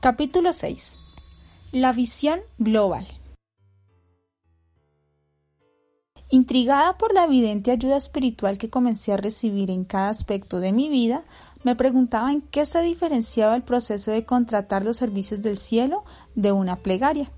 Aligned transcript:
Capítulo 0.00 0.52
6. 0.52 0.96
La 1.72 1.90
visión 1.90 2.38
global. 2.56 3.08
Intrigada 6.30 6.96
por 6.96 7.12
la 7.12 7.24
evidente 7.24 7.72
ayuda 7.72 7.96
espiritual 7.96 8.58
que 8.58 8.70
comencé 8.70 9.12
a 9.12 9.16
recibir 9.16 9.72
en 9.72 9.84
cada 9.84 10.10
aspecto 10.10 10.60
de 10.60 10.70
mi 10.70 10.88
vida, 10.88 11.24
me 11.64 11.74
preguntaba 11.74 12.30
en 12.30 12.42
qué 12.42 12.64
se 12.64 12.80
diferenciaba 12.80 13.56
el 13.56 13.64
proceso 13.64 14.12
de 14.12 14.24
contratar 14.24 14.84
los 14.84 14.98
servicios 14.98 15.42
del 15.42 15.58
cielo 15.58 16.04
de 16.36 16.52
una 16.52 16.76
plegaria. 16.76 17.32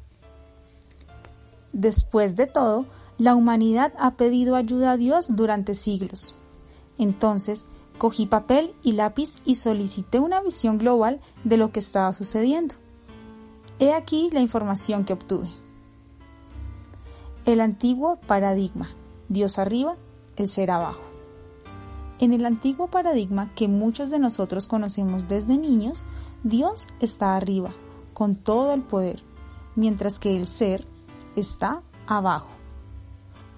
Después 1.73 2.37
de 2.37 2.46
todo, 2.46 2.84
la 3.16 3.37
humanidad 3.37 3.95
ha 3.98 4.16
pedido 4.16 4.54
ayuda 4.54 4.92
a 4.92 4.96
Dios 4.98 5.34
durante 5.34 5.74
siglos. 5.74 6.34
Entonces, 6.98 7.66
cogí 8.00 8.24
papel 8.24 8.74
y 8.82 8.92
lápiz 8.92 9.36
y 9.45 9.56
solicité 9.56 10.20
una 10.20 10.40
visión 10.40 10.78
global 10.78 11.20
de 11.45 11.59
lo 11.59 11.70
que 11.70 11.80
estaba 11.80 12.14
sucediendo. 12.14 12.74
He 13.79 13.92
aquí 13.92 14.30
la 14.32 14.40
información 14.40 15.04
que 15.04 15.12
obtuve. 15.12 15.51
El 17.45 17.60
antiguo 17.60 18.16
paradigma, 18.26 18.88
Dios 19.29 19.59
arriba, 19.59 19.96
el 20.37 20.48
ser 20.48 20.70
abajo. 20.70 21.02
En 22.18 22.32
el 22.32 22.46
antiguo 22.46 22.87
paradigma 22.87 23.52
que 23.54 23.68
muchos 23.68 24.09
de 24.09 24.18
nosotros 24.18 24.66
conocemos 24.66 25.29
desde 25.29 25.59
niños, 25.59 26.07
Dios 26.42 26.87
está 27.01 27.37
arriba, 27.37 27.74
con 28.14 28.35
todo 28.35 28.73
el 28.73 28.80
poder, 28.80 29.23
mientras 29.76 30.18
que 30.18 30.38
el 30.38 30.46
ser 30.46 30.87
está 31.37 31.82
abajo. 32.07 32.48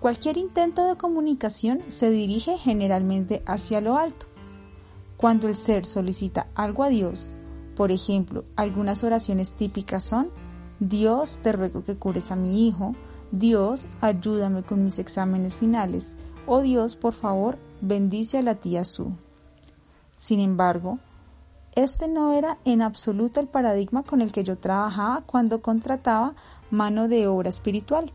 Cualquier 0.01 0.37
intento 0.37 0.85
de 0.85 0.97
comunicación 0.97 1.83
se 1.87 2.11
dirige 2.11 2.59
generalmente 2.59 3.45
hacia 3.47 3.81
lo 3.81 3.97
alto. 3.97 4.32
Cuando 5.23 5.47
el 5.47 5.55
ser 5.55 5.87
solicita 5.87 6.49
algo 6.57 6.83
a 6.83 6.89
Dios, 6.89 7.31
por 7.77 7.93
ejemplo, 7.93 8.45
algunas 8.57 9.05
oraciones 9.05 9.53
típicas 9.53 10.03
son, 10.03 10.31
Dios, 10.81 11.39
te 11.45 11.53
ruego 11.53 11.85
que 11.85 11.95
cures 11.95 12.33
a 12.33 12.35
mi 12.35 12.67
hijo, 12.67 12.97
Dios, 13.31 13.87
ayúdame 14.01 14.65
con 14.65 14.83
mis 14.83 14.99
exámenes 14.99 15.55
finales, 15.55 16.17
o 16.45 16.61
Dios, 16.61 16.97
por 16.97 17.13
favor, 17.13 17.57
bendice 17.81 18.39
a 18.39 18.43
la 18.43 18.57
tía 18.57 18.85
Su. 18.85 19.13
Sin 20.17 20.41
embargo, 20.41 20.99
este 21.77 22.09
no 22.09 22.33
era 22.33 22.59
en 22.65 22.83
absoluto 22.83 23.39
el 23.39 23.47
paradigma 23.47 24.03
con 24.03 24.23
el 24.23 24.33
que 24.33 24.43
yo 24.43 24.59
trabajaba 24.59 25.23
cuando 25.25 25.63
contrataba 25.63 26.35
mano 26.73 27.07
de 27.07 27.29
obra 27.29 27.49
espiritual. 27.49 28.13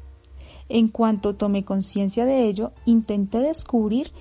En 0.67 0.89
cuanto 0.89 1.35
tomé 1.35 1.63
conciencia 1.63 2.25
de 2.25 2.43
ello, 2.43 2.73
intenté 2.83 3.39
descubrir 3.39 4.11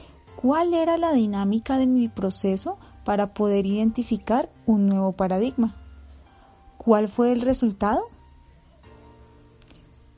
cuál 0.46 0.74
era 0.74 0.96
la 0.96 1.12
dinámica 1.12 1.76
de 1.76 1.86
mi 1.86 2.06
proceso 2.06 2.78
para 3.04 3.34
poder 3.34 3.66
identificar 3.66 4.48
un 4.64 4.86
nuevo 4.86 5.10
paradigma. 5.10 5.74
¿Cuál 6.78 7.08
fue 7.08 7.32
el 7.32 7.40
resultado? 7.40 8.04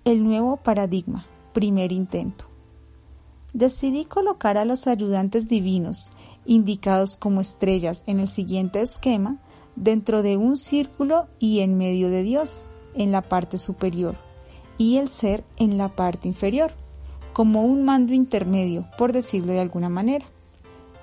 El 0.05 0.23
nuevo 0.25 0.59
paradigma, 0.59 1.25
primer 1.55 1.93
intento. 1.93 2.45
Decidí 3.55 4.05
colocar 4.05 4.59
a 4.59 4.67
los 4.67 4.87
ayudantes 4.87 5.49
divinos, 5.49 6.11
indicados 6.45 7.17
como 7.17 7.41
estrellas 7.41 8.05
en 8.07 8.21
el 8.21 8.29
siguiente 8.29 8.83
esquema, 8.83 9.39
dentro 9.77 10.21
de 10.21 10.37
un 10.37 10.59
círculo 10.59 11.27
y 11.39 11.61
en 11.61 11.79
medio 11.79 12.11
de 12.11 12.23
Dios, 12.23 12.67
en 12.95 13.13
la 13.13 13.23
parte 13.23 13.57
superior, 13.57 14.15
y 14.77 14.99
el 14.99 15.09
ser 15.09 15.43
en 15.57 15.79
la 15.79 15.89
parte 15.89 16.29
inferior, 16.29 16.75
como 17.39 17.63
un 17.63 17.85
mando 17.85 18.15
intermedio, 18.15 18.89
por 18.99 19.13
decirlo 19.13 19.53
de 19.53 19.61
alguna 19.61 19.89
manera. 19.89 20.27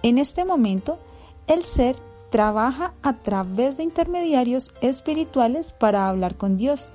En 0.04 0.18
este 0.18 0.44
momento, 0.44 1.00
el 1.48 1.64
ser 1.64 1.96
trabaja 2.30 2.94
a 3.04 3.20
través 3.20 3.78
de 3.78 3.84
intermediarios 3.84 4.74
espirituales 4.82 5.72
para 5.72 6.10
hablar 6.10 6.36
con 6.36 6.58
Dios, 6.58 6.92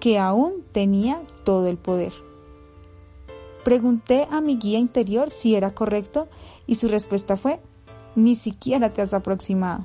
que 0.00 0.18
aún 0.18 0.64
tenía 0.72 1.20
todo 1.44 1.66
el 1.66 1.76
poder. 1.76 2.14
Pregunté 3.62 4.26
a 4.30 4.40
mi 4.40 4.56
guía 4.56 4.78
interior 4.78 5.30
si 5.30 5.54
era 5.54 5.74
correcto 5.74 6.26
y 6.66 6.76
su 6.76 6.88
respuesta 6.88 7.36
fue, 7.36 7.60
ni 8.16 8.36
siquiera 8.36 8.94
te 8.94 9.02
has 9.02 9.12
aproximado. 9.12 9.84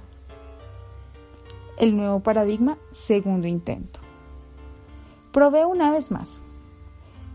El 1.76 1.98
nuevo 1.98 2.22
paradigma, 2.22 2.78
segundo 2.92 3.50
intento. 3.50 4.00
Probé 5.34 5.66
una 5.66 5.92
vez 5.92 6.10
más. 6.10 6.40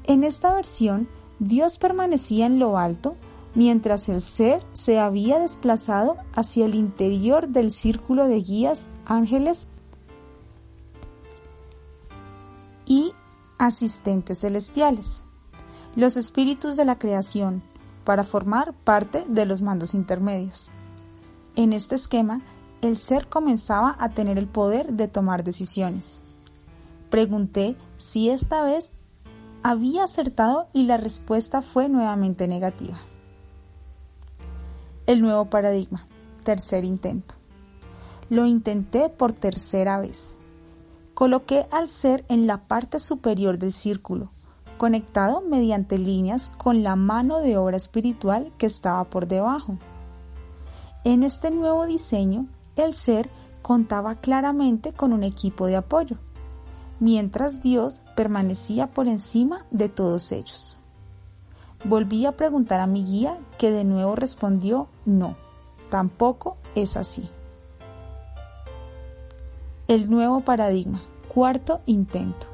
En 0.04 0.24
esta 0.24 0.54
versión, 0.54 1.08
Dios 1.38 1.78
permanecía 1.78 2.46
en 2.46 2.58
lo 2.58 2.78
alto 2.78 3.16
mientras 3.54 4.08
el 4.08 4.20
ser 4.20 4.62
se 4.72 4.98
había 4.98 5.38
desplazado 5.38 6.16
hacia 6.34 6.66
el 6.66 6.74
interior 6.74 7.48
del 7.48 7.70
círculo 7.72 8.26
de 8.26 8.40
guías, 8.40 8.88
ángeles 9.06 9.66
y 12.86 13.12
asistentes 13.58 14.40
celestiales, 14.40 15.24
los 15.96 16.16
espíritus 16.16 16.76
de 16.76 16.84
la 16.84 16.98
creación, 16.98 17.62
para 18.04 18.24
formar 18.24 18.72
parte 18.72 19.24
de 19.28 19.44
los 19.44 19.60
mandos 19.60 19.92
intermedios. 19.92 20.70
En 21.56 21.72
este 21.72 21.96
esquema, 21.96 22.40
el 22.80 22.96
ser 22.96 23.28
comenzaba 23.28 23.96
a 23.98 24.10
tener 24.10 24.38
el 24.38 24.46
poder 24.46 24.92
de 24.94 25.08
tomar 25.08 25.44
decisiones. 25.44 26.22
Pregunté 27.10 27.76
si 27.96 28.30
esta 28.30 28.62
vez 28.62 28.92
había 29.62 30.04
acertado 30.04 30.68
y 30.72 30.84
la 30.84 30.96
respuesta 30.96 31.62
fue 31.62 31.88
nuevamente 31.88 32.48
negativa. 32.48 33.00
El 35.06 35.22
nuevo 35.22 35.46
paradigma, 35.46 36.06
tercer 36.44 36.84
intento. 36.84 37.34
Lo 38.30 38.46
intenté 38.46 39.08
por 39.08 39.32
tercera 39.32 39.98
vez. 40.00 40.36
Coloqué 41.14 41.66
al 41.70 41.88
ser 41.88 42.24
en 42.28 42.46
la 42.46 42.68
parte 42.68 42.98
superior 42.98 43.58
del 43.58 43.72
círculo, 43.72 44.30
conectado 44.76 45.40
mediante 45.40 45.98
líneas 45.98 46.50
con 46.56 46.82
la 46.82 46.94
mano 46.94 47.40
de 47.40 47.56
obra 47.56 47.76
espiritual 47.76 48.52
que 48.58 48.66
estaba 48.66 49.04
por 49.04 49.26
debajo. 49.26 49.78
En 51.04 51.22
este 51.22 51.50
nuevo 51.50 51.86
diseño, 51.86 52.46
el 52.76 52.94
ser 52.94 53.30
contaba 53.62 54.16
claramente 54.16 54.92
con 54.92 55.12
un 55.12 55.24
equipo 55.24 55.66
de 55.66 55.76
apoyo, 55.76 56.18
mientras 57.00 57.62
Dios 57.62 58.00
permanecía 58.16 58.88
por 58.88 59.08
encima 59.08 59.64
de 59.70 59.88
todos 59.88 60.32
ellos. 60.32 60.76
Volví 61.84 62.26
a 62.26 62.32
preguntar 62.32 62.80
a 62.80 62.86
mi 62.86 63.04
guía 63.04 63.38
que 63.56 63.70
de 63.70 63.84
nuevo 63.84 64.16
respondió 64.16 64.88
no, 65.04 65.36
tampoco 65.90 66.56
es 66.74 66.96
así. 66.96 67.28
El 69.86 70.10
nuevo 70.10 70.40
paradigma. 70.40 71.02
Cuarto 71.28 71.80
intento. 71.86 72.46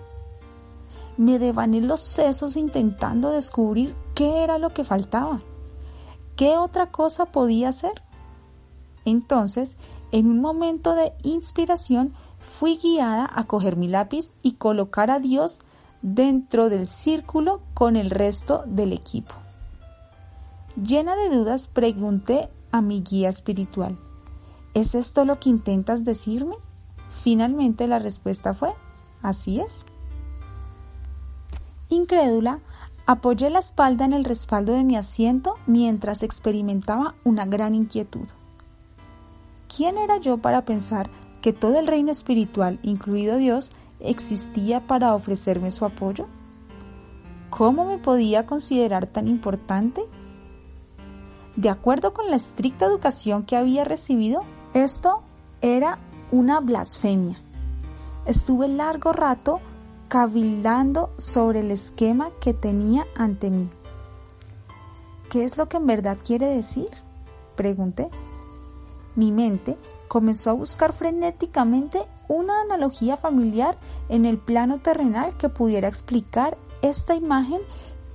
Me 1.16 1.38
devané 1.38 1.81
los 1.81 2.00
sesos 2.00 2.56
intentando 2.56 3.31
descubrir 3.31 3.94
qué 4.15 4.44
era 4.44 4.59
lo 4.59 4.71
que 4.75 4.84
faltaba. 4.84 5.41
¿Qué 6.37 6.56
otra 6.56 6.91
cosa 6.91 7.27
podía 7.27 7.71
hacer? 7.71 8.03
Entonces, 9.04 9.77
en 10.12 10.27
un 10.27 10.41
momento 10.41 10.95
de 10.95 11.13
inspiración, 11.22 12.15
fui 12.59 12.77
guiada 12.77 13.28
a 13.34 13.45
coger 13.45 13.77
mi 13.77 13.89
lápiz 13.89 14.33
y 14.41 14.53
colocar 14.53 15.10
a 15.10 15.18
Dios 15.18 15.60
dentro 16.03 16.68
del 16.68 16.86
círculo 16.86 17.62
con 17.74 17.97
el 17.97 18.10
resto 18.10 18.62
del 18.66 18.92
equipo. 18.92 19.34
Llena 20.77 21.16
de 21.16 21.30
dudas, 21.30 21.66
pregunté 21.66 22.48
a 22.71 22.80
mi 22.80 23.03
guía 23.03 23.28
espiritual, 23.28 23.98
¿es 24.72 24.95
esto 24.95 25.24
lo 25.24 25.41
que 25.41 25.51
intentas 25.51 26.04
decirme? 26.04 26.54
Finalmente 27.22 27.89
la 27.89 27.98
respuesta 27.98 28.54
fue, 28.54 28.72
así 29.21 29.59
es. 29.60 29.84
Incrédula, 31.89 32.60
apoyé 33.04 33.50
la 33.50 33.59
espalda 33.59 34.04
en 34.04 34.12
el 34.12 34.24
respaldo 34.24 34.74
de 34.74 34.84
mi 34.84 34.97
asiento 34.97 35.57
mientras 35.66 36.22
experimentaba 36.22 37.16
una 37.24 37.47
gran 37.47 37.74
inquietud. 37.74 38.28
¿Quién 39.74 39.98
era 39.98 40.18
yo 40.18 40.39
para 40.39 40.65
pensar 40.65 41.10
que 41.45 41.53
todo 41.53 41.79
el 41.79 41.87
reino 41.87 42.11
espiritual, 42.11 42.79
incluido 42.81 43.37
Dios, 43.37 43.71
existía 44.01 44.87
para 44.87 45.15
ofrecerme 45.15 45.71
su 45.71 45.85
apoyo? 45.85 46.27
¿Cómo 47.51 47.85
me 47.85 47.99
podía 47.99 48.47
considerar 48.47 49.07
tan 49.07 49.29
importante? 49.29 50.01
De 51.55 51.69
acuerdo 51.69 52.15
con 52.15 52.31
la 52.31 52.37
estricta 52.37 52.87
educación 52.87 53.43
que 53.43 53.59
había 53.59 53.85
recibido, 53.85 54.41
esto 54.73 55.21
era 55.61 55.99
una 56.33 56.61
blasfemia. 56.61 57.39
Estuve 58.25 58.67
largo 58.67 59.13
rato 59.13 59.61
cabildando 60.09 61.11
sobre 61.19 61.61
el 61.61 61.73
esquema 61.73 62.31
que 62.41 62.55
tenía 62.55 63.05
ante 63.19 63.51
mí. 63.51 63.69
¿Qué 65.29 65.45
es 65.45 65.59
lo 65.59 65.69
que 65.69 65.77
en 65.77 65.85
verdad 65.85 66.17
quiere 66.25 66.47
decir? 66.47 66.89
Pregunté. 67.55 68.09
Mi 69.15 69.31
mente 69.31 69.77
comenzó 70.09 70.51
a 70.51 70.54
buscar 70.54 70.92
frenéticamente 70.92 72.06
una 72.28 72.60
analogía 72.62 73.16
familiar 73.16 73.78
en 74.09 74.24
el 74.24 74.39
plano 74.39 74.78
terrenal 74.78 75.36
que 75.36 75.48
pudiera 75.48 75.89
explicar 75.89 76.56
esta 76.83 77.15
imagen 77.15 77.60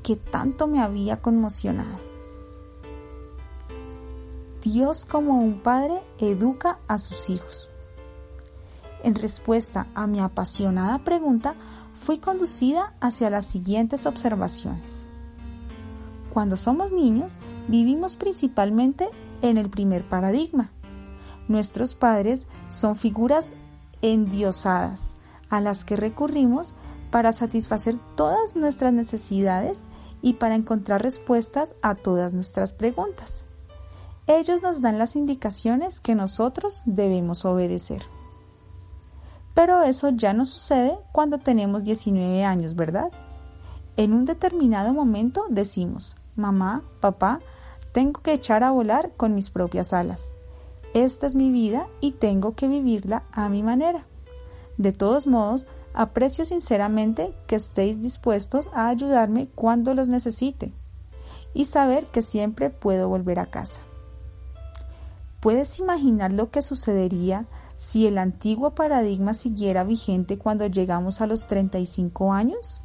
que 0.04 0.16
tanto 0.16 0.68
me 0.68 0.82
había 0.82 1.22
conmocionado. 1.22 2.10
Dios 4.62 5.06
como 5.06 5.40
un 5.40 5.62
padre 5.62 6.02
educa 6.20 6.80
a 6.88 6.98
sus 6.98 7.30
hijos. 7.30 7.70
En 9.04 9.16
respuesta 9.16 9.88
a 9.96 10.08
mi 10.08 10.20
apasionada 10.20 11.00
pregunta, 11.00 11.56
fui 12.00 12.18
conducida 12.18 12.94
hacia 13.00 13.30
las 13.30 13.46
siguientes 13.46 14.06
observaciones. 14.06 15.06
Cuando 16.34 16.58
somos 16.58 16.92
niños, 16.92 17.40
vivimos 17.68 18.18
principalmente 18.18 19.10
en 19.42 19.58
el 19.58 19.70
primer 19.70 20.08
paradigma. 20.08 20.72
Nuestros 21.50 21.96
padres 21.96 22.48
son 22.70 22.96
figuras 22.96 23.54
endiosadas 24.04 25.16
a 25.50 25.60
las 25.60 25.84
que 25.84 25.96
recurrimos 25.96 26.76
para 27.10 27.32
satisfacer 27.32 27.98
todas 28.16 28.56
nuestras 28.56 28.94
necesidades 28.94 29.88
y 30.22 30.34
para 30.34 30.54
encontrar 30.54 31.02
respuestas 31.02 31.74
a 31.82 31.96
todas 31.96 32.36
nuestras 32.36 32.72
preguntas. 32.72 33.46
Ellos 34.28 34.62
nos 34.62 34.82
dan 34.82 35.00
las 35.00 35.16
indicaciones 35.16 36.02
que 36.02 36.14
nosotros 36.14 36.84
debemos 36.86 37.46
obedecer. 37.46 38.04
Pero 39.56 39.82
eso 39.82 40.10
ya 40.10 40.34
no 40.34 40.46
sucede 40.46 41.00
cuando 41.12 41.40
tenemos 41.40 41.84
19 41.84 42.44
años, 42.44 42.76
¿verdad? 42.76 43.12
En 43.98 44.14
un 44.14 44.26
determinado 44.26 44.94
momento 44.94 45.46
decimos, 45.50 46.16
mamá, 46.36 46.84
papá, 47.02 47.40
tengo 47.92 48.22
que 48.22 48.34
echar 48.34 48.64
a 48.64 48.70
volar 48.70 49.14
con 49.18 49.34
mis 49.34 49.50
propias 49.50 49.94
alas. 49.94 50.32
Esta 50.94 51.28
es 51.28 51.36
mi 51.36 51.52
vida 51.52 51.88
y 52.02 52.14
tengo 52.14 52.56
que 52.56 52.68
vivirla 52.68 53.24
a 53.32 53.50
mi 53.50 53.64
manera. 53.64 54.06
De 54.78 54.92
todos 54.92 55.28
modos, 55.28 55.68
aprecio 55.94 56.46
sinceramente 56.46 57.34
que 57.48 57.56
estéis 57.56 58.02
dispuestos 58.02 58.70
a 58.74 58.88
ayudarme 58.88 59.50
cuando 59.56 59.94
los 59.94 60.08
necesite 60.08 60.74
y 61.54 61.66
saber 61.66 62.06
que 62.06 62.22
siempre 62.22 62.70
puedo 62.70 63.10
volver 63.10 63.40
a 63.40 63.48
casa. 63.48 63.82
¿Puedes 65.40 65.80
imaginar 65.80 66.34
lo 66.34 66.52
que 66.52 66.62
sucedería 66.62 67.46
si 67.78 68.08
el 68.08 68.18
antiguo 68.18 68.72
paradigma 68.72 69.34
siguiera 69.34 69.84
vigente 69.84 70.38
cuando 70.38 70.68
llegamos 70.68 71.22
a 71.22 71.28
los 71.28 71.48
35 71.48 72.34
años? 72.34 72.84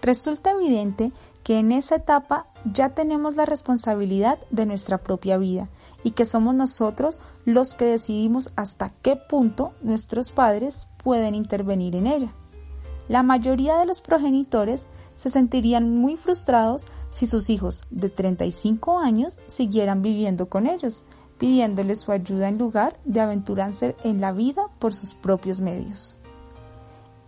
Resulta 0.00 0.52
evidente 0.52 1.12
que 1.48 1.58
en 1.58 1.72
esa 1.72 1.96
etapa 1.96 2.46
ya 2.70 2.90
tenemos 2.90 3.34
la 3.36 3.46
responsabilidad 3.46 4.38
de 4.50 4.66
nuestra 4.66 4.98
propia 4.98 5.38
vida 5.38 5.70
y 6.04 6.10
que 6.10 6.26
somos 6.26 6.54
nosotros 6.54 7.20
los 7.46 7.74
que 7.74 7.86
decidimos 7.86 8.50
hasta 8.54 8.90
qué 9.00 9.16
punto 9.16 9.72
nuestros 9.80 10.30
padres 10.30 10.88
pueden 11.02 11.34
intervenir 11.34 11.96
en 11.96 12.06
ella. 12.06 12.34
La 13.08 13.22
mayoría 13.22 13.78
de 13.78 13.86
los 13.86 14.02
progenitores 14.02 14.86
se 15.14 15.30
sentirían 15.30 15.96
muy 15.96 16.18
frustrados 16.18 16.84
si 17.08 17.24
sus 17.24 17.48
hijos 17.48 17.82
de 17.88 18.10
35 18.10 18.98
años 18.98 19.40
siguieran 19.46 20.02
viviendo 20.02 20.50
con 20.50 20.66
ellos, 20.66 21.06
pidiéndoles 21.38 22.00
su 22.00 22.12
ayuda 22.12 22.48
en 22.48 22.58
lugar 22.58 23.00
de 23.06 23.22
aventurarse 23.22 23.96
en 24.04 24.20
la 24.20 24.32
vida 24.32 24.66
por 24.78 24.92
sus 24.92 25.14
propios 25.14 25.62
medios. 25.62 26.14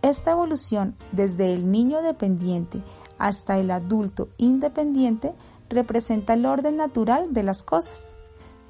Esta 0.03 0.31
evolución 0.31 0.95
desde 1.11 1.53
el 1.53 1.71
niño 1.71 2.03
dependiente 2.03 2.83
hasta 3.21 3.59
el 3.59 3.69
adulto 3.69 4.29
independiente 4.37 5.33
representa 5.69 6.33
el 6.33 6.47
orden 6.47 6.77
natural 6.77 7.33
de 7.33 7.43
las 7.43 7.61
cosas 7.61 8.15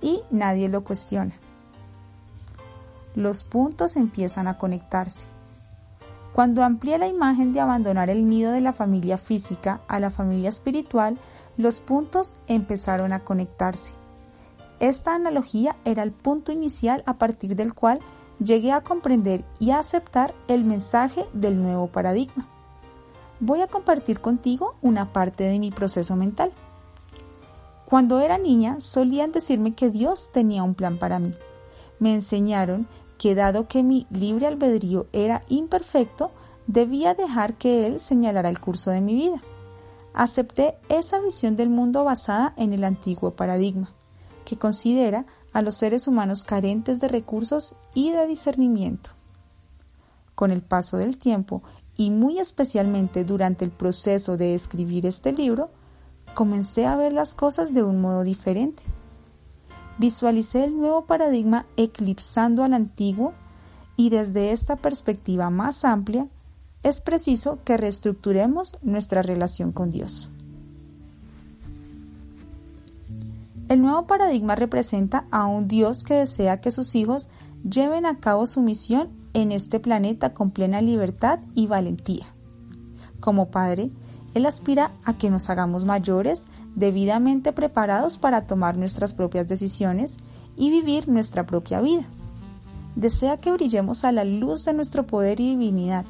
y 0.01 0.24
nadie 0.30 0.68
lo 0.68 0.83
cuestiona. 0.83 1.33
Los 3.15 3.45
puntos 3.45 3.95
empiezan 3.95 4.50
a 4.50 4.57
conectarse. 4.57 5.24
Cuando 6.33 6.63
amplié 6.63 6.98
la 6.98 7.07
imagen 7.07 7.53
de 7.53 7.62
abandonar 7.62 8.09
el 8.09 8.27
nido 8.27 8.51
de 8.51 8.59
la 8.59 8.74
familia 8.74 9.18
física 9.18 9.80
a 9.88 10.01
la 10.01 10.09
familia 10.09 10.50
espiritual, 10.50 11.18
los 11.56 11.80
puntos 11.80 12.36
empezaron 12.48 13.13
a 13.13 13.21
conectarse. 13.21 13.94
Esta 14.81 15.15
analogía 15.15 15.77
era 15.86 16.03
el 16.03 16.12
punto 16.12 16.51
inicial 16.51 17.03
a 17.06 17.13
partir 17.13 17.56
del 17.56 17.74
cual 17.74 18.00
llegué 18.44 18.74
a 18.74 18.81
comprender 18.81 19.45
y 19.59 19.71
a 19.71 19.80
aceptar 19.80 20.33
el 20.50 20.65
mensaje 20.65 21.24
del 21.31 21.63
nuevo 21.63 21.88
paradigma. 21.88 22.50
Voy 23.43 23.61
a 23.61 23.67
compartir 23.67 24.21
contigo 24.21 24.75
una 24.83 25.13
parte 25.13 25.45
de 25.45 25.57
mi 25.57 25.71
proceso 25.71 26.15
mental. 26.15 26.51
Cuando 27.85 28.19
era 28.19 28.38
niña 28.38 28.79
solían 28.81 29.31
decirme 29.31 29.73
que 29.73 29.89
Dios 29.89 30.29
tenía 30.31 30.61
un 30.61 30.75
plan 30.75 30.99
para 30.99 31.17
mí. 31.17 31.35
Me 31.97 32.13
enseñaron 32.13 32.88
que 33.17 33.33
dado 33.33 33.67
que 33.67 33.81
mi 33.81 34.05
libre 34.11 34.45
albedrío 34.45 35.07
era 35.11 35.41
imperfecto, 35.49 36.29
debía 36.67 37.15
dejar 37.15 37.55
que 37.55 37.88
Él 37.88 37.99
señalara 37.99 38.47
el 38.47 38.59
curso 38.59 38.91
de 38.91 39.01
mi 39.01 39.15
vida. 39.15 39.41
Acepté 40.13 40.75
esa 40.88 41.19
visión 41.19 41.55
del 41.55 41.69
mundo 41.71 42.03
basada 42.03 42.53
en 42.57 42.73
el 42.73 42.83
antiguo 42.83 43.31
paradigma, 43.31 43.89
que 44.45 44.55
considera 44.55 45.25
a 45.51 45.63
los 45.63 45.77
seres 45.77 46.07
humanos 46.07 46.43
carentes 46.43 46.99
de 46.99 47.07
recursos 47.07 47.73
y 47.95 48.11
de 48.11 48.27
discernimiento. 48.27 49.09
Con 50.35 50.51
el 50.51 50.61
paso 50.61 50.97
del 50.97 51.17
tiempo, 51.17 51.63
y 51.97 52.09
muy 52.09 52.39
especialmente 52.39 53.23
durante 53.23 53.65
el 53.65 53.71
proceso 53.71 54.38
de 54.38 54.55
escribir 54.55 55.05
este 55.05 55.31
libro, 55.31 55.69
comencé 56.33 56.85
a 56.85 56.95
ver 56.95 57.13
las 57.13 57.35
cosas 57.35 57.73
de 57.73 57.83
un 57.83 58.01
modo 58.01 58.23
diferente 58.23 58.83
visualicé 60.01 60.63
el 60.63 60.75
nuevo 60.75 61.05
paradigma 61.05 61.67
eclipsando 61.77 62.63
al 62.63 62.73
antiguo 62.73 63.33
y 63.95 64.09
desde 64.09 64.51
esta 64.51 64.75
perspectiva 64.75 65.51
más 65.51 65.85
amplia 65.85 66.27
es 66.81 67.01
preciso 67.01 67.59
que 67.63 67.77
reestructuremos 67.77 68.79
nuestra 68.81 69.21
relación 69.21 69.71
con 69.71 69.91
Dios. 69.91 70.27
El 73.69 73.81
nuevo 73.81 74.07
paradigma 74.07 74.55
representa 74.55 75.25
a 75.29 75.45
un 75.45 75.67
Dios 75.67 76.03
que 76.03 76.15
desea 76.15 76.59
que 76.59 76.71
sus 76.71 76.95
hijos 76.95 77.29
lleven 77.62 78.07
a 78.07 78.17
cabo 78.17 78.48
su 78.48 78.62
misión 78.63 79.10
en 79.33 79.51
este 79.51 79.79
planeta 79.79 80.33
con 80.33 80.51
plena 80.51 80.81
libertad 80.81 81.39
y 81.55 81.67
valentía. 81.67 82.27
Como 83.19 83.50
padre, 83.50 83.89
Él 84.33 84.45
aspira 84.45 84.91
a 85.03 85.17
que 85.17 85.29
nos 85.29 85.50
hagamos 85.50 85.85
mayores 85.85 86.45
debidamente 86.75 87.53
preparados 87.53 88.17
para 88.17 88.47
tomar 88.47 88.77
nuestras 88.77 89.13
propias 89.13 89.47
decisiones 89.47 90.17
y 90.55 90.69
vivir 90.69 91.07
nuestra 91.07 91.45
propia 91.45 91.81
vida. 91.81 92.05
Desea 92.95 93.38
que 93.38 93.51
brillemos 93.51 94.03
a 94.03 94.11
la 94.11 94.25
luz 94.25 94.65
de 94.65 94.73
nuestro 94.73 95.07
poder 95.07 95.39
y 95.39 95.51
divinidad, 95.51 96.05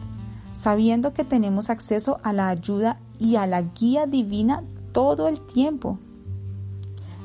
sabiendo 0.54 1.14
que 1.14 1.24
tenemos 1.24 1.70
acceso 1.70 2.20
a 2.24 2.34
la 2.34 2.50
ayuda 2.50 3.00
y 3.20 3.36
a 3.36 3.46
la 3.46 3.62
guía 3.62 4.08
divina 4.08 4.64
todo 4.92 5.28
el 5.28 5.40
tiempo. 5.42 6.00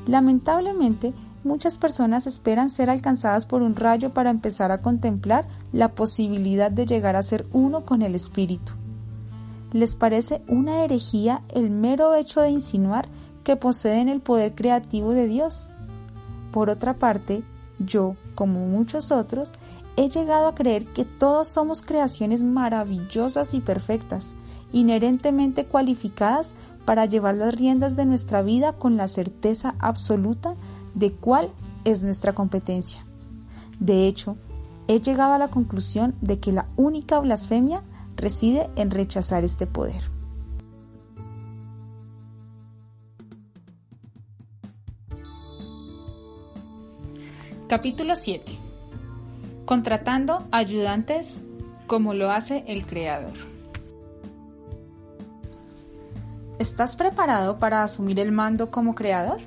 Lamentablemente, 0.05 1.13
muchas 1.43 1.77
personas 1.77 2.27
esperan 2.27 2.69
ser 2.69 2.89
alcanzadas 2.89 3.45
por 3.45 3.61
un 3.61 3.75
rayo 3.75 4.13
para 4.13 4.29
empezar 4.29 4.71
a 4.71 4.81
contemplar 4.81 5.47
la 5.71 5.95
posibilidad 5.95 6.71
de 6.71 6.85
llegar 6.85 7.15
a 7.15 7.23
ser 7.23 7.45
uno 7.51 7.85
con 7.85 8.01
el 8.01 8.15
Espíritu. 8.15 8.73
Les 9.73 9.95
parece 9.95 10.41
una 10.47 10.83
herejía 10.83 11.41
el 11.49 11.69
mero 11.69 12.15
hecho 12.15 12.41
de 12.41 12.49
insinuar 12.49 13.07
que 13.43 13.55
poseen 13.55 14.09
el 14.09 14.21
poder 14.21 14.55
creativo 14.55 15.11
de 15.11 15.27
Dios. 15.27 15.67
Por 16.51 16.69
otra 16.69 16.95
parte, 16.95 17.43
yo, 17.79 18.15
como 18.35 18.65
muchos 18.67 19.11
otros, 19.11 19.51
he 19.95 20.09
llegado 20.09 20.47
a 20.47 20.55
creer 20.55 20.85
que 20.85 21.05
todos 21.05 21.47
somos 21.47 21.81
creaciones 21.81 22.43
maravillosas 22.43 23.53
y 23.53 23.61
perfectas, 23.61 24.35
inherentemente 24.71 25.65
cualificadas 25.65 26.53
para 26.85 27.05
llevar 27.05 27.35
las 27.35 27.55
riendas 27.55 27.95
de 27.95 28.05
nuestra 28.05 28.41
vida 28.41 28.73
con 28.73 28.95
la 28.95 29.07
certeza 29.07 29.75
absoluta 29.79 30.55
de 30.93 31.13
cuál 31.13 31.51
es 31.83 32.03
nuestra 32.03 32.33
competencia. 32.33 33.05
De 33.79 34.07
hecho, 34.07 34.37
he 34.87 34.99
llegado 34.99 35.33
a 35.33 35.37
la 35.37 35.49
conclusión 35.49 36.15
de 36.21 36.39
que 36.39 36.51
la 36.51 36.67
única 36.75 37.19
blasfemia 37.19 37.83
reside 38.15 38.69
en 38.75 38.91
rechazar 38.91 39.43
este 39.43 39.67
poder. 39.67 40.01
Capítulo 47.67 48.15
7. 48.15 48.57
Contratando 49.65 50.47
ayudantes 50.51 51.41
como 51.85 52.13
lo 52.13 52.31
hace 52.31 52.63
el 52.67 52.85
Creador. 52.85 53.33
¿Estás 56.59 56.95
preparado 56.95 57.57
para 57.57 57.83
asumir 57.83 58.19
el 58.19 58.31
mando 58.31 58.71
como 58.71 58.95
creador? 58.95 59.41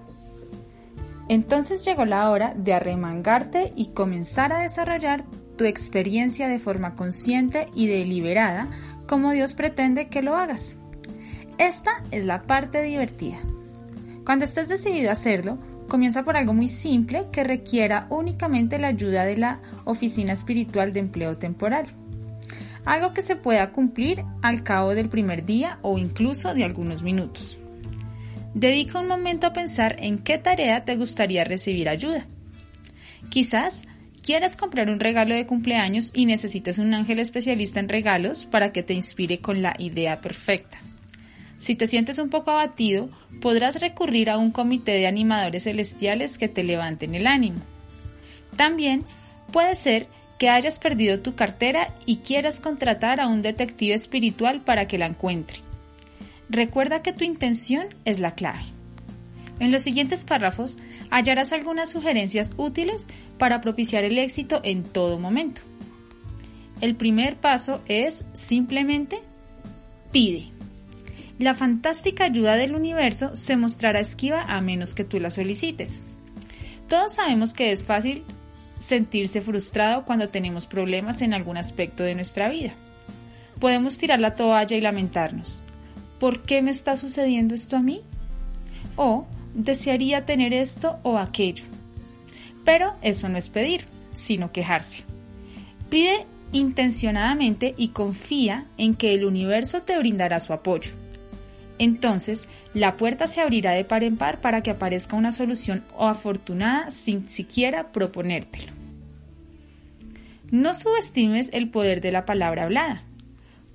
Entonces 1.30 1.84
llegó 1.84 2.04
la 2.06 2.28
hora 2.28 2.54
de 2.56 2.74
arremangarte 2.74 3.72
y 3.76 3.90
comenzar 3.90 4.52
a 4.52 4.62
desarrollar 4.62 5.24
tu 5.56 5.64
experiencia 5.64 6.48
de 6.48 6.58
forma 6.58 6.96
consciente 6.96 7.68
y 7.72 7.86
deliberada 7.86 8.66
como 9.06 9.30
Dios 9.30 9.54
pretende 9.54 10.08
que 10.08 10.22
lo 10.22 10.34
hagas. 10.34 10.76
Esta 11.56 12.02
es 12.10 12.24
la 12.24 12.42
parte 12.48 12.82
divertida. 12.82 13.36
Cuando 14.24 14.44
estés 14.44 14.66
decidido 14.66 15.10
a 15.10 15.12
hacerlo, 15.12 15.58
comienza 15.88 16.24
por 16.24 16.36
algo 16.36 16.52
muy 16.52 16.66
simple 16.66 17.28
que 17.30 17.44
requiera 17.44 18.08
únicamente 18.10 18.80
la 18.80 18.88
ayuda 18.88 19.24
de 19.24 19.36
la 19.36 19.60
Oficina 19.84 20.32
Espiritual 20.32 20.92
de 20.92 20.98
Empleo 20.98 21.38
Temporal. 21.38 21.86
Algo 22.84 23.14
que 23.14 23.22
se 23.22 23.36
pueda 23.36 23.70
cumplir 23.70 24.24
al 24.42 24.64
cabo 24.64 24.96
del 24.96 25.08
primer 25.08 25.46
día 25.46 25.78
o 25.82 25.96
incluso 25.96 26.52
de 26.54 26.64
algunos 26.64 27.04
minutos. 27.04 27.59
Dedica 28.54 28.98
un 28.98 29.06
momento 29.06 29.46
a 29.46 29.52
pensar 29.52 29.96
en 30.00 30.18
qué 30.18 30.36
tarea 30.38 30.84
te 30.84 30.96
gustaría 30.96 31.44
recibir 31.44 31.88
ayuda. 31.88 32.26
Quizás 33.30 33.84
quieras 34.22 34.56
comprar 34.56 34.90
un 34.90 35.00
regalo 35.00 35.34
de 35.34 35.46
cumpleaños 35.46 36.10
y 36.14 36.26
necesites 36.26 36.78
un 36.78 36.92
ángel 36.92 37.20
especialista 37.20 37.80
en 37.80 37.88
regalos 37.88 38.46
para 38.46 38.72
que 38.72 38.82
te 38.82 38.92
inspire 38.92 39.38
con 39.38 39.62
la 39.62 39.74
idea 39.78 40.20
perfecta. 40.20 40.78
Si 41.58 41.76
te 41.76 41.86
sientes 41.86 42.18
un 42.18 42.30
poco 42.30 42.50
abatido, 42.50 43.10
podrás 43.40 43.80
recurrir 43.80 44.30
a 44.30 44.38
un 44.38 44.50
comité 44.50 44.92
de 44.92 45.06
animadores 45.06 45.64
celestiales 45.64 46.38
que 46.38 46.48
te 46.48 46.64
levanten 46.64 47.14
el 47.14 47.26
ánimo. 47.26 47.60
También 48.56 49.04
puede 49.52 49.76
ser 49.76 50.06
que 50.38 50.48
hayas 50.48 50.78
perdido 50.78 51.20
tu 51.20 51.34
cartera 51.34 51.94
y 52.06 52.16
quieras 52.16 52.60
contratar 52.60 53.20
a 53.20 53.28
un 53.28 53.42
detective 53.42 53.94
espiritual 53.94 54.62
para 54.62 54.88
que 54.88 54.96
la 54.96 55.06
encuentre. 55.06 55.58
Recuerda 56.50 57.00
que 57.00 57.12
tu 57.12 57.22
intención 57.22 57.86
es 58.04 58.18
la 58.18 58.34
clave. 58.34 58.64
En 59.60 59.70
los 59.70 59.84
siguientes 59.84 60.24
párrafos 60.24 60.78
hallarás 61.08 61.52
algunas 61.52 61.90
sugerencias 61.90 62.52
útiles 62.56 63.06
para 63.38 63.60
propiciar 63.60 64.02
el 64.02 64.18
éxito 64.18 64.60
en 64.64 64.82
todo 64.82 65.16
momento. 65.18 65.60
El 66.80 66.96
primer 66.96 67.36
paso 67.36 67.82
es 67.86 68.24
simplemente 68.32 69.20
pide. 70.10 70.48
La 71.38 71.54
fantástica 71.54 72.24
ayuda 72.24 72.56
del 72.56 72.74
universo 72.74 73.36
se 73.36 73.56
mostrará 73.56 74.00
esquiva 74.00 74.42
a 74.42 74.60
menos 74.60 74.94
que 74.94 75.04
tú 75.04 75.20
la 75.20 75.30
solicites. 75.30 76.02
Todos 76.88 77.14
sabemos 77.14 77.54
que 77.54 77.70
es 77.70 77.84
fácil 77.84 78.24
sentirse 78.80 79.40
frustrado 79.40 80.04
cuando 80.04 80.30
tenemos 80.30 80.66
problemas 80.66 81.22
en 81.22 81.32
algún 81.32 81.58
aspecto 81.58 82.02
de 82.02 82.16
nuestra 82.16 82.48
vida. 82.48 82.72
Podemos 83.60 83.96
tirar 83.98 84.20
la 84.20 84.34
toalla 84.34 84.76
y 84.76 84.80
lamentarnos. 84.80 85.62
¿Por 86.20 86.42
qué 86.42 86.62
me 86.62 86.70
está 86.70 86.96
sucediendo 86.96 87.54
esto 87.54 87.76
a 87.76 87.82
mí? 87.82 88.02
O 88.94 89.26
desearía 89.54 90.26
tener 90.26 90.52
esto 90.52 91.00
o 91.02 91.18
aquello. 91.18 91.64
Pero 92.64 92.94
eso 93.02 93.28
no 93.28 93.38
es 93.38 93.48
pedir, 93.48 93.86
sino 94.12 94.52
quejarse. 94.52 95.02
Pide 95.88 96.26
intencionadamente 96.52 97.74
y 97.76 97.88
confía 97.88 98.66
en 98.76 98.94
que 98.94 99.14
el 99.14 99.24
universo 99.24 99.82
te 99.82 99.98
brindará 99.98 100.38
su 100.38 100.52
apoyo. 100.52 100.92
Entonces, 101.78 102.46
la 102.74 102.96
puerta 102.96 103.26
se 103.26 103.40
abrirá 103.40 103.72
de 103.72 103.84
par 103.84 104.04
en 104.04 104.16
par 104.16 104.40
para 104.40 104.62
que 104.62 104.70
aparezca 104.70 105.16
una 105.16 105.32
solución 105.32 105.82
o 105.96 106.06
afortunada 106.06 106.90
sin 106.90 107.28
siquiera 107.28 107.90
proponértelo. 107.92 108.72
No 110.50 110.74
subestimes 110.74 111.50
el 111.52 111.70
poder 111.70 112.00
de 112.00 112.12
la 112.12 112.26
palabra 112.26 112.64
hablada. 112.64 113.04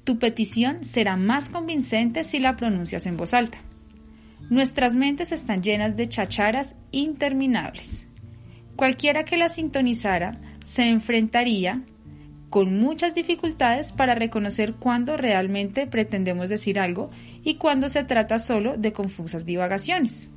Tu 0.05 0.19
petición 0.19 0.83
será 0.83 1.17
más 1.17 1.49
convincente 1.49 2.23
si 2.23 2.39
la 2.39 2.55
pronuncias 2.55 3.07
en 3.07 3.17
voz 3.17 3.33
alta. 3.33 3.57
Nuestras 4.51 4.95
mentes 4.95 5.31
están 5.31 5.63
llenas 5.63 5.97
de 5.97 6.07
chacharas 6.07 6.75
interminables. 6.91 8.07
Cualquiera 8.75 9.25
que 9.25 9.35
la 9.35 9.49
sintonizara 9.49 10.39
se 10.63 10.87
enfrentaría 10.87 11.81
con 12.51 12.79
muchas 12.79 13.15
dificultades 13.15 13.91
para 13.91 14.13
reconocer 14.13 14.75
cuándo 14.75 15.17
realmente 15.17 15.87
pretendemos 15.87 16.49
decir 16.49 16.79
algo 16.79 17.09
y 17.43 17.55
cuándo 17.55 17.89
se 17.89 18.03
trata 18.03 18.37
solo 18.37 18.77
de 18.77 18.93
confusas 18.93 19.43
divagaciones. 19.43 20.29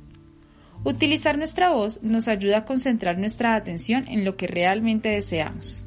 Utilizar 0.83 1.37
nuestra 1.37 1.69
voz 1.69 2.01
nos 2.01 2.27
ayuda 2.27 2.59
a 2.59 2.65
concentrar 2.65 3.19
nuestra 3.19 3.53
atención 3.53 4.07
en 4.07 4.25
lo 4.25 4.35
que 4.35 4.47
realmente 4.47 5.09
deseamos. 5.09 5.83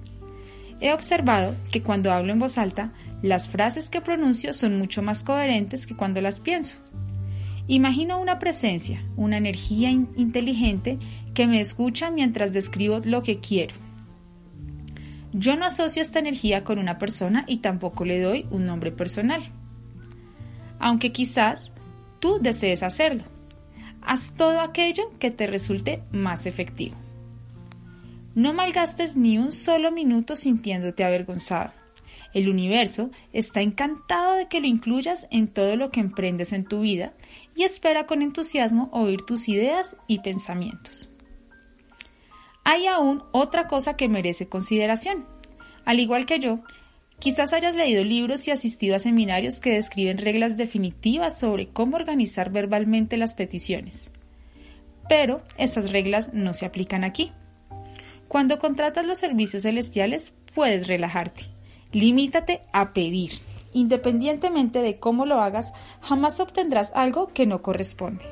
He 0.81 0.93
observado 0.93 1.57
que 1.73 1.83
cuando 1.83 2.13
hablo 2.13 2.33
en 2.33 2.39
voz 2.39 2.59
alta 2.59 2.93
las 3.23 3.49
frases 3.49 3.89
que 3.89 4.01
pronuncio 4.01 4.53
son 4.53 4.79
mucho 4.79 5.01
más 5.03 5.23
coherentes 5.23 5.87
que 5.87 5.97
cuando 5.97 6.21
las 6.21 6.41
pienso. 6.41 6.77
Imagino 7.69 8.21
una 8.21 8.41
presencia, 8.41 9.05
una 9.17 9.39
energía 9.39 9.91
inteligente 9.91 10.99
que 11.33 11.47
me 11.47 11.61
escucha 11.61 12.11
mientras 12.11 12.53
describo 12.53 13.01
lo 13.05 13.23
que 13.23 13.39
quiero. 13.39 13.75
Yo 15.33 15.57
no 15.57 15.65
asocio 15.65 16.03
esta 16.03 16.19
energía 16.19 16.65
con 16.65 16.79
una 16.79 16.99
persona 16.99 17.45
y 17.47 17.59
tampoco 17.59 18.05
le 18.05 18.21
doy 18.21 18.47
un 18.51 18.67
nombre 18.67 18.91
personal. 18.91 19.43
Aunque 20.79 21.13
quizás 21.13 21.73
tú 22.19 22.39
desees 22.41 22.83
hacerlo. 22.83 23.25
Haz 24.03 24.35
todo 24.35 24.61
aquello 24.61 25.05
que 25.21 25.31
te 25.31 25.47
resulte 25.47 26.03
más 26.11 26.45
efectivo. 26.47 26.97
No 28.35 28.53
malgastes 28.53 29.17
ni 29.17 29.39
un 29.39 29.53
solo 29.53 29.93
minuto 29.93 30.35
sintiéndote 30.35 31.05
avergonzado. 31.05 31.82
El 32.35 32.49
universo 32.49 33.11
está 33.33 33.61
encantado 33.61 34.35
de 34.35 34.49
que 34.49 34.61
lo 34.61 34.67
incluyas 34.67 35.27
en 35.31 35.49
todo 35.49 35.77
lo 35.77 35.91
que 35.91 36.01
emprendes 36.01 36.53
en 36.53 36.65
tu 36.65 36.81
vida 36.81 37.13
y 37.55 37.65
espera 37.65 38.07
con 38.07 38.23
entusiasmo 38.23 38.89
oír 38.93 39.23
tus 39.23 39.49
ideas 39.49 39.97
y 40.07 40.21
pensamientos. 40.21 41.11
Hay 42.65 42.87
aún 42.87 43.23
otra 43.33 43.67
cosa 43.67 43.97
que 43.97 44.09
merece 44.09 44.49
consideración. 44.49 45.27
Al 45.85 46.01
igual 46.01 46.27
que 46.27 46.39
yo, 46.39 46.61
quizás 47.19 47.53
hayas 47.53 47.75
leído 47.75 48.03
libros 48.03 48.49
y 48.49 48.51
asistido 48.51 48.97
a 48.97 49.01
seminarios 49.01 49.61
que 49.61 49.75
describen 49.75 50.19
reglas 50.19 50.57
definitivas 50.57 51.39
sobre 51.39 51.69
cómo 51.69 51.97
organizar 51.97 52.51
verbalmente 52.51 53.17
las 53.17 53.35
peticiones. 53.35 54.11
Pero 55.09 55.43
esas 55.59 55.91
reglas 55.91 56.33
no 56.33 56.55
se 56.55 56.65
aplican 56.65 57.05
aquí. 57.05 57.33
Cuando 58.29 58.59
contratas 58.59 59.05
los 59.05 59.19
servicios 59.19 59.65
celestiales, 59.65 60.35
puedes 60.55 60.87
relajarte 60.87 61.52
Limítate 61.93 62.63
a 62.73 62.95
pedir. 62.95 63.33
Independientemente 63.75 64.81
de 64.81 64.99
cómo 64.99 65.27
lo 65.27 65.41
hagas, 65.41 65.73
jamás 66.01 66.41
obtendrás 66.41 66.93
algo 66.95 67.29
que 67.35 67.47
no 67.47 67.61
corresponde. 67.61 68.25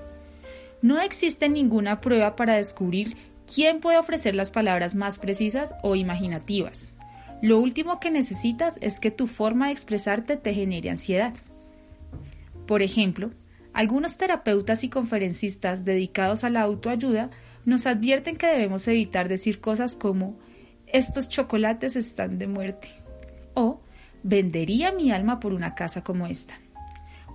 No 0.82 1.00
existe 1.00 1.48
ninguna 1.48 2.00
prueba 2.00 2.36
para 2.36 2.56
descubrir 2.56 3.16
quién 3.52 3.80
puede 3.80 3.98
ofrecer 3.98 4.34
las 4.34 4.50
palabras 4.50 4.94
más 4.94 5.18
precisas 5.18 5.74
o 5.82 5.94
imaginativas. 5.94 6.94
Lo 7.42 7.58
último 7.58 8.00
que 8.00 8.10
necesitas 8.10 8.78
es 8.80 8.98
que 8.98 9.10
tu 9.10 9.26
forma 9.26 9.66
de 9.66 9.72
expresarte 9.72 10.36
te 10.36 10.54
genere 10.54 10.90
ansiedad. 10.90 11.34
Por 12.66 12.82
ejemplo, 12.82 13.30
algunos 13.72 14.16
terapeutas 14.16 14.84
y 14.84 14.88
conferencistas 14.88 15.84
dedicados 15.84 16.44
a 16.44 16.50
la 16.50 16.62
autoayuda 16.62 17.30
nos 17.66 17.86
advierten 17.86 18.36
que 18.36 18.46
debemos 18.46 18.88
evitar 18.88 19.28
decir 19.28 19.60
cosas 19.60 19.94
como 19.94 20.38
estos 20.86 21.28
chocolates 21.28 21.96
están 21.96 22.38
de 22.38 22.46
muerte 22.46 22.99
o 23.54 23.80
vendería 24.22 24.92
mi 24.92 25.10
alma 25.10 25.40
por 25.40 25.52
una 25.52 25.74
casa 25.74 26.02
como 26.02 26.26
esta, 26.26 26.54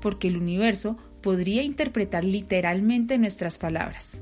porque 0.02 0.28
el 0.28 0.38
universo 0.38 0.98
podría 1.22 1.64
interpretar 1.64 2.24
literalmente 2.24 3.18
nuestras 3.18 3.58
palabras. 3.58 4.22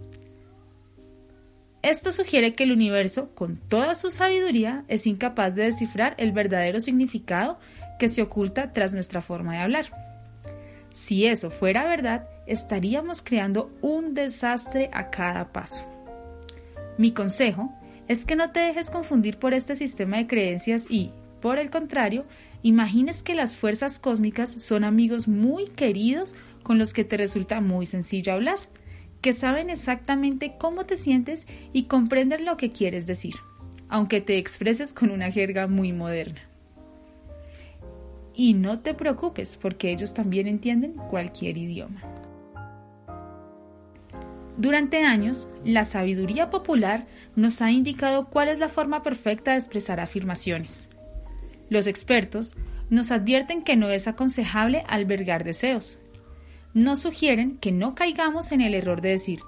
Esto 1.82 2.14
sugiere 2.14 2.56
que 2.56 2.64
el 2.64 2.72
universo, 2.72 3.36
con 3.36 3.58
toda 3.58 3.96
su 3.96 4.10
sabiduría, 4.10 4.86
es 4.88 5.06
incapaz 5.06 5.54
de 5.54 5.64
descifrar 5.64 6.16
el 6.18 6.32
verdadero 6.32 6.80
significado 6.80 7.60
que 8.00 8.08
se 8.08 8.22
oculta 8.22 8.72
tras 8.72 8.94
nuestra 8.94 9.22
forma 9.22 9.54
de 9.54 9.60
hablar. 9.60 9.92
Si 10.94 11.26
eso 11.26 11.52
fuera 11.52 11.84
verdad, 11.84 12.30
estaríamos 12.48 13.22
creando 13.22 13.70
un 13.82 14.14
desastre 14.14 14.90
a 14.94 15.10
cada 15.10 15.52
paso. 15.52 15.86
Mi 16.98 17.12
consejo 17.12 17.74
es 18.08 18.26
que 18.26 18.38
no 18.38 18.52
te 18.52 18.62
dejes 18.62 18.90
confundir 18.90 19.38
por 19.38 19.54
este 19.54 19.76
sistema 19.76 20.18
de 20.18 20.28
creencias 20.28 20.86
y, 20.90 21.12
por 21.44 21.60
el 21.60 21.70
contrario, 21.70 22.24
imagines 22.62 23.22
que 23.22 23.36
las 23.36 23.58
fuerzas 23.58 24.00
cósmicas 24.00 24.50
son 24.50 24.86
amigos 24.86 25.28
muy 25.28 25.68
queridos 25.68 26.38
con 26.64 26.80
los 26.80 26.94
que 26.94 27.04
te 27.04 27.18
resulta 27.18 27.60
muy 27.60 27.86
sencillo 27.86 28.32
hablar, 28.32 28.60
que 29.20 29.34
saben 29.34 29.70
exactamente 29.70 30.54
cómo 30.58 30.86
te 30.86 30.96
sientes 30.96 31.46
y 31.74 31.84
comprenden 31.88 32.46
lo 32.46 32.56
que 32.56 32.72
quieres 32.72 33.08
decir, 33.08 33.36
aunque 33.90 34.22
te 34.22 34.38
expreses 34.38 34.94
con 34.94 35.12
una 35.12 35.32
jerga 35.32 35.68
muy 35.68 35.92
moderna. 35.92 36.40
Y 38.34 38.54
no 38.54 38.80
te 38.80 38.94
preocupes, 38.94 39.58
porque 39.58 39.92
ellos 39.92 40.14
también 40.14 40.48
entienden 40.48 40.94
cualquier 40.94 41.58
idioma. 41.58 42.02
Durante 44.56 45.04
años, 45.04 45.50
la 45.66 45.84
sabiduría 45.84 46.50
popular 46.50 47.06
nos 47.36 47.62
ha 47.62 47.70
indicado 47.70 48.30
cuál 48.30 48.48
es 48.48 48.60
la 48.60 48.70
forma 48.70 49.04
perfecta 49.04 49.52
de 49.52 49.58
expresar 49.58 50.00
afirmaciones. 50.00 50.88
Los 51.70 51.88
expertos 51.88 52.56
nos 52.90 53.12
advierten 53.12 53.64
que 53.64 53.76
no 53.76 53.90
es 53.90 54.08
aconsejable 54.08 54.84
albergar 54.88 55.44
deseos. 55.44 55.98
Nos 56.74 57.02
sugieren 57.02 57.58
que 57.58 57.72
no 57.72 57.96
caigamos 57.96 58.52
en 58.52 58.62
el 58.62 58.74
error 58.74 59.02
de 59.02 59.10
decir, 59.10 59.40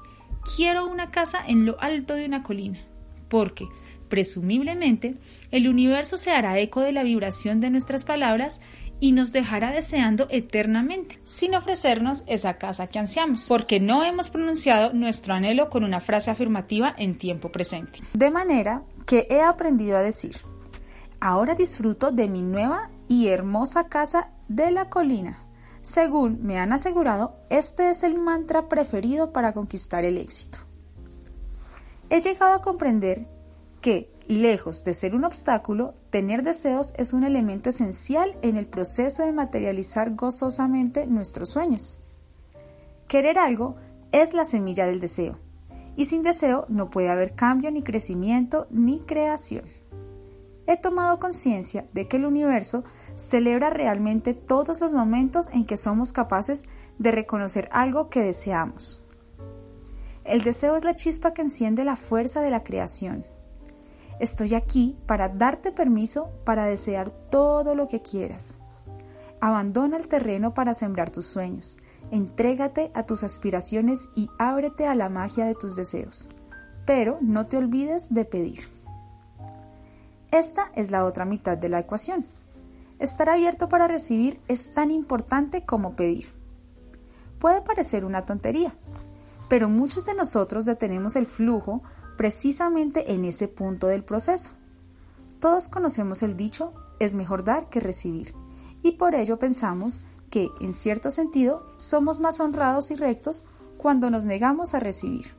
quiero 0.56 0.88
una 0.88 1.12
casa 1.12 1.40
en 1.46 1.66
lo 1.66 1.80
alto 1.82 2.16
de 2.16 2.26
una 2.26 2.44
colina, 2.44 2.80
porque, 3.30 3.66
presumiblemente, 4.10 5.16
el 5.52 5.68
universo 5.68 6.18
se 6.18 6.32
hará 6.32 6.60
eco 6.60 6.82
de 6.82 6.92
la 6.92 7.04
vibración 7.04 7.60
de 7.60 7.70
nuestras 7.70 8.04
palabras 8.04 8.62
y 9.00 9.12
nos 9.12 9.34
dejará 9.34 9.72
deseando 9.72 10.28
eternamente, 10.30 11.20
sin 11.24 11.56
ofrecernos 11.56 12.24
esa 12.28 12.58
casa 12.58 12.88
que 12.88 13.00
ansiamos, 13.00 13.46
porque 13.48 13.80
no 13.80 14.04
hemos 14.04 14.30
pronunciado 14.30 14.94
nuestro 14.94 15.34
anhelo 15.34 15.70
con 15.70 15.84
una 15.84 16.00
frase 16.00 16.32
afirmativa 16.32 16.94
en 16.98 17.18
tiempo 17.18 17.52
presente. 17.52 18.00
De 18.14 18.32
manera 18.32 18.84
que 19.06 19.28
he 19.30 19.42
aprendido 19.42 19.98
a 19.98 20.02
decir, 20.02 20.36
ahora 21.26 21.56
disfruto 21.56 22.12
de 22.12 22.28
mi 22.28 22.44
nueva 22.44 22.92
y 23.08 23.30
hermosa 23.30 23.88
casa 23.88 24.30
de 24.48 24.70
la 24.70 24.92
colina. 24.92 25.40
Según 25.82 26.44
me 26.44 26.60
han 26.60 26.72
asegurado, 26.72 27.36
este 27.50 27.90
es 27.90 28.04
el 28.04 28.20
mantra 28.20 28.70
preferido 28.70 29.34
para 29.34 29.52
conquistar 29.52 30.06
el 30.06 30.20
éxito. 30.20 30.60
He 32.12 32.22
llegado 32.22 32.54
a 32.54 32.62
comprender 32.62 33.26
que, 33.82 34.14
lejos 34.28 34.84
de 34.84 34.94
ser 34.94 35.16
un 35.16 35.26
obstáculo, 35.26 35.96
tener 36.12 36.44
deseos 36.44 36.94
es 36.96 37.12
un 37.12 37.24
elemento 37.24 37.70
esencial 37.70 38.38
en 38.44 38.56
el 38.56 38.68
proceso 38.68 39.24
de 39.24 39.32
materializar 39.32 40.14
gozosamente 40.14 41.08
nuestros 41.08 41.50
sueños. 41.50 41.98
Querer 43.08 43.40
algo 43.40 43.78
es 44.12 44.36
la 44.36 44.46
semilla 44.46 44.86
del 44.86 45.00
deseo, 45.00 45.40
y 45.96 46.06
sin 46.06 46.22
deseo 46.22 46.68
no 46.70 46.92
puede 46.92 47.10
haber 47.10 47.34
cambio 47.34 47.72
ni 47.72 47.82
crecimiento 47.82 48.68
ni 48.70 49.00
creación. 49.00 49.64
He 50.68 50.78
tomado 50.78 51.20
conciencia 51.20 51.88
de 51.94 52.08
que 52.08 52.18
el 52.18 52.26
universo 52.26 52.84
celebra 53.16 53.70
realmente 53.70 54.34
todos 54.34 54.82
los 54.82 54.94
momentos 54.94 55.48
en 55.54 55.66
que 55.66 55.78
somos 55.78 56.12
capaces 56.12 56.64
de 56.98 57.12
reconocer 57.12 57.70
algo 57.72 58.10
que 58.10 58.22
deseamos. 58.22 59.02
El 60.24 60.42
deseo 60.42 60.76
es 60.76 60.84
la 60.84 60.96
chispa 60.96 61.34
que 61.34 61.44
enciende 61.44 61.86
la 61.86 61.96
fuerza 61.96 62.42
de 62.42 62.50
la 62.50 62.64
creación. 62.64 63.26
Estoy 64.20 64.56
aquí 64.56 64.98
para 65.06 65.30
darte 65.30 65.72
permiso 65.72 66.30
para 66.46 66.66
desear 66.66 67.12
todo 67.12 67.76
lo 67.76 67.88
que 67.88 68.02
quieras. 68.02 68.60
Abandona 69.42 69.98
el 69.98 70.08
terreno 70.08 70.54
para 70.54 70.74
sembrar 70.74 71.12
tus 71.12 71.26
sueños. 71.26 71.78
Entrégate 72.12 72.92
a 72.94 73.06
tus 73.06 73.24
aspiraciones 73.24 74.10
y 74.16 74.30
ábrete 74.40 74.88
a 74.88 74.96
la 74.96 75.10
magia 75.10 75.46
de 75.46 75.54
tus 75.54 75.76
deseos. 75.76 76.30
Pero 76.86 77.20
no 77.22 77.46
te 77.46 77.58
olvides 77.58 78.12
de 78.14 78.26
pedir. 78.26 78.75
Esta 80.32 80.72
es 80.76 80.92
la 80.92 81.06
otra 81.06 81.26
mitad 81.26 81.58
de 81.58 81.70
la 81.70 81.80
ecuación. 81.80 82.26
Estar 83.00 83.30
abierto 83.30 83.70
para 83.70 83.88
recibir 83.88 84.40
es 84.48 84.74
tan 84.74 84.92
importante 84.92 85.66
como 85.66 85.96
pedir. 85.96 86.34
Puede 87.40 87.62
parecer 87.62 88.06
una 88.06 88.26
tontería, 88.26 88.74
pero 89.50 89.70
muchos 89.70 90.06
de 90.06 90.14
nosotros 90.14 90.66
detenemos 90.66 91.16
el 91.16 91.26
flujo 91.26 91.82
precisamente 92.18 93.14
en 93.14 93.26
ese 93.26 93.48
punto 93.48 93.88
del 93.88 94.04
proceso. 94.04 94.52
Todos 95.40 95.68
conocemos 95.68 96.24
el 96.24 96.38
dicho, 96.38 96.74
es 97.00 97.14
mejor 97.14 97.44
dar 97.44 97.70
que 97.70 97.82
recibir, 97.82 98.34
y 98.82 98.94
por 98.94 99.16
ello 99.16 99.38
pensamos 99.38 100.02
que, 100.30 100.50
en 100.62 100.74
cierto 100.74 101.12
sentido, 101.12 101.66
somos 101.78 102.20
más 102.20 102.40
honrados 102.40 102.92
y 102.92 102.96
rectos 102.96 103.44
cuando 103.78 104.10
nos 104.10 104.26
negamos 104.26 104.74
a 104.74 104.80
recibir. 104.80 105.36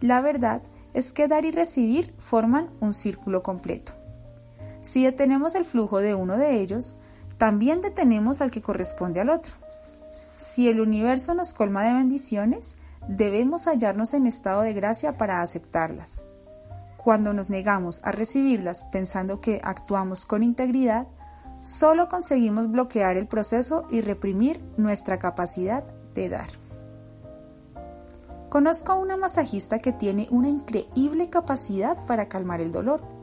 La 0.00 0.20
verdad 0.20 0.62
es 0.98 1.12
que 1.12 1.28
dar 1.28 1.44
y 1.44 1.52
recibir 1.52 2.12
forman 2.18 2.70
un 2.80 2.92
círculo 2.92 3.40
completo. 3.44 3.92
Si 4.80 5.04
detenemos 5.04 5.54
el 5.54 5.64
flujo 5.64 6.00
de 6.00 6.16
uno 6.16 6.36
de 6.36 6.60
ellos, 6.60 6.96
también 7.36 7.80
detenemos 7.80 8.40
al 8.40 8.50
que 8.50 8.62
corresponde 8.62 9.20
al 9.20 9.30
otro. 9.30 9.54
Si 10.36 10.68
el 10.68 10.80
universo 10.80 11.34
nos 11.34 11.54
colma 11.54 11.84
de 11.84 11.92
bendiciones, 11.92 12.78
debemos 13.06 13.66
hallarnos 13.66 14.12
en 14.12 14.26
estado 14.26 14.62
de 14.62 14.72
gracia 14.72 15.16
para 15.16 15.40
aceptarlas. 15.40 16.24
Cuando 16.96 17.32
nos 17.32 17.48
negamos 17.48 18.00
a 18.02 18.10
recibirlas 18.10 18.82
pensando 18.90 19.40
que 19.40 19.60
actuamos 19.62 20.26
con 20.26 20.42
integridad, 20.42 21.06
solo 21.62 22.08
conseguimos 22.08 22.72
bloquear 22.72 23.16
el 23.16 23.28
proceso 23.28 23.86
y 23.88 24.00
reprimir 24.00 24.60
nuestra 24.76 25.20
capacidad 25.20 25.84
de 26.14 26.28
dar. 26.28 26.67
Conozco 28.48 28.92
a 28.92 28.96
una 28.96 29.16
masajista 29.16 29.78
que 29.78 29.92
tiene 29.92 30.28
una 30.30 30.48
increíble 30.48 31.30
capacidad 31.30 32.06
para 32.06 32.28
calmar 32.28 32.60
el 32.60 32.72
dolor 32.72 33.18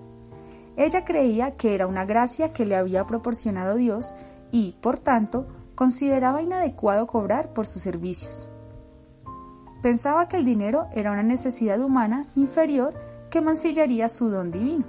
ella 0.78 1.06
creía 1.06 1.52
que 1.52 1.74
era 1.74 1.88
una 1.88 2.06
gracia 2.06 2.52
que 2.52 2.66
le 2.66 2.76
había 2.76 3.06
proporcionado 3.06 3.76
Dios 3.76 4.14
y, 4.52 4.74
por 4.82 5.00
tanto, 5.00 5.48
consideraba 5.74 6.42
inadecuado 6.42 7.08
cobrar 7.08 7.54
por 7.54 7.66
sus 7.66 7.82
servicios. 7.82 8.50
Pensaba 9.82 10.28
que 10.28 10.38
el 10.38 10.46
dinero 10.46 10.88
era 10.94 11.12
una 11.12 11.24
necesidad 11.24 11.80
humana 11.80 12.28
inferior 12.36 12.94
que 13.30 13.42
mancillaría 13.42 14.10
su 14.10 14.30
don 14.30 14.52
divino. 14.52 14.86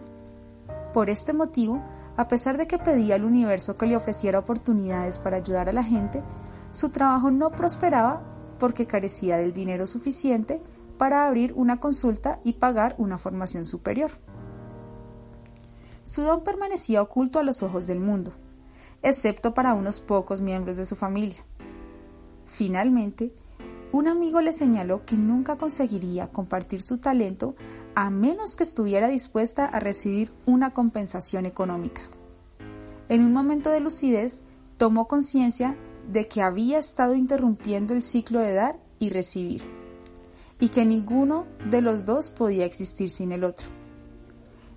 Por 0.92 1.10
este 1.10 1.32
motivo, 1.32 1.82
a 2.16 2.26
pesar 2.26 2.56
de 2.56 2.66
que 2.66 2.78
pedía 2.78 3.14
al 3.14 3.24
universo 3.24 3.76
que 3.76 3.86
le 3.86 3.96
ofreciera 3.96 4.38
oportunidades 4.38 5.18
para 5.18 5.36
ayudar 5.36 5.68
a 5.68 5.72
la 5.72 5.84
gente, 5.84 6.22
su 6.70 6.90
trabajo 6.90 7.30
no 7.30 7.50
prosperaba 7.50 8.22
porque 8.58 8.86
carecía 8.86 9.36
del 9.36 9.52
dinero 9.52 9.86
suficiente 9.86 10.60
para 10.98 11.26
abrir 11.26 11.52
una 11.54 11.78
consulta 11.78 12.40
y 12.44 12.54
pagar 12.54 12.94
una 12.98 13.18
formación 13.18 13.64
superior. 13.64 14.10
Su 16.02 16.22
don 16.22 16.44
permanecía 16.44 17.02
oculto 17.02 17.38
a 17.38 17.42
los 17.42 17.62
ojos 17.62 17.86
del 17.86 18.00
mundo, 18.00 18.32
excepto 19.02 19.54
para 19.54 19.74
unos 19.74 20.00
pocos 20.00 20.40
miembros 20.40 20.76
de 20.76 20.84
su 20.84 20.96
familia. 20.96 21.44
Finalmente, 22.44 23.34
un 23.92 24.08
amigo 24.08 24.40
le 24.40 24.52
señaló 24.52 25.04
que 25.04 25.16
nunca 25.16 25.56
conseguiría 25.56 26.28
compartir 26.28 26.82
su 26.82 26.98
talento 26.98 27.54
a 27.94 28.10
menos 28.10 28.56
que 28.56 28.62
estuviera 28.62 29.08
dispuesta 29.08 29.64
a 29.64 29.80
recibir 29.80 30.32
una 30.44 30.72
compensación 30.72 31.46
económica. 31.46 32.02
En 33.08 33.24
un 33.24 33.32
momento 33.32 33.70
de 33.70 33.80
lucidez, 33.80 34.44
tomó 34.76 35.08
conciencia 35.08 35.76
de 36.08 36.28
que 36.28 36.42
había 36.42 36.78
estado 36.78 37.14
interrumpiendo 37.14 37.94
el 37.94 38.02
ciclo 38.02 38.40
de 38.40 38.54
dar 38.54 38.78
y 38.98 39.10
recibir, 39.10 39.62
y 40.60 40.68
que 40.68 40.84
ninguno 40.84 41.46
de 41.70 41.80
los 41.80 42.04
dos 42.04 42.30
podía 42.30 42.64
existir 42.64 43.10
sin 43.10 43.32
el 43.32 43.44
otro. 43.44 43.66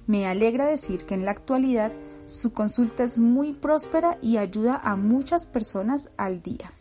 Me 0.07 0.27
alegra 0.27 0.67
decir 0.67 1.05
que 1.05 1.13
en 1.13 1.25
la 1.25 1.31
actualidad 1.31 1.91
su 2.25 2.53
consulta 2.53 3.03
es 3.03 3.19
muy 3.19 3.53
próspera 3.53 4.17
y 4.21 4.37
ayuda 4.37 4.79
a 4.83 4.95
muchas 4.95 5.45
personas 5.45 6.11
al 6.17 6.41
día. 6.41 6.73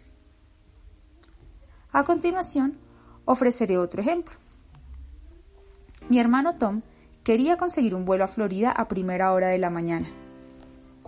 A 1.90 2.04
continuación, 2.04 2.78
ofreceré 3.24 3.78
otro 3.78 4.02
ejemplo. 4.02 4.36
Mi 6.08 6.18
hermano 6.18 6.56
Tom 6.56 6.82
quería 7.22 7.56
conseguir 7.56 7.94
un 7.94 8.04
vuelo 8.04 8.24
a 8.24 8.28
Florida 8.28 8.70
a 8.70 8.88
primera 8.88 9.32
hora 9.32 9.48
de 9.48 9.58
la 9.58 9.70
mañana. 9.70 10.08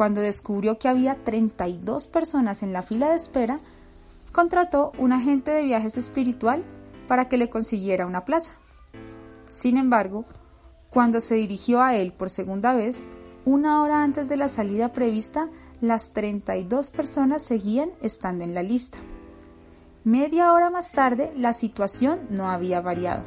Cuando 0.00 0.22
descubrió 0.22 0.78
que 0.78 0.88
había 0.88 1.14
32 1.24 2.06
personas 2.06 2.62
en 2.62 2.72
la 2.72 2.80
fila 2.80 3.10
de 3.10 3.16
espera, 3.16 3.60
contrató 4.32 4.92
un 4.96 5.12
agente 5.12 5.50
de 5.50 5.62
viajes 5.62 5.98
espiritual 5.98 6.64
para 7.06 7.28
que 7.28 7.36
le 7.36 7.50
consiguiera 7.50 8.06
una 8.06 8.24
plaza. 8.24 8.54
Sin 9.50 9.76
embargo, 9.76 10.24
cuando 10.88 11.20
se 11.20 11.34
dirigió 11.34 11.82
a 11.82 11.96
él 11.96 12.14
por 12.14 12.30
segunda 12.30 12.72
vez, 12.72 13.10
una 13.44 13.82
hora 13.82 14.02
antes 14.02 14.26
de 14.30 14.38
la 14.38 14.48
salida 14.48 14.94
prevista, 14.94 15.50
las 15.82 16.14
32 16.14 16.88
personas 16.88 17.42
seguían 17.42 17.90
estando 18.00 18.42
en 18.42 18.54
la 18.54 18.62
lista. 18.62 18.96
Media 20.02 20.54
hora 20.54 20.70
más 20.70 20.92
tarde, 20.92 21.30
la 21.36 21.52
situación 21.52 22.20
no 22.30 22.48
había 22.48 22.80
variado. 22.80 23.26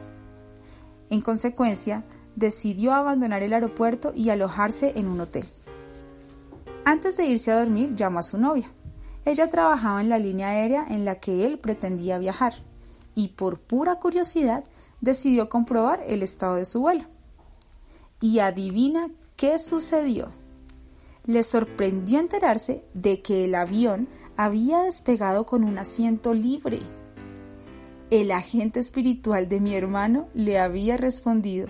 En 1.12 1.21
consecuencia, 1.21 2.03
decidió 2.36 2.95
abandonar 2.95 3.43
el 3.43 3.53
aeropuerto 3.53 4.12
y 4.15 4.31
alojarse 4.31 4.93
en 4.95 5.07
un 5.07 5.21
hotel. 5.21 5.45
Antes 6.86 7.15
de 7.15 7.26
irse 7.26 7.52
a 7.52 7.60
dormir, 7.60 7.96
llamó 7.96 8.19
a 8.19 8.24
su 8.24 8.38
novia. 8.38 8.69
Ella 9.26 9.50
trabajaba 9.50 10.02
en 10.02 10.10
la 10.10 10.19
línea 10.19 10.50
aérea 10.50 10.86
en 10.89 11.06
la 11.06 11.19
que 11.19 11.46
él 11.46 11.58
pretendía 11.60 12.17
viajar 12.17 12.54
y 13.15 13.30
por 13.30 13.60
pura 13.60 13.96
curiosidad 13.96 14.65
decidió 15.00 15.48
comprobar 15.48 16.04
el 16.08 16.24
estado 16.24 16.56
de 16.56 16.65
su 16.65 16.82
vuelo. 16.82 17.06
Y 18.19 18.39
adivina 18.39 19.10
qué 19.38 19.60
sucedió. 19.60 20.30
Le 21.26 21.43
sorprendió 21.43 22.19
enterarse 22.19 22.84
de 22.93 23.22
que 23.22 23.46
el 23.46 23.56
avión 23.56 24.10
había 24.36 24.80
despegado 24.80 25.46
con 25.46 25.63
un 25.63 25.78
asiento 25.78 26.34
libre. 26.34 26.80
El 28.10 28.32
agente 28.32 28.80
espiritual 28.80 29.48
de 29.48 29.62
mi 29.62 29.76
hermano 29.76 30.28
le 30.34 30.60
había 30.60 30.98
respondido, 30.98 31.67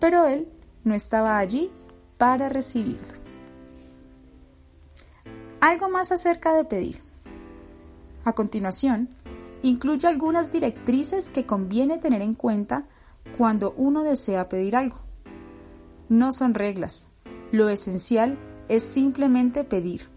pero 0.00 0.26
él 0.26 0.48
no 0.82 0.94
estaba 0.94 1.38
allí 1.38 1.70
para 2.18 2.48
recibirlo. 2.48 3.21
Algo 5.62 5.88
más 5.88 6.12
acerca 6.12 6.52
de 6.52 6.64
pedir. 6.64 7.00
A 8.24 8.34
continuación, 8.34 9.08
incluyo 9.62 10.10
algunas 10.10 10.52
directrices 10.52 11.30
que 11.30 11.46
conviene 11.46 11.96
tener 11.96 12.20
en 12.20 12.34
cuenta 12.34 12.84
cuando 13.38 13.72
uno 13.78 14.02
desea 14.02 14.50
pedir 14.50 14.76
algo 14.76 14.98
no 16.12 16.30
son 16.30 16.52
reglas. 16.52 17.08
Lo 17.52 17.68
esencial 17.70 18.38
es 18.68 18.82
simplemente 18.82 19.64
pedir. 19.64 20.10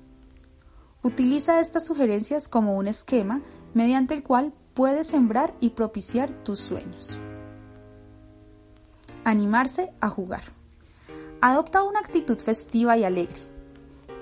Utiliza 1.03 1.61
estas 1.61 1.85
sugerencias 1.85 2.47
como 2.47 2.75
un 2.75 2.87
esquema 2.87 3.41
mediante 3.73 4.13
el 4.13 4.23
cual 4.23 4.53
puedes 4.73 5.07
sembrar 5.07 5.53
y 5.61 5.69
propiciar 5.69 6.31
tus 6.43 6.59
sueños. 6.59 7.19
Animarse 9.23 9.93
a 10.01 10.09
jugar. 10.09 10.43
Adopta 11.41 11.83
una 11.83 11.99
actitud 11.99 12.37
festiva 12.37 12.97
y 12.97 13.05
alegre. 13.05 13.54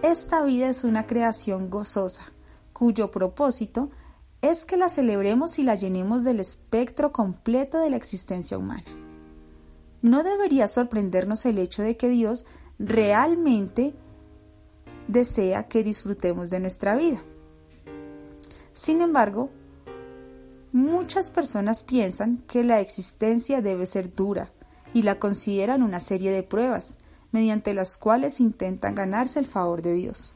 Esta 0.04 0.44
vida 0.44 0.68
es 0.68 0.84
una 0.84 1.08
creación 1.08 1.70
gozosa, 1.70 2.34
cuyo 2.74 3.10
propósito 3.10 3.90
es 4.42 4.66
que 4.66 4.76
la 4.76 4.90
celebremos 4.90 5.60
y 5.60 5.64
la 5.64 5.76
llenemos 5.76 6.26
del 6.26 6.42
espectro 6.42 7.14
completo 7.14 7.80
de 7.80 7.90
la 7.90 7.96
existencia 7.96 8.58
humana. 8.58 8.84
No 10.02 10.24
debería 10.24 10.68
sorprendernos 10.68 11.46
el 11.46 11.58
hecho 11.58 11.84
de 11.84 11.96
que 11.96 12.10
Dios 12.10 12.46
realmente 12.80 13.94
desea 15.08 15.70
que 15.70 15.84
disfrutemos 15.84 16.50
de 16.50 16.60
nuestra 16.60 16.98
vida. 16.98 17.24
Sin 18.74 19.00
embargo, 19.00 19.52
muchas 20.74 21.32
personas 21.32 21.86
piensan 21.86 22.44
que 22.46 22.66
la 22.66 22.82
existencia 22.82 23.62
debe 23.62 23.86
ser 23.86 24.14
dura 24.14 24.52
y 24.94 25.04
la 25.04 25.18
consideran 25.18 25.82
una 25.82 26.02
serie 26.02 26.32
de 26.32 26.44
pruebas 26.44 26.98
mediante 27.34 27.74
las 27.74 27.98
cuales 27.98 28.40
intentan 28.40 28.96
ganarse 28.96 29.40
el 29.40 29.46
favor 29.46 29.82
de 29.82 29.94
Dios. 29.94 30.34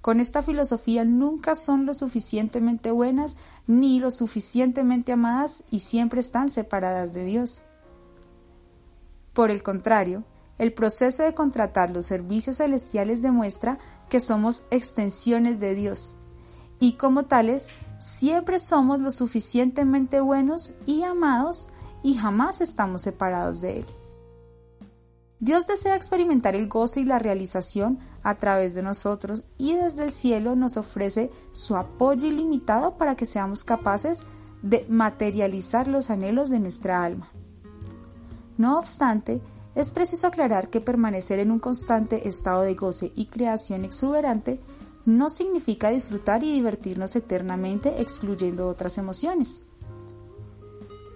Con 0.00 0.20
esta 0.20 0.42
filosofía 0.42 1.04
nunca 1.04 1.56
son 1.56 1.84
lo 1.84 1.92
suficientemente 1.92 2.92
buenas 2.92 3.34
ni 3.66 3.98
lo 3.98 4.12
suficientemente 4.12 5.10
amadas 5.10 5.64
y 5.68 5.80
siempre 5.80 6.20
están 6.20 6.50
separadas 6.50 7.12
de 7.12 7.24
Dios. 7.24 7.62
Por 9.32 9.50
el 9.50 9.64
contrario, 9.64 10.22
el 10.58 10.72
proceso 10.72 11.24
de 11.24 11.34
contratar 11.34 11.90
los 11.90 12.06
servicios 12.06 12.58
celestiales 12.58 13.20
demuestra 13.20 13.78
que 14.08 14.20
somos 14.20 14.64
extensiones 14.70 15.58
de 15.58 15.74
Dios 15.74 16.14
y 16.78 16.92
como 16.92 17.24
tales 17.24 17.68
siempre 17.98 18.58
somos 18.58 19.00
lo 19.00 19.10
suficientemente 19.10 20.20
buenos 20.20 20.74
y 20.86 21.02
amados 21.02 21.70
y 22.02 22.14
jamás 22.14 22.60
estamos 22.60 23.02
separados 23.02 23.60
de 23.60 23.78
Él. 23.80 23.86
Dios 25.38 25.66
desea 25.66 25.96
experimentar 25.96 26.54
el 26.54 26.68
goce 26.68 27.00
y 27.00 27.04
la 27.04 27.18
realización 27.18 27.98
a 28.22 28.36
través 28.36 28.74
de 28.74 28.82
nosotros 28.82 29.44
y 29.58 29.74
desde 29.74 30.04
el 30.04 30.10
cielo 30.10 30.56
nos 30.56 30.76
ofrece 30.76 31.30
su 31.52 31.76
apoyo 31.76 32.26
ilimitado 32.26 32.96
para 32.96 33.16
que 33.16 33.26
seamos 33.26 33.62
capaces 33.62 34.22
de 34.62 34.86
materializar 34.88 35.88
los 35.88 36.08
anhelos 36.08 36.48
de 36.48 36.58
nuestra 36.58 37.04
alma. 37.04 37.30
No 38.56 38.78
obstante, 38.78 39.42
es 39.74 39.90
preciso 39.90 40.26
aclarar 40.26 40.70
que 40.70 40.80
permanecer 40.80 41.38
en 41.38 41.50
un 41.50 41.58
constante 41.58 42.26
estado 42.26 42.62
de 42.62 42.74
goce 42.74 43.12
y 43.14 43.26
creación 43.26 43.84
exuberante 43.84 44.58
no 45.04 45.28
significa 45.28 45.90
disfrutar 45.90 46.42
y 46.42 46.52
divertirnos 46.52 47.14
eternamente 47.14 48.00
excluyendo 48.00 48.66
otras 48.68 48.96
emociones. 48.96 49.62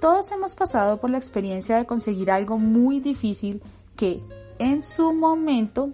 Todos 0.00 0.30
hemos 0.30 0.54
pasado 0.54 1.00
por 1.00 1.10
la 1.10 1.18
experiencia 1.18 1.76
de 1.76 1.86
conseguir 1.86 2.30
algo 2.30 2.58
muy 2.58 3.00
difícil 3.00 3.62
que 3.96 4.22
en 4.58 4.82
su 4.82 5.12
momento 5.12 5.90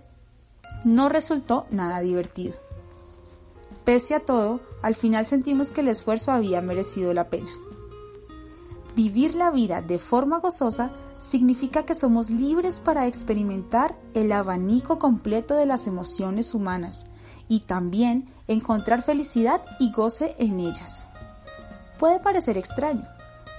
no 0.84 1.08
resultó 1.08 1.66
nada 1.70 2.00
divertido. 2.00 2.56
Pese 3.84 4.14
a 4.14 4.20
todo, 4.20 4.60
al 4.82 4.94
final 4.94 5.26
sentimos 5.26 5.70
que 5.70 5.80
el 5.80 5.88
esfuerzo 5.88 6.32
había 6.32 6.60
merecido 6.60 7.14
la 7.14 7.28
pena. 7.28 7.50
Vivir 8.96 9.34
la 9.34 9.50
vida 9.50 9.82
de 9.82 9.98
forma 9.98 10.38
gozosa 10.38 10.90
significa 11.18 11.84
que 11.84 11.94
somos 11.94 12.30
libres 12.30 12.80
para 12.80 13.06
experimentar 13.06 13.96
el 14.14 14.32
abanico 14.32 14.98
completo 14.98 15.54
de 15.54 15.66
las 15.66 15.86
emociones 15.86 16.54
humanas 16.54 17.06
y 17.48 17.60
también 17.60 18.28
encontrar 18.48 19.02
felicidad 19.02 19.62
y 19.78 19.92
goce 19.92 20.34
en 20.38 20.60
ellas. 20.60 21.08
Puede 21.98 22.20
parecer 22.20 22.58
extraño, 22.58 23.06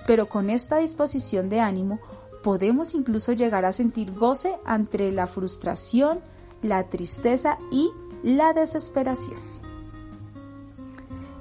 pero 0.05 0.27
con 0.27 0.49
esta 0.49 0.77
disposición 0.77 1.49
de 1.49 1.59
ánimo 1.59 1.99
podemos 2.43 2.93
incluso 2.95 3.33
llegar 3.33 3.65
a 3.65 3.73
sentir 3.73 4.13
goce 4.13 4.55
entre 4.67 5.11
la 5.11 5.27
frustración, 5.27 6.19
la 6.61 6.89
tristeza 6.89 7.57
y 7.71 7.91
la 8.23 8.53
desesperación. 8.53 9.37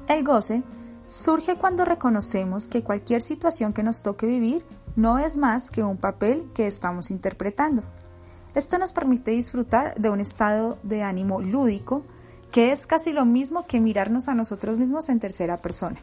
El 0.08 0.24
goce 0.24 0.62
surge 1.06 1.56
cuando 1.56 1.84
reconocemos 1.84 2.68
que 2.68 2.82
cualquier 2.82 3.22
situación 3.22 3.72
que 3.72 3.82
nos 3.82 4.02
toque 4.02 4.26
vivir 4.26 4.64
no 4.96 5.18
es 5.18 5.36
más 5.36 5.70
que 5.70 5.82
un 5.82 5.96
papel 5.96 6.50
que 6.54 6.66
estamos 6.66 7.10
interpretando. 7.10 7.82
Esto 8.54 8.78
nos 8.78 8.92
permite 8.92 9.32
disfrutar 9.32 9.94
de 9.96 10.08
un 10.08 10.20
estado 10.20 10.78
de 10.82 11.02
ánimo 11.02 11.40
lúdico, 11.42 12.04
que 12.50 12.72
es 12.72 12.86
casi 12.86 13.12
lo 13.12 13.26
mismo 13.26 13.66
que 13.66 13.80
mirarnos 13.80 14.28
a 14.28 14.34
nosotros 14.34 14.78
mismos 14.78 15.10
en 15.10 15.20
tercera 15.20 15.58
persona. 15.58 16.00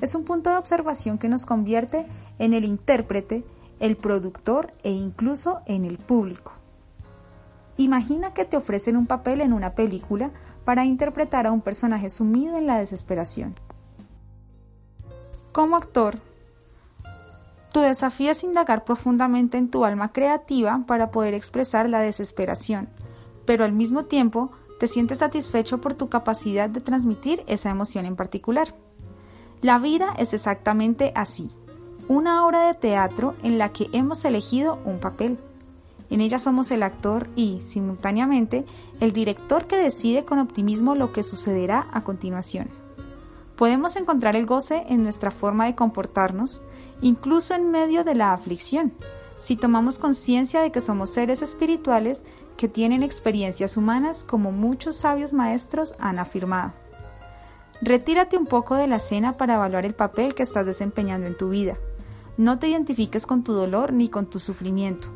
Es 0.00 0.14
un 0.14 0.24
punto 0.24 0.50
de 0.50 0.56
observación 0.56 1.18
que 1.18 1.28
nos 1.28 1.44
convierte 1.44 2.06
en 2.38 2.54
el 2.54 2.64
intérprete, 2.64 3.44
el 3.84 3.96
productor 3.98 4.72
e 4.82 4.90
incluso 4.90 5.60
en 5.66 5.84
el 5.84 5.98
público. 5.98 6.54
Imagina 7.76 8.32
que 8.32 8.46
te 8.46 8.56
ofrecen 8.56 8.96
un 8.96 9.06
papel 9.06 9.42
en 9.42 9.52
una 9.52 9.74
película 9.74 10.30
para 10.64 10.86
interpretar 10.86 11.46
a 11.46 11.52
un 11.52 11.60
personaje 11.60 12.08
sumido 12.08 12.56
en 12.56 12.66
la 12.66 12.78
desesperación. 12.78 13.54
Como 15.52 15.76
actor, 15.76 16.18
tu 17.72 17.80
desafío 17.80 18.30
es 18.30 18.42
indagar 18.42 18.84
profundamente 18.84 19.58
en 19.58 19.68
tu 19.68 19.84
alma 19.84 20.12
creativa 20.12 20.82
para 20.86 21.10
poder 21.10 21.34
expresar 21.34 21.90
la 21.90 22.00
desesperación, 22.00 22.88
pero 23.44 23.66
al 23.66 23.74
mismo 23.74 24.06
tiempo 24.06 24.50
te 24.80 24.86
sientes 24.86 25.18
satisfecho 25.18 25.82
por 25.82 25.94
tu 25.94 26.08
capacidad 26.08 26.70
de 26.70 26.80
transmitir 26.80 27.44
esa 27.48 27.68
emoción 27.68 28.06
en 28.06 28.16
particular. 28.16 28.74
La 29.60 29.78
vida 29.78 30.14
es 30.16 30.32
exactamente 30.32 31.12
así, 31.14 31.50
una 32.08 32.46
obra 32.46 32.66
de 32.66 32.74
teatro 32.74 33.34
en 33.42 33.58
la 33.58 33.70
que 33.70 33.88
hemos 33.92 34.24
elegido 34.24 34.78
un 34.84 34.98
papel. 34.98 35.38
En 36.10 36.20
ella 36.20 36.38
somos 36.38 36.70
el 36.70 36.82
actor 36.82 37.28
y, 37.34 37.60
simultáneamente, 37.62 38.64
el 39.00 39.12
director 39.12 39.66
que 39.66 39.76
decide 39.76 40.24
con 40.24 40.38
optimismo 40.38 40.94
lo 40.94 41.12
que 41.12 41.22
sucederá 41.22 41.88
a 41.92 42.04
continuación. 42.04 42.68
Podemos 43.56 43.96
encontrar 43.96 44.36
el 44.36 44.46
goce 44.46 44.84
en 44.88 45.02
nuestra 45.02 45.30
forma 45.30 45.66
de 45.66 45.74
comportarnos, 45.74 46.62
incluso 47.00 47.54
en 47.54 47.70
medio 47.70 48.04
de 48.04 48.14
la 48.14 48.32
aflicción, 48.32 48.92
si 49.38 49.56
tomamos 49.56 49.98
conciencia 49.98 50.60
de 50.60 50.72
que 50.72 50.80
somos 50.80 51.10
seres 51.10 51.42
espirituales 51.42 52.24
que 52.56 52.68
tienen 52.68 53.02
experiencias 53.02 53.76
humanas 53.76 54.24
como 54.24 54.52
muchos 54.52 54.96
sabios 54.96 55.32
maestros 55.32 55.94
han 55.98 56.18
afirmado. 56.18 56.72
Retírate 57.80 58.36
un 58.36 58.46
poco 58.46 58.76
de 58.76 58.86
la 58.86 58.96
escena 58.96 59.36
para 59.36 59.54
evaluar 59.54 59.84
el 59.84 59.94
papel 59.94 60.34
que 60.34 60.42
estás 60.42 60.64
desempeñando 60.64 61.26
en 61.26 61.36
tu 61.36 61.48
vida. 61.48 61.76
No 62.36 62.58
te 62.58 62.68
identifiques 62.68 63.26
con 63.26 63.44
tu 63.44 63.52
dolor 63.52 63.92
ni 63.92 64.08
con 64.08 64.26
tu 64.26 64.38
sufrimiento. 64.38 65.08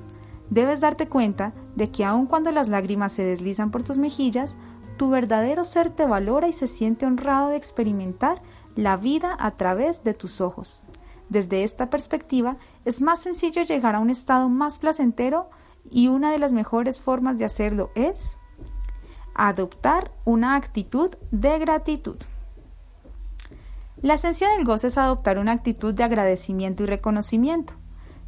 Debes 0.51 0.81
darte 0.81 1.09
cuenta 1.09 1.53
de 1.75 1.91
que 1.91 2.05
aun 2.05 2.27
cuando 2.27 2.51
las 2.53 2.69
lágrimas 2.69 3.13
se 3.13 3.25
deslizan 3.25 3.71
por 3.71 3.83
tus 3.83 3.99
mejillas, 3.99 4.57
tu 4.97 5.11
verdadero 5.11 5.65
ser 5.65 5.91
te 5.91 6.07
valora 6.07 6.49
y 6.49 6.53
se 6.53 6.67
siente 6.67 7.07
honrado 7.07 7.51
de 7.51 7.57
experimentar 7.57 8.43
la 8.77 8.97
vida 8.97 9.37
a 9.39 9.53
través 9.53 10.05
de 10.05 10.15
tus 10.15 10.41
ojos. 10.41 10.81
Desde 11.29 11.65
esta 11.65 11.91
perspectiva, 11.91 12.57
es 12.85 13.03
más 13.03 13.21
sencillo 13.21 13.63
llegar 13.63 13.95
a 13.95 14.01
un 14.01 14.11
estado 14.11 14.49
más 14.49 14.79
placentero 14.79 15.51
y 15.91 16.09
una 16.09 16.33
de 16.33 16.39
las 16.39 16.53
mejores 16.53 17.01
formas 17.01 17.39
de 17.39 17.45
hacerlo 17.45 17.91
es 17.95 18.39
adoptar 19.35 20.13
una 20.25 20.57
actitud 20.57 21.11
de 21.31 21.59
gratitud. 21.59 22.17
La 24.01 24.15
esencia 24.15 24.51
del 24.51 24.65
goce 24.65 24.87
es 24.87 24.97
adoptar 24.97 25.39
una 25.39 25.51
actitud 25.51 25.93
de 25.93 26.05
agradecimiento 26.05 26.85
y 26.85 26.87
reconocimiento. 26.87 27.75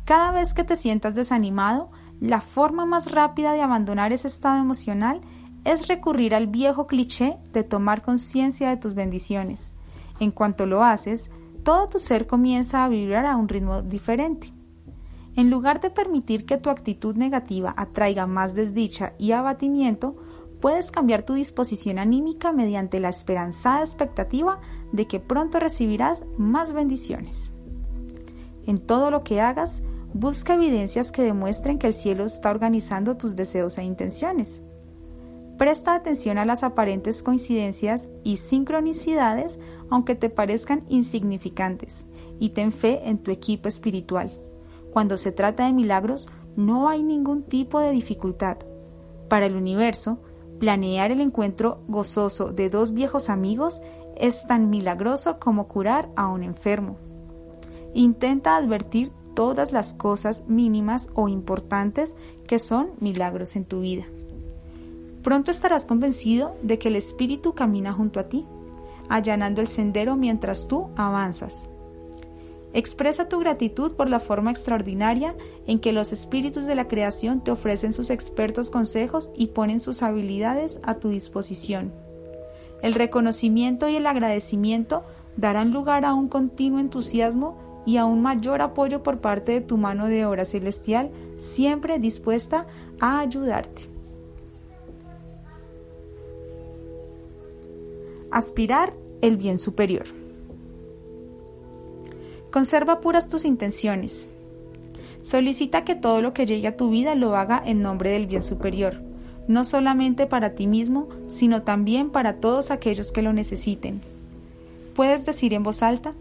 Cada 0.04 0.32
vez 0.32 0.52
que 0.52 0.64
te 0.64 0.74
sientas 0.74 1.14
desanimado, 1.14 1.92
la 2.20 2.40
forma 2.40 2.86
más 2.86 3.12
rápida 3.12 3.52
de 3.52 3.62
abandonar 3.62 4.12
ese 4.12 4.26
estado 4.26 4.58
emocional 4.58 5.20
es 5.64 5.86
recurrir 5.86 6.34
al 6.34 6.48
viejo 6.48 6.88
cliché 6.88 7.38
de 7.52 7.62
tomar 7.62 8.02
conciencia 8.02 8.68
de 8.70 8.78
tus 8.78 8.94
bendiciones. 8.94 9.72
En 10.18 10.32
cuanto 10.32 10.66
lo 10.66 10.82
haces, 10.82 11.30
todo 11.62 11.86
tu 11.86 12.00
ser 12.00 12.26
comienza 12.26 12.84
a 12.84 12.88
vibrar 12.88 13.24
a 13.24 13.36
un 13.36 13.48
ritmo 13.48 13.82
diferente. 13.82 14.52
En 15.36 15.50
lugar 15.50 15.80
de 15.80 15.90
permitir 15.90 16.46
que 16.46 16.58
tu 16.58 16.70
actitud 16.70 17.14
negativa 17.14 17.72
atraiga 17.76 18.26
más 18.26 18.54
desdicha 18.56 19.12
y 19.18 19.30
abatimiento, 19.32 20.16
puedes 20.60 20.90
cambiar 20.90 21.22
tu 21.24 21.34
disposición 21.34 21.98
anímica 21.98 22.52
mediante 22.52 23.00
la 23.00 23.08
esperanzada 23.08 23.80
expectativa 23.80 24.60
de 24.92 25.06
que 25.06 25.20
pronto 25.20 25.58
recibirás 25.58 26.24
más 26.36 26.72
bendiciones. 26.72 27.50
En 28.66 28.78
todo 28.78 29.10
lo 29.10 29.24
que 29.24 29.40
hagas, 29.40 29.82
busca 30.12 30.54
evidencias 30.54 31.12
que 31.12 31.22
demuestren 31.22 31.78
que 31.78 31.86
el 31.86 31.94
cielo 31.94 32.24
está 32.24 32.50
organizando 32.50 33.16
tus 33.16 33.36
deseos 33.36 33.78
e 33.78 33.84
intenciones. 33.84 34.62
Presta 35.56 35.94
atención 35.94 36.38
a 36.38 36.44
las 36.44 36.62
aparentes 36.62 37.22
coincidencias 37.22 38.08
y 38.24 38.38
sincronicidades 38.38 39.58
aunque 39.90 40.14
te 40.14 40.30
parezcan 40.30 40.84
insignificantes, 40.88 42.06
y 42.38 42.50
ten 42.50 42.72
fe 42.72 43.08
en 43.08 43.18
tu 43.18 43.30
equipo 43.30 43.68
espiritual. 43.68 44.32
Cuando 44.92 45.18
se 45.18 45.32
trata 45.32 45.66
de 45.66 45.72
milagros, 45.72 46.28
no 46.56 46.88
hay 46.88 47.02
ningún 47.02 47.42
tipo 47.42 47.80
de 47.80 47.90
dificultad. 47.90 48.58
Para 49.28 49.46
el 49.46 49.56
universo, 49.56 50.18
planear 50.60 51.10
el 51.10 51.20
encuentro 51.20 51.80
gozoso 51.88 52.52
de 52.52 52.70
dos 52.70 52.92
viejos 52.92 53.30
amigos 53.30 53.80
es 54.16 54.46
tan 54.46 54.70
milagroso 54.70 55.40
como 55.40 55.66
curar 55.66 56.10
a 56.14 56.28
un 56.28 56.44
enfermo. 56.44 56.98
Intenta 57.94 58.54
advertir 58.54 59.10
todas 59.34 59.72
las 59.72 59.94
cosas 59.94 60.44
mínimas 60.46 61.08
o 61.14 61.28
importantes 61.28 62.14
que 62.46 62.58
son 62.58 62.90
milagros 63.00 63.56
en 63.56 63.64
tu 63.64 63.80
vida. 63.80 64.04
Pronto 65.22 65.50
estarás 65.50 65.86
convencido 65.86 66.54
de 66.62 66.78
que 66.78 66.88
el 66.88 66.96
Espíritu 66.96 67.54
camina 67.54 67.92
junto 67.92 68.20
a 68.20 68.28
ti, 68.28 68.46
allanando 69.08 69.62
el 69.62 69.68
sendero 69.68 70.14
mientras 70.14 70.68
tú 70.68 70.90
avanzas. 70.94 71.69
Expresa 72.72 73.28
tu 73.28 73.40
gratitud 73.40 73.92
por 73.92 74.08
la 74.08 74.20
forma 74.20 74.52
extraordinaria 74.52 75.34
en 75.66 75.80
que 75.80 75.92
los 75.92 76.12
espíritus 76.12 76.66
de 76.66 76.76
la 76.76 76.86
creación 76.86 77.42
te 77.42 77.50
ofrecen 77.50 77.92
sus 77.92 78.10
expertos 78.10 78.70
consejos 78.70 79.30
y 79.36 79.48
ponen 79.48 79.80
sus 79.80 80.02
habilidades 80.02 80.80
a 80.84 80.94
tu 80.94 81.08
disposición. 81.08 81.92
El 82.82 82.94
reconocimiento 82.94 83.88
y 83.88 83.96
el 83.96 84.06
agradecimiento 84.06 85.04
darán 85.36 85.72
lugar 85.72 86.04
a 86.04 86.14
un 86.14 86.28
continuo 86.28 86.78
entusiasmo 86.78 87.82
y 87.86 87.96
a 87.96 88.04
un 88.04 88.22
mayor 88.22 88.62
apoyo 88.62 89.02
por 89.02 89.20
parte 89.20 89.52
de 89.52 89.60
tu 89.60 89.76
mano 89.76 90.06
de 90.06 90.24
obra 90.24 90.44
celestial, 90.44 91.10
siempre 91.38 91.98
dispuesta 91.98 92.66
a 93.00 93.20
ayudarte. 93.20 93.82
Aspirar 98.30 98.94
el 99.22 99.36
bien 99.36 99.58
superior. 99.58 100.19
Conserva 102.50 103.00
puras 103.00 103.28
tus 103.28 103.44
intenciones. 103.44 104.28
Solicita 105.22 105.84
que 105.84 105.94
todo 105.94 106.20
lo 106.20 106.32
que 106.32 106.46
llegue 106.46 106.66
a 106.66 106.76
tu 106.76 106.90
vida 106.90 107.14
lo 107.14 107.36
haga 107.36 107.62
en 107.64 107.80
nombre 107.80 108.10
del 108.10 108.26
bien 108.26 108.42
superior, 108.42 109.00
no 109.46 109.64
solamente 109.64 110.26
para 110.26 110.54
ti 110.54 110.66
mismo, 110.66 111.08
sino 111.28 111.62
también 111.62 112.10
para 112.10 112.40
todos 112.40 112.72
aquellos 112.72 113.12
que 113.12 113.22
lo 113.22 113.32
necesiten. 113.32 114.00
Puedes 114.96 115.24
decir 115.26 115.54
en 115.54 115.62
voz 115.62 115.84
alta, 115.84 116.14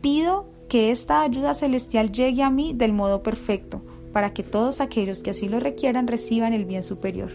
pido 0.00 0.46
que 0.68 0.90
esta 0.90 1.22
ayuda 1.22 1.54
celestial 1.54 2.10
llegue 2.10 2.42
a 2.42 2.50
mí 2.50 2.72
del 2.74 2.92
modo 2.92 3.22
perfecto, 3.22 3.82
para 4.12 4.32
que 4.32 4.42
todos 4.42 4.80
aquellos 4.80 5.22
que 5.22 5.30
así 5.30 5.48
lo 5.48 5.60
requieran 5.60 6.08
reciban 6.08 6.54
el 6.54 6.64
bien 6.64 6.82
superior, 6.82 7.30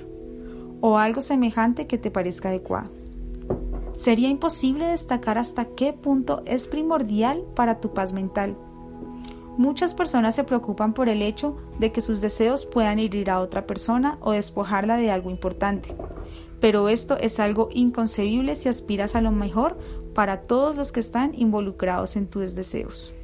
o 0.81 0.97
algo 0.97 1.21
semejante 1.21 1.87
que 1.87 1.97
te 1.97 2.11
parezca 2.11 2.49
adecuado. 2.49 2.89
Sería 3.97 4.29
imposible 4.29 4.85
destacar 4.85 5.39
hasta 5.39 5.65
qué 5.65 5.91
punto 5.91 6.43
es 6.45 6.67
primordial 6.67 7.43
para 7.55 7.79
tu 7.79 7.95
paz 7.95 8.13
mental. 8.13 8.55
Muchas 9.57 9.95
personas 9.95 10.35
se 10.35 10.43
preocupan 10.43 10.93
por 10.93 11.09
el 11.09 11.23
hecho 11.23 11.57
de 11.79 11.91
que 11.91 12.01
sus 12.01 12.21
deseos 12.21 12.67
puedan 12.67 12.99
herir 12.99 13.31
a 13.31 13.39
otra 13.39 13.65
persona 13.65 14.19
o 14.21 14.33
despojarla 14.33 14.97
de 14.97 15.09
algo 15.09 15.31
importante, 15.31 15.95
pero 16.61 16.89
esto 16.89 17.17
es 17.17 17.39
algo 17.39 17.69
inconcebible 17.73 18.53
si 18.53 18.69
aspiras 18.69 19.15
a 19.15 19.21
lo 19.21 19.31
mejor 19.31 19.79
para 20.13 20.41
todos 20.41 20.75
los 20.75 20.91
que 20.91 20.99
están 20.99 21.33
involucrados 21.33 22.15
en 22.17 22.27
tus 22.27 22.53
deseos. 22.53 23.15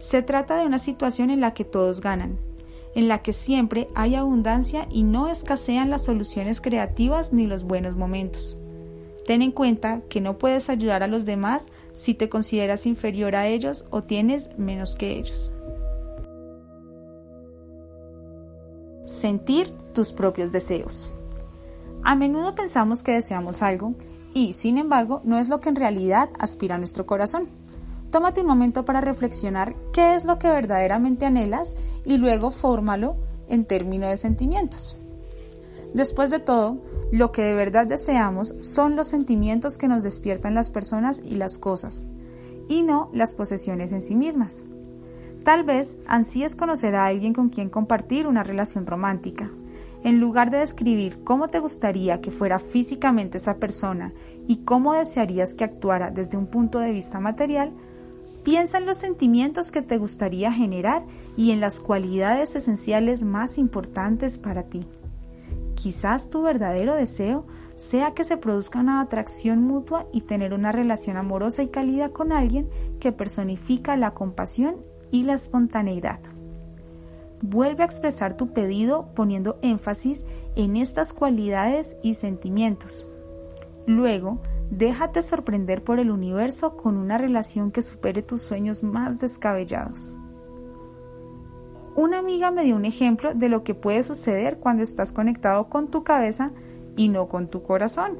Se 0.00 0.22
trata 0.22 0.56
de 0.56 0.66
una 0.66 0.80
situación 0.80 1.30
en 1.30 1.40
la 1.40 1.54
que 1.54 1.64
todos 1.64 2.00
ganan, 2.00 2.36
en 2.96 3.06
la 3.06 3.22
que 3.22 3.32
siempre 3.32 3.86
hay 3.94 4.16
abundancia 4.16 4.88
y 4.90 5.04
no 5.04 5.28
escasean 5.28 5.88
las 5.88 6.04
soluciones 6.04 6.60
creativas 6.60 7.32
ni 7.32 7.46
los 7.46 7.62
buenos 7.62 7.94
momentos. 7.94 8.58
Ten 9.26 9.42
en 9.42 9.50
cuenta 9.50 10.02
que 10.08 10.20
no 10.20 10.38
puedes 10.38 10.70
ayudar 10.70 11.02
a 11.02 11.08
los 11.08 11.24
demás 11.24 11.66
si 11.94 12.14
te 12.14 12.28
consideras 12.28 12.86
inferior 12.86 13.34
a 13.34 13.48
ellos 13.48 13.84
o 13.90 14.02
tienes 14.02 14.50
menos 14.56 14.94
que 14.94 15.18
ellos. 15.18 15.52
Sentir 19.06 19.70
tus 19.92 20.12
propios 20.12 20.52
deseos. 20.52 21.10
A 22.04 22.14
menudo 22.14 22.54
pensamos 22.54 23.02
que 23.02 23.12
deseamos 23.12 23.62
algo 23.62 23.94
y, 24.32 24.52
sin 24.52 24.78
embargo, 24.78 25.22
no 25.24 25.38
es 25.38 25.48
lo 25.48 25.60
que 25.60 25.70
en 25.70 25.76
realidad 25.76 26.30
aspira 26.38 26.76
a 26.76 26.78
nuestro 26.78 27.06
corazón. 27.06 27.48
Tómate 28.10 28.42
un 28.42 28.46
momento 28.46 28.84
para 28.84 29.00
reflexionar 29.00 29.74
qué 29.92 30.14
es 30.14 30.24
lo 30.24 30.38
que 30.38 30.48
verdaderamente 30.48 31.26
anhelas 31.26 31.76
y 32.04 32.16
luego 32.18 32.50
fórmalo 32.50 33.16
en 33.48 33.64
términos 33.64 34.10
de 34.10 34.16
sentimientos. 34.16 34.98
Después 35.94 36.30
de 36.30 36.38
todo, 36.38 36.78
lo 37.12 37.32
que 37.32 37.42
de 37.42 37.54
verdad 37.54 37.86
deseamos 37.86 38.54
son 38.60 38.96
los 38.96 39.08
sentimientos 39.08 39.78
que 39.78 39.88
nos 39.88 40.02
despiertan 40.02 40.54
las 40.54 40.70
personas 40.70 41.20
y 41.24 41.36
las 41.36 41.58
cosas, 41.58 42.08
y 42.68 42.82
no 42.82 43.10
las 43.12 43.34
posesiones 43.34 43.92
en 43.92 44.02
sí 44.02 44.14
mismas. 44.14 44.64
Tal 45.44 45.62
vez 45.62 45.98
ansíes 46.06 46.56
conocer 46.56 46.96
a 46.96 47.06
alguien 47.06 47.32
con 47.32 47.48
quien 47.48 47.70
compartir 47.70 48.26
una 48.26 48.42
relación 48.42 48.86
romántica. 48.86 49.50
En 50.02 50.20
lugar 50.20 50.50
de 50.50 50.58
describir 50.58 51.22
cómo 51.24 51.48
te 51.48 51.58
gustaría 51.58 52.20
que 52.20 52.30
fuera 52.30 52.58
físicamente 52.58 53.38
esa 53.38 53.56
persona 53.56 54.12
y 54.46 54.58
cómo 54.58 54.94
desearías 54.94 55.54
que 55.54 55.64
actuara 55.64 56.10
desde 56.10 56.36
un 56.36 56.46
punto 56.46 56.80
de 56.80 56.92
vista 56.92 57.20
material, 57.20 57.72
Piensa 58.46 58.78
en 58.78 58.86
los 58.86 58.98
sentimientos 58.98 59.72
que 59.72 59.82
te 59.82 59.98
gustaría 59.98 60.52
generar 60.52 61.04
y 61.36 61.50
en 61.50 61.58
las 61.58 61.80
cualidades 61.80 62.54
esenciales 62.54 63.24
más 63.24 63.58
importantes 63.58 64.38
para 64.38 64.62
ti. 64.62 64.86
Quizás 65.76 66.28
tu 66.28 66.42
verdadero 66.42 66.96
deseo 66.96 67.46
sea 67.76 68.14
que 68.14 68.24
se 68.24 68.36
produzca 68.36 68.80
una 68.80 69.00
atracción 69.00 69.62
mutua 69.62 70.06
y 70.12 70.22
tener 70.22 70.52
una 70.52 70.72
relación 70.72 71.16
amorosa 71.16 71.62
y 71.62 71.68
cálida 71.68 72.08
con 72.08 72.32
alguien 72.32 72.68
que 72.98 73.12
personifica 73.12 73.96
la 73.96 74.12
compasión 74.12 74.76
y 75.12 75.22
la 75.22 75.34
espontaneidad. 75.34 76.18
Vuelve 77.40 77.84
a 77.84 77.86
expresar 77.86 78.36
tu 78.36 78.52
pedido 78.52 79.14
poniendo 79.14 79.58
énfasis 79.62 80.24
en 80.56 80.76
estas 80.76 81.12
cualidades 81.12 81.96
y 82.02 82.14
sentimientos. 82.14 83.08
Luego, 83.86 84.40
Déjate 84.70 85.22
sorprender 85.22 85.84
por 85.84 86.00
el 86.00 86.10
universo 86.10 86.76
con 86.76 86.96
una 86.96 87.18
relación 87.18 87.70
que 87.70 87.82
supere 87.82 88.22
tus 88.22 88.42
sueños 88.42 88.82
más 88.82 89.20
descabellados. 89.20 90.16
Una 91.96 92.18
amiga 92.18 92.50
me 92.50 92.64
dio 92.64 92.76
un 92.76 92.84
ejemplo 92.84 93.34
de 93.34 93.48
lo 93.48 93.64
que 93.64 93.74
puede 93.74 94.02
suceder 94.02 94.58
cuando 94.58 94.82
estás 94.82 95.12
conectado 95.12 95.68
con 95.68 95.88
tu 95.88 96.04
cabeza 96.04 96.52
y 96.96 97.08
no 97.08 97.26
con 97.26 97.48
tu 97.48 97.62
corazón. 97.62 98.18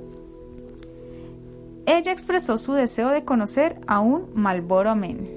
Ella 1.86 2.10
expresó 2.10 2.56
su 2.56 2.72
deseo 2.72 3.10
de 3.10 3.24
conocer 3.24 3.78
a 3.86 4.00
un 4.00 4.30
Malboro 4.34 4.96
Men, 4.96 5.28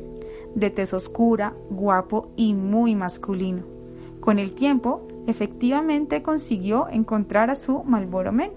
de 0.56 0.69
tez 0.71 0.93
oscura, 0.93 1.54
guapo 1.69 2.30
y 2.36 2.54
muy 2.54 2.95
masculino. 2.95 3.63
Con 4.19 4.39
el 4.39 4.56
tiempo, 4.56 5.08
efectivamente 5.28 6.23
consiguió 6.23 6.88
encontrar 6.89 7.52
a 7.52 7.56
su 7.56 7.84
Malboro 7.84 8.32
Men 8.32 8.52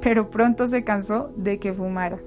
pero 0.00 0.30
pronto 0.30 0.66
se 0.66 0.84
cansó 0.84 1.30
de 1.36 1.58
que 1.58 1.72
fumara. 1.72 2.20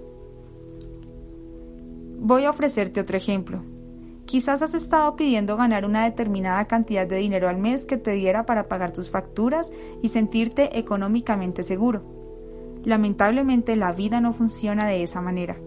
Voy 2.20 2.46
a 2.46 2.50
ofrecerte 2.50 3.00
otro 3.00 3.18
ejemplo. 3.18 3.62
Quizás 4.32 4.62
has 4.62 4.74
estado 4.74 5.18
pidiendo 5.18 5.58
ganar 5.58 5.84
una 5.84 6.06
determinada 6.06 6.64
cantidad 6.64 7.06
de 7.06 7.18
dinero 7.18 7.50
al 7.50 7.58
mes 7.58 7.86
que 7.86 7.98
te 7.98 8.12
diera 8.12 8.46
para 8.46 8.70
pagar 8.70 8.94
tus 8.94 9.10
facturas 9.10 9.74
y 10.02 10.08
sentirte 10.08 10.80
económicamente 10.80 11.64
seguro. 11.64 12.02
Lamentablemente 12.86 13.76
la 13.76 13.92
vida 13.92 14.22
no 14.22 14.32
funciona 14.32 14.88
de 14.88 15.04
esa 15.04 15.20
manera. 15.20 15.58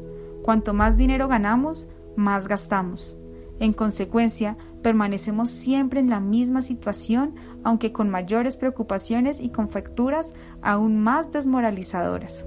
Cuanto 0.43 0.73
más 0.73 0.97
dinero 0.97 1.29
ganamos, 1.29 1.89
más 2.17 2.49
gastamos. 2.49 3.19
En 3.61 3.75
consecuencia, 3.75 4.57
permanecemos 4.83 5.51
siempre 5.51 6.01
en 6.01 6.09
la 6.09 6.21
misma 6.21 6.63
situación, 6.63 7.35
aunque 7.65 7.93
con 7.93 8.09
mayores 8.09 8.57
preocupaciones 8.57 9.43
y 9.43 9.51
con 9.51 9.69
facturas 9.69 10.33
aún 10.63 11.03
más 11.03 11.31
desmoralizadoras. 11.31 12.47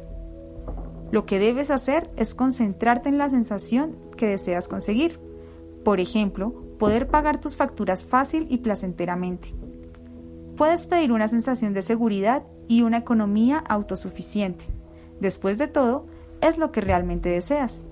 Lo 1.11 1.27
que 1.27 1.37
debes 1.37 1.69
hacer 1.69 2.09
es 2.15 2.33
concentrarte 2.33 3.07
en 3.07 3.19
la 3.19 3.29
sensación 3.29 3.95
que 4.17 4.25
deseas 4.25 4.67
conseguir. 4.67 5.26
Por 5.87 6.01
ejemplo, 6.01 6.53
poder 6.79 7.07
pagar 7.07 7.39
tus 7.39 7.55
facturas 7.55 8.03
fácil 8.03 8.45
y 8.49 8.57
placenteramente. 8.57 9.55
Puedes 10.57 10.85
pedir 10.85 11.13
una 11.13 11.29
sensación 11.29 11.71
de 11.71 11.81
seguridad 11.81 12.45
y 12.67 12.81
una 12.81 12.97
economía 12.97 13.63
autosuficiente. 13.69 14.65
Después 15.21 15.57
de 15.57 15.69
todo, 15.69 16.05
es 16.41 16.57
lo 16.57 16.73
que 16.73 16.81
realmente 16.81 17.29
deseas. 17.29 17.85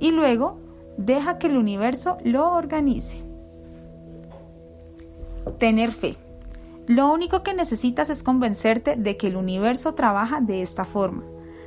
Y 0.00 0.10
luego, 0.10 0.58
deja 0.96 1.38
que 1.38 1.46
el 1.46 1.56
universo 1.56 2.16
lo 2.24 2.50
organice. 2.50 3.22
Tener 5.60 5.92
fe. 5.92 6.16
Lo 6.88 7.12
único 7.12 7.44
que 7.44 7.54
necesitas 7.54 8.10
es 8.10 8.24
convencerte 8.24 8.96
de 8.96 9.16
que 9.16 9.28
el 9.28 9.36
universo 9.36 9.94
trabaja 9.94 10.40
de 10.40 10.62
esta 10.62 10.84
forma, 10.84 11.22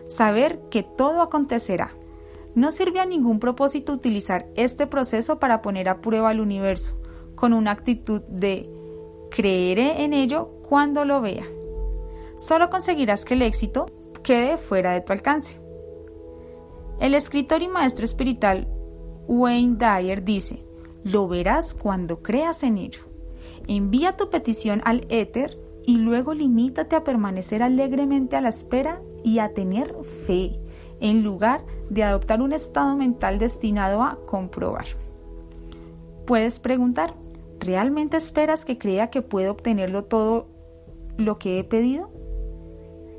saber 0.08 0.60
que 0.69 0.84
todo 0.84 1.21
acontecerá. 1.21 1.93
No 2.55 2.71
sirve 2.71 2.99
a 2.99 3.05
ningún 3.05 3.39
propósito 3.39 3.93
utilizar 3.93 4.47
este 4.55 4.87
proceso 4.87 5.39
para 5.39 5.61
poner 5.61 5.89
a 5.89 6.01
prueba 6.01 6.29
al 6.29 6.39
universo, 6.39 6.99
con 7.35 7.53
una 7.53 7.71
actitud 7.71 8.21
de 8.27 8.69
creeré 9.31 10.03
en 10.03 10.13
ello 10.13 10.49
cuando 10.69 11.05
lo 11.05 11.21
vea. 11.21 11.47
Solo 12.37 12.69
conseguirás 12.69 13.25
que 13.25 13.33
el 13.33 13.41
éxito 13.41 13.87
quede 14.23 14.57
fuera 14.57 14.93
de 14.93 15.01
tu 15.01 15.13
alcance. 15.13 15.59
El 16.99 17.15
escritor 17.15 17.61
y 17.61 17.67
maestro 17.67 18.05
espiritual 18.05 18.67
Wayne 19.27 19.77
Dyer 19.77 20.23
dice, 20.23 20.63
lo 21.03 21.27
verás 21.27 21.73
cuando 21.73 22.21
creas 22.21 22.63
en 22.63 22.77
ello. 22.77 23.01
Envía 23.67 24.15
tu 24.15 24.29
petición 24.29 24.81
al 24.85 25.05
éter 25.09 25.57
y 25.85 25.97
luego 25.97 26.33
limítate 26.33 26.95
a 26.95 27.03
permanecer 27.03 27.63
alegremente 27.63 28.35
a 28.35 28.41
la 28.41 28.49
espera 28.49 29.01
y 29.23 29.39
a 29.39 29.53
tener 29.53 29.93
fe, 30.25 30.59
en 31.03 31.21
lugar 31.21 31.65
de 31.89 32.01
adoptar 32.03 32.41
un 32.41 32.53
estado 32.53 32.95
mental 32.95 33.37
destinado 33.37 34.01
a 34.01 34.17
comprobar. 34.25 34.85
Puedes 36.25 36.59
preguntar, 36.59 37.13
¿realmente 37.59 38.15
esperas 38.15 38.63
que 38.63 38.77
crea 38.77 39.09
que 39.09 39.21
puedo 39.21 39.51
obtenerlo 39.51 40.05
todo 40.05 40.47
lo 41.17 41.37
que 41.37 41.59
he 41.59 41.63
pedido? 41.65 42.09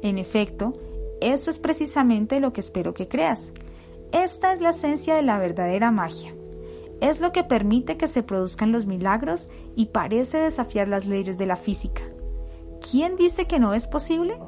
En 0.02 0.16
efecto, 0.16 0.72
eso 1.20 1.50
es 1.50 1.58
precisamente 1.58 2.40
lo 2.40 2.54
que 2.54 2.62
espero 2.62 2.94
que 2.94 3.06
creas. 3.06 3.52
Esta 4.12 4.54
es 4.54 4.62
la 4.62 4.70
esencia 4.70 5.14
de 5.14 5.22
la 5.22 5.38
verdadera 5.38 5.90
magia. 5.90 6.34
Es 7.02 7.20
lo 7.20 7.32
que 7.32 7.44
permite 7.44 7.98
que 7.98 8.06
se 8.06 8.22
produzcan 8.22 8.72
los 8.72 8.86
milagros 8.86 9.50
y 9.76 9.86
parece 9.86 10.38
desafiar 10.38 10.88
las 10.88 11.04
leyes 11.04 11.36
de 11.36 11.46
la 11.46 11.56
física. 11.56 12.02
¿Quién 12.90 13.16
dice 13.16 13.46
que 13.46 13.58
no 13.58 13.74
es 13.74 13.86
posible? 13.86 14.38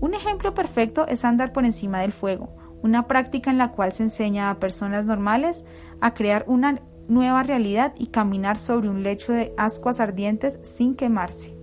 Un 0.00 0.14
ejemplo 0.14 0.54
perfecto 0.54 1.06
es 1.08 1.24
andar 1.24 1.52
por 1.52 1.64
encima 1.64 2.00
del 2.00 2.12
fuego, 2.12 2.54
una 2.82 3.08
práctica 3.08 3.50
en 3.50 3.58
la 3.58 3.72
cual 3.72 3.92
se 3.92 4.04
enseña 4.04 4.50
a 4.50 4.60
personas 4.60 5.06
normales 5.06 5.64
a 6.00 6.14
crear 6.14 6.44
una 6.46 6.82
nueva 7.08 7.42
realidad 7.42 7.94
y 7.98 8.08
caminar 8.08 8.58
sobre 8.58 8.88
un 8.88 9.02
lecho 9.02 9.32
de 9.32 9.52
ascuas 9.56 9.98
ardientes 9.98 10.60
sin 10.62 10.94
quemarse. 10.94 11.56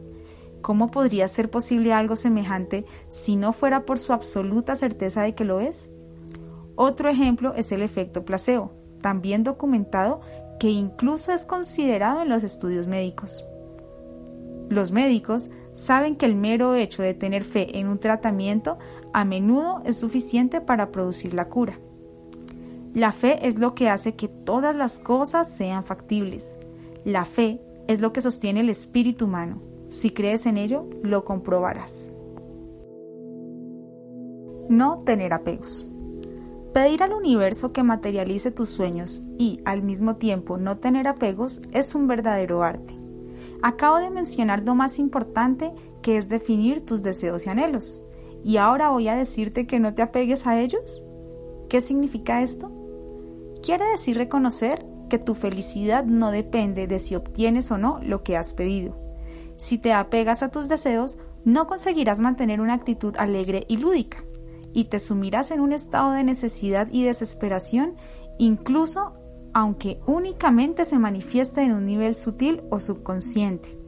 ¿Cómo 0.62 0.90
podría 0.90 1.28
ser 1.28 1.50
posible 1.50 1.94
algo 1.94 2.16
semejante 2.16 2.86
si 3.08 3.36
no 3.36 3.54
fuera 3.54 3.86
por 3.86 4.00
su 4.00 4.14
absoluta 4.14 4.76
certeza 4.76 5.22
de 5.22 5.36
que 5.36 5.46
lo 5.46 5.60
es? 5.60 5.92
Otro 6.76 7.10
ejemplo 7.10 7.54
es 7.54 7.72
el 7.72 7.84
efecto 7.84 8.26
placebo, 8.26 8.74
también 9.02 9.44
documentado 9.44 10.22
que 10.60 10.70
incluso 10.70 11.32
es 11.32 11.46
considerado 11.46 12.24
en 12.24 12.30
los 12.30 12.44
estudios 12.44 12.88
médicos. 12.88 13.46
Los 14.70 14.92
médicos 14.92 15.52
saben 15.76 16.16
que 16.16 16.26
el 16.26 16.36
mero 16.36 16.74
hecho 16.74 17.04
de 17.04 17.14
tener 17.14 17.44
fe 17.44 17.78
en 17.78 17.88
un 17.88 18.00
tratamiento 18.00 18.80
a 19.14 19.26
menudo 19.26 19.82
es 19.86 19.98
suficiente 19.98 20.62
para 20.62 20.92
producir 20.92 21.34
la 21.34 21.50
cura. 21.50 21.78
La 22.94 23.12
fe 23.12 23.46
es 23.46 23.60
lo 23.60 23.76
que 23.76 23.90
hace 23.90 24.16
que 24.16 24.30
todas 24.30 24.74
las 24.74 25.00
cosas 25.00 25.54
sean 25.54 25.84
factibles. 25.84 26.58
La 27.04 27.26
fe 27.26 27.62
es 27.88 28.00
lo 28.00 28.14
que 28.14 28.22
sostiene 28.22 28.62
el 28.62 28.70
espíritu 28.70 29.26
humano. 29.26 29.62
Si 29.90 30.12
crees 30.12 30.46
en 30.46 30.58
ello, 30.58 30.88
lo 31.04 31.26
comprobarás. 31.26 32.12
No 34.70 35.04
tener 35.06 35.34
apegos. 35.34 35.88
Pedir 36.74 37.04
al 37.04 37.14
universo 37.14 37.74
que 37.74 37.84
materialice 37.84 38.50
tus 38.52 38.70
sueños 38.70 39.24
y, 39.38 39.62
al 39.66 39.84
mismo 39.84 40.16
tiempo, 40.16 40.58
no 40.58 40.78
tener 40.78 41.08
apegos 41.08 41.62
es 41.74 41.96
un 41.96 42.08
verdadero 42.08 42.64
arte. 42.64 43.05
Acabo 43.68 43.98
de 43.98 44.12
mencionar 44.12 44.62
lo 44.62 44.76
más 44.76 45.00
importante 45.00 45.74
que 46.04 46.18
es 46.18 46.30
definir 46.30 46.86
tus 46.86 47.02
deseos 47.02 47.48
y 47.48 47.50
anhelos. 47.50 48.00
¿Y 48.44 48.58
ahora 48.58 48.90
voy 48.90 49.08
a 49.08 49.16
decirte 49.16 49.66
que 49.66 49.80
no 49.80 49.96
te 49.96 50.04
apegues 50.04 50.46
a 50.46 50.62
ellos? 50.62 51.04
¿Qué 51.68 51.82
significa 51.82 52.44
esto? 52.44 52.72
Quiere 53.64 53.86
decir 53.86 54.18
reconocer 54.18 54.86
que 55.10 55.18
tu 55.18 55.34
felicidad 55.34 56.06
no 56.06 56.30
depende 56.30 56.86
de 56.86 57.00
si 57.00 57.16
obtienes 57.16 57.72
o 57.72 57.80
no 57.80 58.00
lo 58.04 58.22
que 58.22 58.38
has 58.38 58.54
pedido. 58.54 58.96
Si 59.58 59.80
te 59.80 59.94
apegas 59.94 60.44
a 60.44 60.52
tus 60.52 60.70
deseos, 60.70 61.18
no 61.44 61.66
conseguirás 61.66 62.20
mantener 62.20 62.62
una 62.62 62.76
actitud 62.76 63.16
alegre 63.18 63.66
y 63.68 63.78
lúdica 63.78 64.24
y 64.74 64.86
te 64.90 65.00
sumirás 65.00 65.50
en 65.50 65.60
un 65.60 65.74
estado 65.74 66.12
de 66.12 66.24
necesidad 66.24 66.88
y 66.92 67.04
desesperación, 67.04 67.96
incluso 68.38 69.14
aunque 69.56 70.02
únicamente 70.06 70.84
se 70.84 71.00
manifieste 71.00 71.62
en 71.62 71.72
un 71.72 71.86
nivel 71.86 72.16
sutil 72.16 72.62
o 72.70 72.78
subconsciente. 72.78 73.80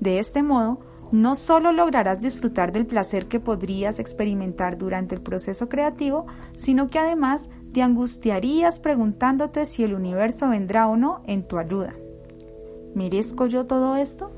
De 0.00 0.18
este 0.18 0.42
modo, 0.42 0.80
no 1.12 1.36
solo 1.36 1.70
lograrás 1.70 2.20
disfrutar 2.20 2.72
del 2.72 2.84
placer 2.84 3.28
que 3.28 3.38
podrías 3.38 4.00
experimentar 4.00 4.76
durante 4.76 5.14
el 5.14 5.22
proceso 5.22 5.68
creativo, 5.68 6.26
sino 6.56 6.88
que 6.88 6.98
además 6.98 7.48
te 7.72 7.80
angustiarías 7.80 8.80
preguntándote 8.80 9.66
si 9.66 9.84
el 9.84 9.94
universo 9.94 10.48
vendrá 10.48 10.88
o 10.88 10.96
no 10.96 11.22
en 11.28 11.46
tu 11.46 11.58
ayuda. 11.58 11.94
¿Merezco 12.96 13.46
yo 13.46 13.66
todo 13.66 13.94
esto? 13.94 14.32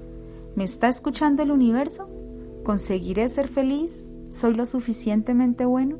¿Me 0.56 0.64
está 0.64 0.88
escuchando 0.88 1.42
el 1.42 1.52
universo? 1.52 2.06
¿Conseguiré 2.64 3.30
ser 3.30 3.48
feliz? 3.48 4.04
¿Soy 4.28 4.52
lo 4.52 4.66
suficientemente 4.66 5.64
bueno? 5.64 5.96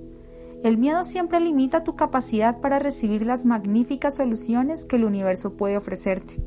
El 0.63 0.79
miedo 0.79 1.05
siempre 1.05 1.39
limita 1.41 1.85
tu 1.85 1.97
capacidad 1.97 2.61
para 2.61 2.79
recibir 2.79 3.25
las 3.25 3.45
magníficas 3.45 4.17
soluciones 4.17 4.85
que 4.85 4.97
el 4.97 5.05
universo 5.05 5.57
puede 5.57 5.77
ofrecerte. 5.77 6.43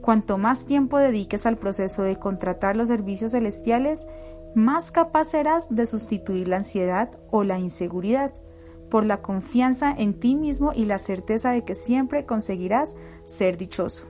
Cuanto 0.00 0.38
más 0.38 0.66
tiempo 0.66 0.98
dediques 0.98 1.46
al 1.46 1.56
proceso 1.56 2.02
de 2.02 2.16
contratar 2.16 2.76
los 2.76 2.88
servicios 2.88 3.32
celestiales, 3.32 4.06
más 4.54 4.92
capaz 4.92 5.30
serás 5.30 5.68
de 5.68 5.84
sustituir 5.84 6.48
la 6.48 6.58
ansiedad 6.58 7.18
o 7.30 7.44
la 7.44 7.58
inseguridad 7.58 8.32
por 8.90 9.04
la 9.04 9.18
confianza 9.18 9.92
en 9.96 10.18
ti 10.18 10.36
mismo 10.36 10.72
y 10.72 10.84
la 10.84 10.98
certeza 10.98 11.50
de 11.50 11.64
que 11.64 11.74
siempre 11.74 12.24
conseguirás 12.24 12.94
ser 13.24 13.56
dichoso. 13.56 14.06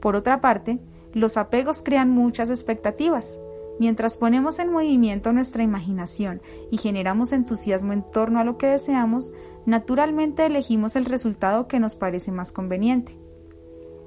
Por 0.00 0.16
otra 0.16 0.40
parte, 0.40 0.80
los 1.12 1.36
apegos 1.36 1.82
crean 1.82 2.10
muchas 2.10 2.50
expectativas. 2.50 3.40
Mientras 3.78 4.16
ponemos 4.16 4.58
en 4.58 4.72
movimiento 4.72 5.32
nuestra 5.32 5.62
imaginación 5.62 6.40
y 6.70 6.78
generamos 6.78 7.32
entusiasmo 7.32 7.92
en 7.92 8.02
torno 8.10 8.40
a 8.40 8.44
lo 8.44 8.56
que 8.56 8.68
deseamos, 8.68 9.34
naturalmente 9.66 10.46
elegimos 10.46 10.96
el 10.96 11.04
resultado 11.04 11.68
que 11.68 11.78
nos 11.78 11.94
parece 11.94 12.32
más 12.32 12.52
conveniente. 12.52 13.18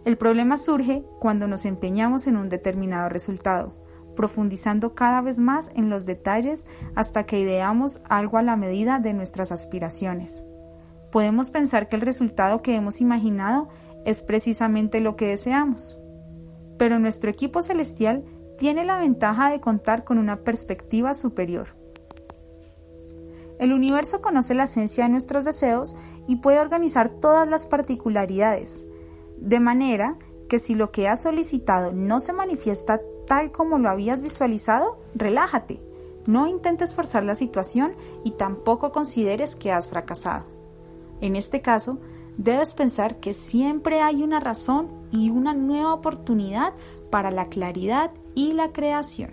El 0.05 0.17
problema 0.17 0.57
surge 0.57 1.03
cuando 1.19 1.47
nos 1.47 1.65
empeñamos 1.65 2.25
en 2.25 2.37
un 2.37 2.49
determinado 2.49 3.09
resultado, 3.09 3.75
profundizando 4.15 4.95
cada 4.95 5.21
vez 5.21 5.39
más 5.39 5.69
en 5.75 5.89
los 5.89 6.05
detalles 6.05 6.65
hasta 6.95 7.25
que 7.25 7.39
ideamos 7.39 8.01
algo 8.09 8.37
a 8.37 8.41
la 8.41 8.55
medida 8.55 8.99
de 8.99 9.13
nuestras 9.13 9.51
aspiraciones. 9.51 10.43
Podemos 11.11 11.51
pensar 11.51 11.89
que 11.89 11.95
el 11.95 12.01
resultado 12.01 12.61
que 12.61 12.75
hemos 12.75 13.01
imaginado 13.01 13.69
es 14.05 14.23
precisamente 14.23 14.99
lo 14.99 15.15
que 15.15 15.27
deseamos. 15.27 15.99
Pero 16.77 16.97
nuestro 16.97 17.29
equipo 17.29 17.61
celestial 17.61 18.23
tiene 18.59 18.85
la 18.85 18.99
ventaja 18.99 19.49
de 19.49 19.61
contar 19.61 20.03
con 20.03 20.19
una 20.19 20.41
perspectiva 20.41 21.13
superior. 21.13 21.69
El 23.57 23.73
universo 23.73 24.21
conoce 24.21 24.53
la 24.53 24.65
esencia 24.65 25.05
de 25.05 25.09
nuestros 25.09 25.45
deseos 25.45 25.95
y 26.27 26.37
puede 26.37 26.59
organizar 26.59 27.09
todas 27.09 27.47
las 27.47 27.67
particularidades, 27.67 28.85
de 29.37 29.59
manera 29.59 30.17
que 30.47 30.59
si 30.59 30.75
lo 30.75 30.91
que 30.91 31.07
has 31.07 31.23
solicitado 31.23 31.93
no 31.93 32.19
se 32.19 32.33
manifiesta 32.33 32.99
tal 33.25 33.51
como 33.51 33.77
lo 33.77 33.89
habías 33.89 34.21
visualizado, 34.21 34.99
relájate. 35.15 35.81
No 36.25 36.47
intentes 36.47 36.93
forzar 36.93 37.23
la 37.23 37.35
situación 37.35 37.93
y 38.23 38.31
tampoco 38.31 38.91
consideres 38.91 39.55
que 39.55 39.71
has 39.71 39.87
fracasado. 39.87 40.45
En 41.21 41.35
este 41.35 41.61
caso, 41.61 41.99
debes 42.37 42.73
pensar 42.73 43.19
que 43.19 43.33
siempre 43.33 44.01
hay 44.01 44.23
una 44.23 44.39
razón 44.39 44.89
y 45.11 45.29
una 45.29 45.53
nueva 45.53 45.93
oportunidad 45.93 46.73
para 47.09 47.31
la 47.31 47.47
claridad 47.47 48.11
y 48.39 48.53
la 48.53 48.71
creación. 48.71 49.31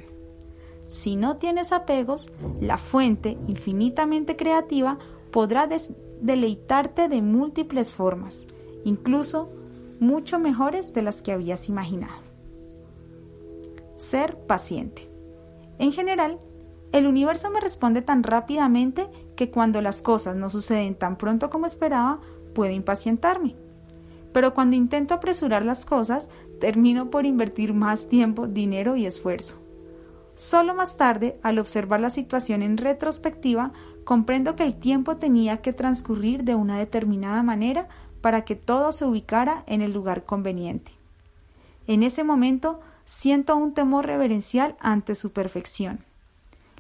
Si 0.89 1.15
no 1.15 1.37
tienes 1.37 1.73
apegos, 1.73 2.33
la 2.61 2.77
fuente 2.77 3.39
infinitamente 3.47 4.35
creativa 4.35 4.99
podrá 5.31 5.69
deleitarte 6.21 7.09
de 7.09 7.23
múltiples 7.23 7.93
formas, 7.93 8.49
incluso 8.85 9.49
mucho 10.01 10.41
mejores 10.41 10.93
de 10.93 11.03
las 11.03 11.23
que 11.23 11.31
habías 11.31 11.69
imaginado. 11.69 12.21
Ser 13.97 14.39
paciente. 14.39 15.09
En 15.79 15.93
general, 15.93 16.41
el 16.91 17.07
universo 17.07 17.49
me 17.51 17.61
responde 17.61 18.03
tan 18.03 18.25
rápidamente 18.25 19.07
que 19.37 19.53
cuando 19.53 19.81
las 19.81 20.03
cosas 20.03 20.35
no 20.35 20.51
suceden 20.51 20.97
tan 20.97 21.17
pronto 21.17 21.49
como 21.49 21.67
esperaba, 21.67 22.21
puedo 22.55 22.73
impacientarme. 22.73 23.55
Pero 24.37 24.53
cuando 24.53 24.77
intento 24.77 25.15
apresurar 25.15 25.65
las 25.65 25.87
cosas, 25.87 26.29
termino 26.61 27.09
por 27.09 27.25
invertir 27.25 27.73
más 27.73 28.11
tiempo, 28.11 28.47
dinero 28.47 28.95
y 28.95 29.07
esfuerzo. 29.07 29.59
Solo 30.35 30.75
más 30.75 30.99
tarde, 30.99 31.41
al 31.43 31.59
observar 31.59 32.01
la 32.01 32.11
situación 32.11 32.61
en 32.61 32.77
retrospectiva, 32.77 33.73
comprendo 34.05 34.55
que 34.55 34.65
el 34.65 34.75
tiempo 34.75 35.17
tenía 35.17 35.63
que 35.63 35.73
transcurrir 35.73 36.45
de 36.45 36.55
una 36.55 36.79
determinada 36.79 37.43
manera 37.43 37.89
para 38.21 38.45
que 38.45 38.57
todo 38.57 38.93
se 38.93 39.07
ubicara 39.07 39.65
en 39.67 39.81
el 39.81 39.95
lugar 39.95 40.27
conveniente. 40.27 40.93
En 41.87 42.03
ese 42.03 42.23
momento 42.23 42.81
siento 43.07 43.57
un 43.57 43.73
temor 43.73 44.05
reverencial 44.05 44.77
ante 44.81 45.15
su 45.15 45.33
perfección. 45.33 46.01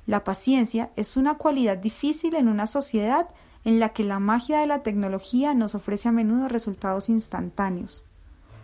La 0.04 0.24
paciencia 0.24 0.90
es 0.94 1.16
una 1.16 1.38
cualidad 1.38 1.78
difícil 1.78 2.34
en 2.34 2.48
una 2.48 2.66
sociedad 2.66 3.28
en 3.66 3.80
la 3.80 3.88
que 3.88 4.04
la 4.04 4.20
magia 4.20 4.60
de 4.60 4.68
la 4.68 4.84
tecnología 4.84 5.52
nos 5.52 5.74
ofrece 5.74 6.08
a 6.08 6.12
menudo 6.12 6.46
resultados 6.46 7.08
instantáneos. 7.08 8.04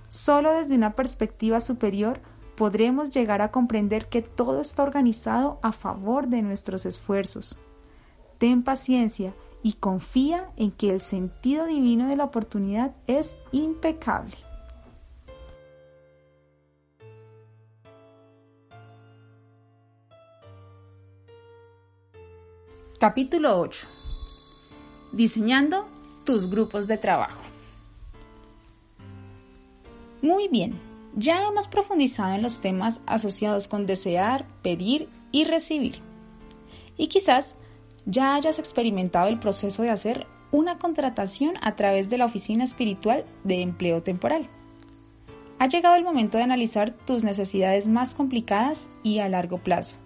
Solo 0.07 0.53
desde 0.53 0.77
una 0.77 0.95
perspectiva 0.95 1.61
superior 1.61 2.21
podremos 2.57 3.11
llegar 3.11 3.43
a 3.43 3.51
comprender 3.51 4.09
que 4.09 4.23
todo 4.23 4.61
está 4.61 4.85
organizado 4.85 5.59
a 5.61 5.73
favor 5.73 6.29
de 6.29 6.41
nuestros 6.43 6.87
esfuerzos. 6.87 7.59
Ten 8.39 8.63
paciencia 8.63 9.35
y 9.65 9.73
confía 9.73 10.53
en 10.57 10.71
que 10.71 10.93
el 10.93 11.01
sentido 11.01 11.67
divino 11.67 12.07
de 12.07 12.15
la 12.15 12.25
oportunidad 12.25 12.95
es 13.09 13.37
impecable. 13.51 14.37
Capítulo 23.01 23.59
8. 23.59 24.02
Diseñando 25.13 25.87
tus 26.25 26.49
grupos 26.49 26.89
de 26.89 26.97
trabajo. 26.97 27.43
Muy 30.23 30.49
bien, 30.49 30.81
ya 31.15 31.47
hemos 31.47 31.69
profundizado 31.69 32.35
en 32.35 32.43
los 32.43 32.61
temas 32.61 33.03
asociados 33.05 33.69
con 33.69 33.85
desear, 33.85 34.47
pedir 34.63 35.11
y 35.31 35.45
recibir. 35.45 36.01
Y 36.97 37.09
quizás 37.09 37.57
ya 38.07 38.35
hayas 38.35 38.59
experimentado 38.59 39.29
el 39.29 39.39
proceso 39.39 39.83
de 39.83 39.91
hacer 39.91 40.27
una 40.51 40.79
contratación 40.79 41.55
a 41.61 41.77
través 41.77 42.09
de 42.09 42.17
la 42.17 42.25
oficina 42.25 42.65
espiritual 42.65 43.27
de 43.45 43.61
empleo 43.61 44.03
temporal. 44.03 44.49
Ha 45.59 45.69
llegado 45.69 45.95
el 45.97 46.05
momento 46.05 46.39
de 46.39 46.45
analizar 46.45 46.91
tus 46.91 47.23
necesidades 47.23 47.87
más 47.87 48.15
complicadas 48.15 48.89
y 49.03 49.19
a 49.19 49.29
largo 49.29 49.59
plazo, 49.59 49.97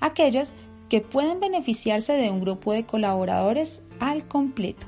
aquellas 0.00 0.54
que 0.88 1.00
pueden 1.00 1.40
beneficiarse 1.40 2.12
de 2.12 2.30
un 2.30 2.40
grupo 2.40 2.72
de 2.72 2.84
colaboradores 2.84 3.82
al 4.02 4.26
completo. 4.26 4.86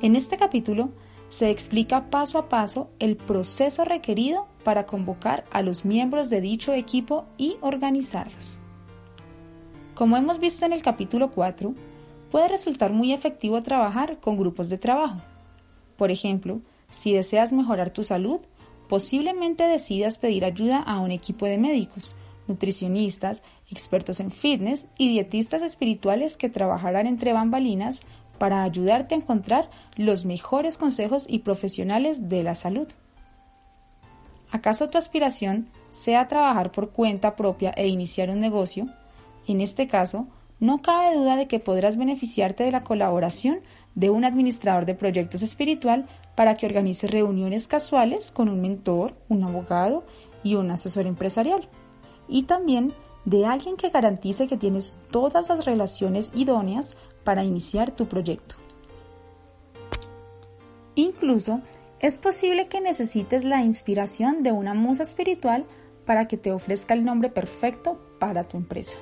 En 0.00 0.16
este 0.16 0.38
capítulo 0.38 0.88
se 1.28 1.50
explica 1.50 2.08
paso 2.08 2.38
a 2.38 2.48
paso 2.48 2.88
el 2.98 3.16
proceso 3.16 3.84
requerido 3.84 4.46
para 4.64 4.86
convocar 4.86 5.44
a 5.50 5.60
los 5.60 5.84
miembros 5.84 6.30
de 6.30 6.40
dicho 6.40 6.72
equipo 6.72 7.26
y 7.36 7.58
organizarlos. 7.60 8.58
Como 9.94 10.16
hemos 10.16 10.38
visto 10.38 10.64
en 10.64 10.72
el 10.72 10.82
capítulo 10.82 11.30
4, 11.30 11.74
puede 12.30 12.48
resultar 12.48 12.92
muy 12.92 13.12
efectivo 13.12 13.60
trabajar 13.60 14.18
con 14.18 14.38
grupos 14.38 14.70
de 14.70 14.78
trabajo. 14.78 15.20
Por 15.98 16.10
ejemplo, 16.10 16.60
si 16.90 17.12
deseas 17.12 17.52
mejorar 17.52 17.90
tu 17.90 18.02
salud, 18.02 18.40
posiblemente 18.88 19.64
decidas 19.64 20.16
pedir 20.16 20.44
ayuda 20.44 20.78
a 20.78 21.00
un 21.00 21.10
equipo 21.10 21.44
de 21.44 21.58
médicos, 21.58 22.16
nutricionistas, 22.48 23.42
expertos 23.70 24.20
en 24.20 24.30
fitness 24.30 24.86
y 24.98 25.08
dietistas 25.08 25.62
espirituales 25.62 26.36
que 26.36 26.48
trabajarán 26.48 27.06
entre 27.06 27.32
bambalinas 27.32 28.02
para 28.38 28.62
ayudarte 28.62 29.14
a 29.14 29.18
encontrar 29.18 29.70
los 29.96 30.24
mejores 30.24 30.76
consejos 30.76 31.26
y 31.28 31.40
profesionales 31.40 32.28
de 32.28 32.42
la 32.42 32.54
salud. 32.54 32.88
¿Acaso 34.50 34.88
tu 34.88 34.98
aspiración 34.98 35.68
sea 35.90 36.28
trabajar 36.28 36.70
por 36.70 36.90
cuenta 36.90 37.36
propia 37.36 37.70
e 37.70 37.88
iniciar 37.88 38.30
un 38.30 38.40
negocio? 38.40 38.86
En 39.48 39.60
este 39.60 39.88
caso, 39.88 40.26
no 40.60 40.80
cabe 40.80 41.16
duda 41.16 41.36
de 41.36 41.48
que 41.48 41.58
podrás 41.58 41.96
beneficiarte 41.96 42.64
de 42.64 42.70
la 42.70 42.84
colaboración 42.84 43.60
de 43.94 44.10
un 44.10 44.24
administrador 44.24 44.86
de 44.86 44.94
proyectos 44.94 45.42
espiritual 45.42 46.06
para 46.34 46.56
que 46.56 46.66
organice 46.66 47.06
reuniones 47.06 47.66
casuales 47.66 48.30
con 48.30 48.48
un 48.48 48.60
mentor, 48.60 49.14
un 49.28 49.42
abogado 49.42 50.04
y 50.42 50.54
un 50.54 50.70
asesor 50.70 51.06
empresarial. 51.06 51.68
Y 52.28 52.44
también 52.44 52.92
de 53.24 53.44
alguien 53.44 53.76
que 53.76 53.90
garantice 53.90 54.46
que 54.46 54.56
tienes 54.56 54.96
todas 55.10 55.48
las 55.48 55.64
relaciones 55.64 56.30
idóneas 56.34 56.94
para 57.24 57.44
iniciar 57.44 57.90
tu 57.90 58.06
proyecto. 58.06 58.54
Incluso 60.94 61.60
es 62.00 62.18
posible 62.18 62.68
que 62.68 62.80
necesites 62.80 63.44
la 63.44 63.62
inspiración 63.62 64.42
de 64.42 64.52
una 64.52 64.74
musa 64.74 65.02
espiritual 65.02 65.64
para 66.04 66.28
que 66.28 66.36
te 66.36 66.52
ofrezca 66.52 66.94
el 66.94 67.04
nombre 67.04 67.28
perfecto 67.28 68.00
para 68.18 68.44
tu 68.44 68.56
empresa. 68.56 68.98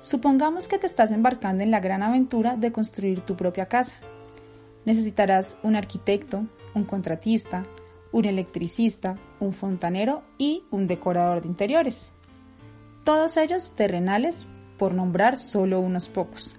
Supongamos 0.00 0.68
que 0.68 0.78
te 0.78 0.86
estás 0.86 1.10
embarcando 1.10 1.62
en 1.62 1.70
la 1.70 1.80
gran 1.80 2.02
aventura 2.02 2.56
de 2.56 2.72
construir 2.72 3.20
tu 3.20 3.36
propia 3.36 3.66
casa. 3.66 3.94
Necesitarás 4.84 5.58
un 5.62 5.76
arquitecto, 5.76 6.46
un 6.74 6.84
contratista, 6.84 7.66
un 8.12 8.24
electricista, 8.24 9.18
un 9.40 9.52
fontanero 9.52 10.22
y 10.38 10.64
un 10.70 10.86
decorador 10.86 11.42
de 11.42 11.48
interiores. 11.48 12.10
Todos 13.04 13.36
ellos 13.36 13.72
terrenales, 13.76 14.48
por 14.78 14.94
nombrar 14.94 15.36
solo 15.36 15.80
unos 15.80 16.08
pocos. 16.08 16.54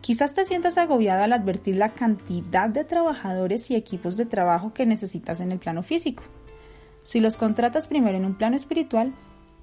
Quizás 0.00 0.34
te 0.34 0.44
sientas 0.44 0.78
agobiado 0.78 1.24
al 1.24 1.32
advertir 1.32 1.76
la 1.76 1.90
cantidad 1.90 2.68
de 2.68 2.84
trabajadores 2.84 3.70
y 3.70 3.76
equipos 3.76 4.16
de 4.16 4.24
trabajo 4.24 4.72
que 4.72 4.86
necesitas 4.86 5.40
en 5.40 5.52
el 5.52 5.58
plano 5.58 5.82
físico. 5.82 6.22
Si 7.02 7.20
los 7.20 7.36
contratas 7.36 7.86
primero 7.86 8.16
en 8.16 8.24
un 8.24 8.36
plano 8.36 8.56
espiritual, 8.56 9.12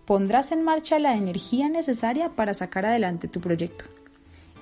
pondrás 0.05 0.51
en 0.51 0.63
marcha 0.63 0.99
la 0.99 1.15
energía 1.15 1.69
necesaria 1.69 2.29
para 2.29 2.53
sacar 2.53 2.85
adelante 2.85 3.27
tu 3.27 3.41
proyecto. 3.41 3.85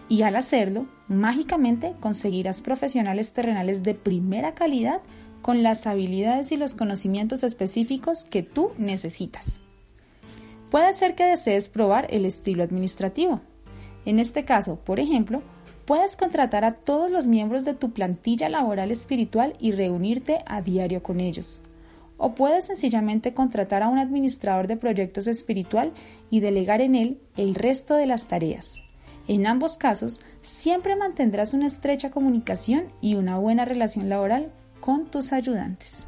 Y 0.08 0.22
al 0.22 0.36
hacerlo, 0.36 0.86
mágicamente 1.08 1.94
conseguirás 2.00 2.62
profesionales 2.62 3.34
terrenales 3.34 3.84
de 3.84 3.96
primera 3.96 4.54
calidad 4.54 5.02
con 5.46 5.62
las 5.62 5.86
habilidades 5.86 6.52
y 6.52 6.58
los 6.58 6.74
conocimientos 6.74 7.44
específicos 7.44 8.26
que 8.26 8.42
tú 8.42 8.72
necesitas. 8.80 9.60
Puede 10.72 10.92
ser 10.92 11.14
que 11.14 11.24
desees 11.24 11.68
probar 11.68 12.08
el 12.10 12.26
estilo 12.26 12.64
administrativo. 12.64 13.42
En 14.06 14.18
este 14.18 14.44
caso, 14.44 14.78
por 14.84 15.00
ejemplo, 15.00 15.44
puedes 15.86 16.18
contratar 16.18 16.66
a 16.66 16.72
todos 16.72 17.12
los 17.12 17.28
miembros 17.28 17.64
de 17.64 17.76
tu 17.76 17.92
plantilla 17.92 18.50
laboral 18.50 18.90
espiritual 18.90 19.56
y 19.60 19.72
reunirte 19.72 20.40
a 20.48 20.64
diario 20.64 21.04
con 21.04 21.20
ellos 21.20 21.62
o 22.18 22.34
puedes 22.34 22.66
sencillamente 22.66 23.36
contratar 23.36 23.84
a 23.84 23.90
un 23.90 24.00
administrador 24.00 24.66
de 24.66 24.78
proyectos 24.78 25.28
espiritual 25.28 25.94
y 26.32 26.40
delegar 26.40 26.82
en 26.82 26.96
él 26.96 27.20
el 27.38 27.54
resto 27.54 27.94
de 27.94 28.08
las 28.08 28.28
tareas. 28.28 28.82
En 29.28 29.46
ambos 29.46 29.78
casos, 29.78 30.22
siempre 30.42 30.96
mantendrás 30.96 31.54
una 31.54 31.68
estrecha 31.68 32.10
comunicación 32.10 32.86
y 33.00 33.14
una 33.14 33.38
buena 33.38 33.64
relación 33.64 34.10
laboral 34.10 34.52
con 34.86 35.08
tus 35.08 35.34
ayudantes. 35.34 36.06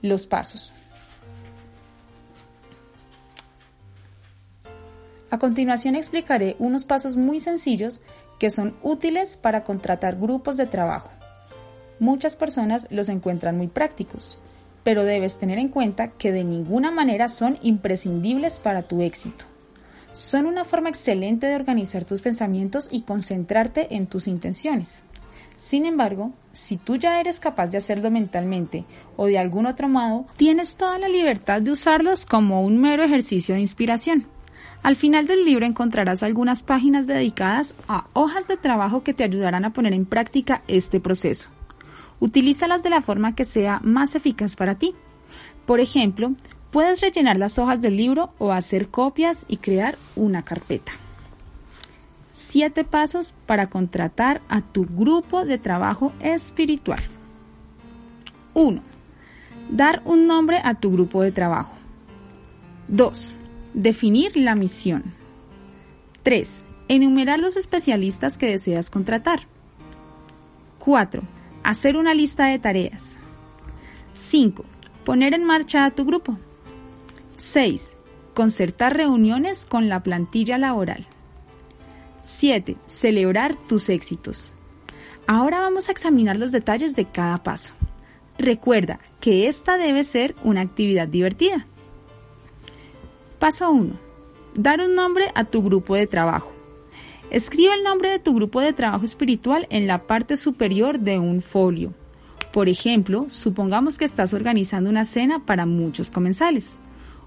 Los 0.00 0.26
pasos. 0.26 0.72
A 5.30 5.38
continuación 5.38 5.96
explicaré 5.96 6.56
unos 6.58 6.86
pasos 6.86 7.16
muy 7.16 7.40
sencillos 7.40 8.00
que 8.38 8.48
son 8.48 8.74
útiles 8.82 9.36
para 9.36 9.64
contratar 9.64 10.16
grupos 10.16 10.56
de 10.56 10.64
trabajo. 10.64 11.10
Muchas 12.00 12.36
personas 12.36 12.88
los 12.90 13.10
encuentran 13.10 13.58
muy 13.58 13.68
prácticos, 13.68 14.38
pero 14.82 15.04
debes 15.04 15.38
tener 15.38 15.58
en 15.58 15.68
cuenta 15.68 16.12
que 16.12 16.32
de 16.32 16.42
ninguna 16.42 16.90
manera 16.90 17.28
son 17.28 17.58
imprescindibles 17.60 18.60
para 18.60 18.82
tu 18.82 19.02
éxito. 19.02 19.44
Son 20.14 20.46
una 20.46 20.64
forma 20.64 20.88
excelente 20.88 21.46
de 21.46 21.54
organizar 21.54 22.04
tus 22.04 22.22
pensamientos 22.22 22.88
y 22.90 23.02
concentrarte 23.02 23.94
en 23.94 24.06
tus 24.06 24.26
intenciones. 24.26 25.02
Sin 25.62 25.86
embargo, 25.86 26.32
si 26.50 26.76
tú 26.76 26.96
ya 26.96 27.20
eres 27.20 27.38
capaz 27.38 27.68
de 27.68 27.78
hacerlo 27.78 28.10
mentalmente 28.10 28.84
o 29.16 29.26
de 29.26 29.38
algún 29.38 29.66
otro 29.66 29.88
modo, 29.88 30.26
tienes 30.36 30.76
toda 30.76 30.98
la 30.98 31.08
libertad 31.08 31.62
de 31.62 31.70
usarlos 31.70 32.26
como 32.26 32.62
un 32.62 32.78
mero 32.80 33.04
ejercicio 33.04 33.54
de 33.54 33.60
inspiración. 33.60 34.26
Al 34.82 34.96
final 34.96 35.28
del 35.28 35.44
libro 35.44 35.64
encontrarás 35.64 36.24
algunas 36.24 36.64
páginas 36.64 37.06
dedicadas 37.06 37.76
a 37.86 38.08
hojas 38.12 38.48
de 38.48 38.56
trabajo 38.56 39.04
que 39.04 39.14
te 39.14 39.22
ayudarán 39.22 39.64
a 39.64 39.72
poner 39.72 39.92
en 39.92 40.04
práctica 40.04 40.62
este 40.66 40.98
proceso. 40.98 41.48
Utilízalas 42.18 42.82
de 42.82 42.90
la 42.90 43.00
forma 43.00 43.36
que 43.36 43.44
sea 43.44 43.78
más 43.84 44.16
eficaz 44.16 44.56
para 44.56 44.74
ti. 44.74 44.96
Por 45.64 45.78
ejemplo, 45.78 46.32
puedes 46.72 47.00
rellenar 47.00 47.36
las 47.36 47.60
hojas 47.60 47.80
del 47.80 47.96
libro 47.96 48.34
o 48.38 48.50
hacer 48.50 48.88
copias 48.88 49.46
y 49.46 49.58
crear 49.58 49.96
una 50.16 50.42
carpeta. 50.42 51.01
Siete 52.44 52.82
pasos 52.82 53.32
para 53.46 53.70
contratar 53.70 54.42
a 54.48 54.62
tu 54.62 54.84
grupo 54.84 55.44
de 55.44 55.58
trabajo 55.58 56.12
espiritual. 56.18 56.98
1. 58.52 58.82
Dar 59.70 60.02
un 60.04 60.26
nombre 60.26 60.60
a 60.62 60.74
tu 60.74 60.90
grupo 60.90 61.22
de 61.22 61.30
trabajo. 61.30 61.76
2. 62.88 63.36
Definir 63.74 64.36
la 64.36 64.56
misión. 64.56 65.14
3. 66.24 66.64
Enumerar 66.88 67.38
los 67.38 67.56
especialistas 67.56 68.36
que 68.36 68.50
deseas 68.50 68.90
contratar. 68.90 69.46
4 70.80 71.22
Hacer 71.62 71.96
una 71.96 72.12
lista 72.12 72.46
de 72.46 72.58
tareas. 72.58 73.20
5. 74.14 74.64
Poner 75.04 75.32
en 75.32 75.44
marcha 75.44 75.84
a 75.84 75.92
tu 75.92 76.04
grupo. 76.04 76.36
6. 77.36 77.96
Concertar 78.34 78.96
reuniones 78.96 79.64
con 79.64 79.88
la 79.88 80.02
plantilla 80.02 80.58
laboral. 80.58 81.06
7. 82.22 82.76
Celebrar 82.86 83.56
tus 83.56 83.88
éxitos. 83.88 84.52
Ahora 85.26 85.60
vamos 85.60 85.88
a 85.88 85.92
examinar 85.92 86.36
los 86.36 86.52
detalles 86.52 86.94
de 86.94 87.04
cada 87.04 87.42
paso. 87.42 87.74
Recuerda 88.38 89.00
que 89.20 89.48
esta 89.48 89.76
debe 89.76 90.04
ser 90.04 90.34
una 90.42 90.60
actividad 90.60 91.08
divertida. 91.08 91.66
Paso 93.38 93.70
1. 93.70 93.94
Dar 94.54 94.80
un 94.80 94.94
nombre 94.94 95.32
a 95.34 95.44
tu 95.44 95.62
grupo 95.62 95.96
de 95.96 96.06
trabajo. 96.06 96.52
Escribe 97.30 97.74
el 97.74 97.82
nombre 97.82 98.10
de 98.10 98.18
tu 98.18 98.34
grupo 98.34 98.60
de 98.60 98.72
trabajo 98.72 99.04
espiritual 99.04 99.66
en 99.70 99.86
la 99.86 100.06
parte 100.06 100.36
superior 100.36 101.00
de 101.00 101.18
un 101.18 101.42
folio. 101.42 101.92
Por 102.52 102.68
ejemplo, 102.68 103.26
supongamos 103.30 103.98
que 103.98 104.04
estás 104.04 104.34
organizando 104.34 104.90
una 104.90 105.04
cena 105.04 105.44
para 105.44 105.66
muchos 105.66 106.10
comensales. 106.10 106.78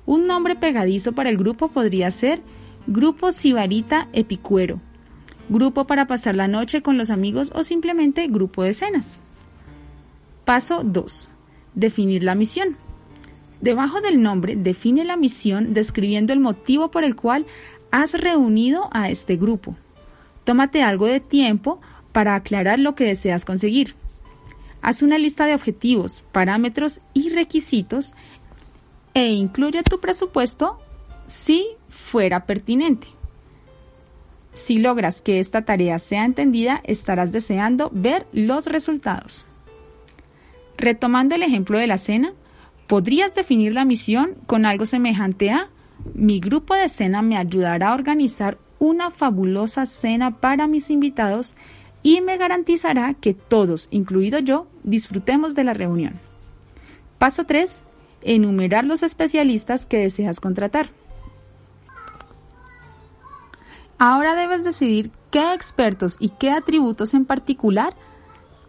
Un 0.05 0.27
nombre 0.27 0.55
pegadizo 0.55 1.13
para 1.13 1.29
el 1.29 1.37
grupo 1.37 1.67
podría 1.67 2.11
ser 2.11 2.41
Grupo 2.87 3.31
Sibarita 3.31 4.09
Epicuero, 4.13 4.79
Grupo 5.49 5.87
para 5.87 6.05
pasar 6.05 6.35
la 6.35 6.47
noche 6.47 6.83
con 6.83 6.99
los 6.99 7.09
amigos 7.09 7.51
o 7.55 7.63
simplemente 7.63 8.27
Grupo 8.27 8.61
de 8.61 8.73
cenas. 8.73 9.17
Paso 10.45 10.83
2. 10.83 11.27
Definir 11.73 12.23
la 12.23 12.35
misión. 12.35 12.77
Debajo 13.59 14.01
del 14.01 14.21
nombre, 14.21 14.55
define 14.55 15.03
la 15.03 15.17
misión 15.17 15.73
describiendo 15.73 16.31
el 16.31 16.39
motivo 16.39 16.91
por 16.91 17.03
el 17.03 17.15
cual 17.15 17.47
has 17.89 18.13
reunido 18.13 18.87
a 18.91 19.09
este 19.09 19.35
grupo. 19.35 19.75
Tómate 20.43 20.83
algo 20.83 21.07
de 21.07 21.19
tiempo 21.19 21.81
para 22.11 22.35
aclarar 22.35 22.77
lo 22.77 22.93
que 22.93 23.05
deseas 23.05 23.45
conseguir. 23.45 23.95
Haz 24.83 25.01
una 25.01 25.17
lista 25.17 25.47
de 25.47 25.55
objetivos, 25.55 26.23
parámetros 26.31 27.01
y 27.15 27.29
requisitos 27.29 28.13
e 29.15 29.29
incluye 29.29 29.81
tu 29.81 29.99
presupuesto 29.99 30.77
si 31.25 31.65
fuera 32.05 32.45
pertinente. 32.45 33.07
Si 34.53 34.77
logras 34.77 35.21
que 35.21 35.39
esta 35.39 35.63
tarea 35.63 35.99
sea 35.99 36.23
entendida, 36.23 36.81
estarás 36.83 37.31
deseando 37.31 37.89
ver 37.93 38.25
los 38.31 38.67
resultados. 38.67 39.45
Retomando 40.77 41.35
el 41.35 41.43
ejemplo 41.43 41.77
de 41.77 41.87
la 41.87 41.97
cena, 41.97 42.33
podrías 42.87 43.33
definir 43.33 43.73
la 43.73 43.85
misión 43.85 44.35
con 44.45 44.65
algo 44.65 44.85
semejante 44.85 45.49
a 45.49 45.69
mi 46.13 46.39
grupo 46.39 46.75
de 46.75 46.89
cena 46.89 47.21
me 47.21 47.37
ayudará 47.37 47.89
a 47.89 47.93
organizar 47.93 48.57
una 48.79 49.09
fabulosa 49.09 49.85
cena 49.85 50.39
para 50.39 50.67
mis 50.67 50.89
invitados 50.89 51.55
y 52.03 52.21
me 52.21 52.37
garantizará 52.37 53.15
que 53.15 53.33
todos, 53.33 53.87
incluido 53.91 54.39
yo, 54.39 54.67
disfrutemos 54.83 55.55
de 55.55 55.63
la 55.63 55.73
reunión. 55.73 56.19
Paso 57.17 57.45
3. 57.45 57.83
Enumerar 58.21 58.85
los 58.85 59.01
especialistas 59.01 59.87
que 59.87 59.97
deseas 59.97 60.39
contratar. 60.39 60.89
Ahora 63.97 64.35
debes 64.35 64.65
decidir 64.65 65.11
qué 65.31 65.53
expertos 65.53 66.17
y 66.19 66.29
qué 66.29 66.51
atributos 66.51 67.13
en 67.13 67.25
particular 67.25 67.95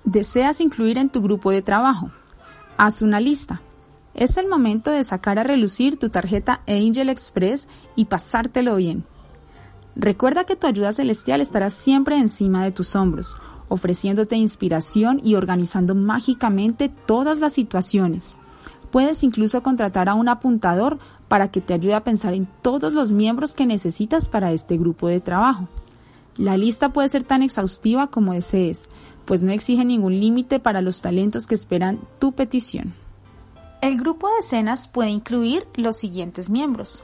deseas 0.04 0.60
incluir 0.60 0.98
en 0.98 1.08
tu 1.08 1.20
grupo 1.20 1.50
de 1.50 1.62
trabajo. 1.62 2.10
Haz 2.76 3.02
una 3.02 3.18
lista. 3.18 3.60
Es 4.14 4.36
el 4.36 4.48
momento 4.48 4.92
de 4.92 5.02
sacar 5.02 5.38
a 5.38 5.42
relucir 5.42 5.98
tu 5.98 6.10
tarjeta 6.10 6.60
Angel 6.68 7.08
Express 7.08 7.66
y 7.96 8.04
pasártelo 8.04 8.76
bien. 8.76 9.04
Recuerda 9.96 10.44
que 10.44 10.56
tu 10.56 10.68
ayuda 10.68 10.92
celestial 10.92 11.40
estará 11.40 11.70
siempre 11.70 12.16
encima 12.16 12.62
de 12.62 12.70
tus 12.70 12.94
hombros, 12.94 13.36
ofreciéndote 13.68 14.36
inspiración 14.36 15.20
y 15.24 15.34
organizando 15.34 15.94
mágicamente 15.94 16.88
todas 16.88 17.40
las 17.40 17.52
situaciones. 17.52 18.36
Puedes 18.92 19.24
incluso 19.24 19.62
contratar 19.62 20.08
a 20.08 20.14
un 20.14 20.28
apuntador 20.28 20.98
para 21.28 21.50
que 21.50 21.60
te 21.60 21.74
ayude 21.74 21.94
a 21.94 22.04
pensar 22.04 22.34
en 22.34 22.46
todos 22.62 22.92
los 22.92 23.12
miembros 23.12 23.54
que 23.54 23.66
necesitas 23.66 24.28
para 24.28 24.52
este 24.52 24.76
grupo 24.76 25.08
de 25.08 25.20
trabajo. 25.20 25.68
La 26.36 26.56
lista 26.56 26.90
puede 26.90 27.08
ser 27.08 27.24
tan 27.24 27.42
exhaustiva 27.42 28.08
como 28.08 28.34
desees, 28.34 28.88
pues 29.24 29.42
no 29.42 29.52
exige 29.52 29.84
ningún 29.84 30.20
límite 30.20 30.60
para 30.60 30.82
los 30.82 31.00
talentos 31.00 31.46
que 31.46 31.54
esperan 31.54 32.00
tu 32.18 32.32
petición. 32.32 32.94
El 33.80 33.98
grupo 33.98 34.28
de 34.28 34.42
cenas 34.42 34.88
puede 34.88 35.10
incluir 35.10 35.66
los 35.74 35.96
siguientes 35.96 36.48
miembros. 36.48 37.02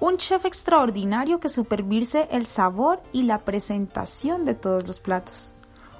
Un 0.00 0.18
chef 0.18 0.44
extraordinario 0.44 1.40
que 1.40 1.48
supervise 1.48 2.28
el 2.30 2.46
sabor 2.46 3.02
y 3.12 3.22
la 3.22 3.44
presentación 3.44 4.44
de 4.44 4.54
todos 4.54 4.86
los 4.86 5.00
platos. 5.00 5.54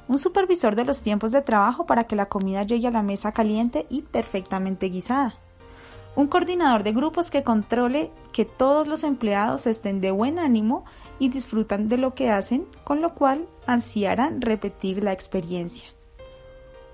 Un 0.07 0.19
supervisor 0.19 0.77
de 0.77 0.85
los 0.85 1.03
tiempos 1.03 1.33
de 1.33 1.41
trabajo 1.41 1.87
para 1.87 2.05
que 2.05 2.17
la 2.17 2.27
comida 2.27 2.65
llegue 2.65 2.89
a 2.89 2.91
la 2.91 3.03
mesa 3.03 3.33
caliente 3.33 3.87
y 3.89 4.03
perfectamente 4.03 4.89
guisada 4.89 5.35
un 6.17 6.29
coordinador 6.29 6.85
de 6.85 6.93
grupos 6.93 7.31
que 7.31 7.43
controle 7.43 8.11
que 8.33 8.45
todos 8.45 8.87
los 8.87 9.03
empleados 9.03 9.67
estén 9.67 10.01
de 10.01 10.11
buen 10.11 10.39
ánimo 10.39 10.85
y 11.19 11.29
disfrutan 11.29 11.89
de 11.89 11.99
lo 11.99 12.15
que 12.15 12.31
hacen, 12.31 12.67
con 12.85 13.01
lo 13.01 13.15
cual 13.15 13.49
ansiarán 13.67 14.41
repetir 14.41 15.03
la 15.03 15.13
experiencia. 15.13 15.89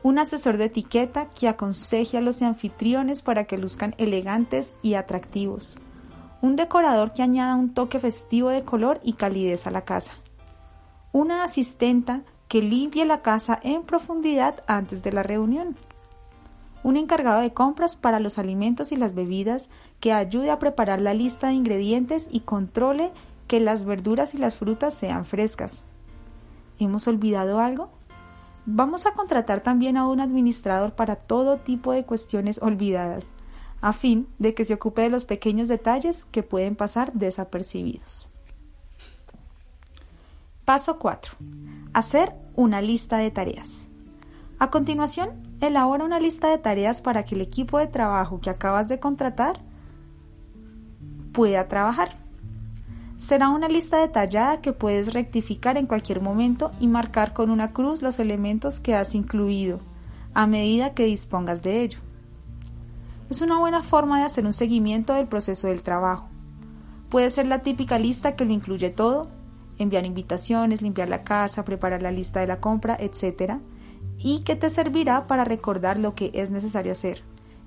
Un 0.03 0.19
asesor 0.19 0.57
de 0.57 0.67
etiqueta 0.67 1.29
que 1.29 1.49
aconseje 1.49 2.17
a 2.17 2.23
los 2.23 2.41
anfitriones 2.41 3.21
para 3.21 3.45
que 3.45 3.59
luzcan 3.59 3.95
elegantes 3.99 4.75
y 4.81 4.95
atractivos. 4.95 5.77
Un 6.41 6.57
decorador 6.57 7.13
que 7.13 7.23
añada 7.23 7.55
un 7.55 7.75
toque 7.75 7.99
festivo 7.99 8.49
de 8.49 8.65
color 8.65 9.01
y 9.03 9.13
calidez 9.13 9.67
a 9.67 9.71
la 9.71 9.83
casa. 9.83 10.15
Una 11.13 11.45
asistenta 11.45 12.23
que 12.49 12.63
limpie 12.63 13.05
la 13.05 13.21
casa 13.21 13.61
en 13.63 13.83
profundidad 13.83 14.65
antes 14.67 15.03
de 15.03 15.13
la 15.13 15.23
reunión 15.23 15.77
un 16.83 16.97
encargado 16.97 17.41
de 17.41 17.53
compras 17.53 17.97
para 17.97 18.21
los 18.21 18.39
alimentos 18.39 18.93
y 18.93 18.97
las 18.97 19.15
bebidas 19.15 19.71
que 20.01 20.13
ayude 20.13 20.51
a 20.51 20.59
preparar 20.59 21.01
la 21.01 21.15
lista 21.15 21.49
de 21.49 21.55
ingredientes 21.55 22.29
y 22.31 22.41
controle 22.41 23.13
que 23.47 23.61
las 23.61 23.85
verduras 23.85 24.35
y 24.35 24.39
las 24.39 24.55
frutas 24.55 24.95
sean 24.95 25.27
frescas. 25.27 25.85
¿Hemos 26.79 27.07
olvidado 27.09 27.61
algo? 27.61 27.91
Vamos 28.65 29.07
a 29.07 29.13
contratar 29.13 29.61
también 29.61 29.97
a 29.97 30.07
un 30.07 30.21
administrador 30.21 30.93
para 30.95 31.17
todo 31.17 31.59
tipo 31.59 31.93
de 31.93 32.05
cuestiones 32.05 32.61
olvidadas, 32.63 33.27
a 33.81 33.93
fin 33.93 34.29
de 34.39 34.55
que 34.55 34.65
se 34.65 34.75
ocupe 34.75 35.03
de 35.03 35.11
los 35.11 35.25
pequeños 35.25 35.69
detalles 35.69 36.25
que 36.27 36.43
pueden 36.43 36.77
pasar 36.77 37.13
desapercibidos. 37.13 38.29
Paso 40.65 40.99
4. 40.99 41.33
Hacer 41.93 42.33
una 42.55 42.81
lista 42.81 43.19
de 43.19 43.31
tareas. 43.31 43.89
A 44.61 44.71
continuación, 44.71 45.50
elabora 45.61 46.05
una 46.05 46.21
lista 46.21 46.49
de 46.49 46.59
tareas 46.59 47.03
para 47.03 47.25
que 47.25 47.35
el 47.35 47.41
equipo 47.43 47.79
de 47.79 47.87
trabajo 47.87 48.41
que 48.41 48.51
acabas 48.51 48.89
de 48.89 48.99
contratar 48.99 49.61
pueda 51.33 51.69
trabajar. 51.69 52.17
Será 53.19 53.51
una 53.51 53.69
lista 53.69 53.99
detallada 53.99 54.63
que 54.63 54.73
puedes 54.73 55.13
rectificar 55.13 55.77
en 55.77 55.87
cualquier 55.87 56.23
momento 56.23 56.73
y 56.81 56.87
marcar 56.89 57.35
con 57.35 57.51
una 57.51 57.73
cruz 57.73 58.01
los 58.01 58.19
elementos 58.19 58.81
que 58.81 58.95
has 58.95 59.15
incluido 59.15 59.81
a 60.33 60.47
medida 60.47 60.95
que 60.95 61.05
dispongas 61.05 61.63
de 61.63 61.83
ello. 61.83 61.99
Es 63.29 63.43
una 63.43 63.59
buena 63.59 63.83
forma 63.83 64.19
de 64.19 64.25
hacer 64.25 64.47
un 64.47 64.53
seguimiento 64.53 65.13
del 65.13 65.27
proceso 65.27 65.69
del 65.69 65.83
trabajo. 65.83 66.29
Puede 67.11 67.29
ser 67.31 67.47
la 67.47 67.63
típica 67.63 67.99
lista 67.99 68.35
que 68.37 68.45
lo 68.45 68.53
incluye 68.53 68.91
todo, 68.91 69.29
enviar 69.79 70.07
invitaciones, 70.07 70.81
limpiar 70.81 71.09
la 71.09 71.23
casa, 71.23 71.65
preparar 71.65 72.03
la 72.03 72.11
lista 72.11 72.41
de 72.41 72.47
la 72.47 72.61
compra, 72.61 72.97
etc 72.99 73.61
y 74.23 74.41
que 74.41 74.57
te 74.57 74.71
servirá 74.71 75.27
para 75.27 75.45
recordar 75.45 75.99
lo 75.99 76.15
que 76.15 76.31
es 76.35 76.51
necesario 76.51 76.93
hacer 76.93 77.23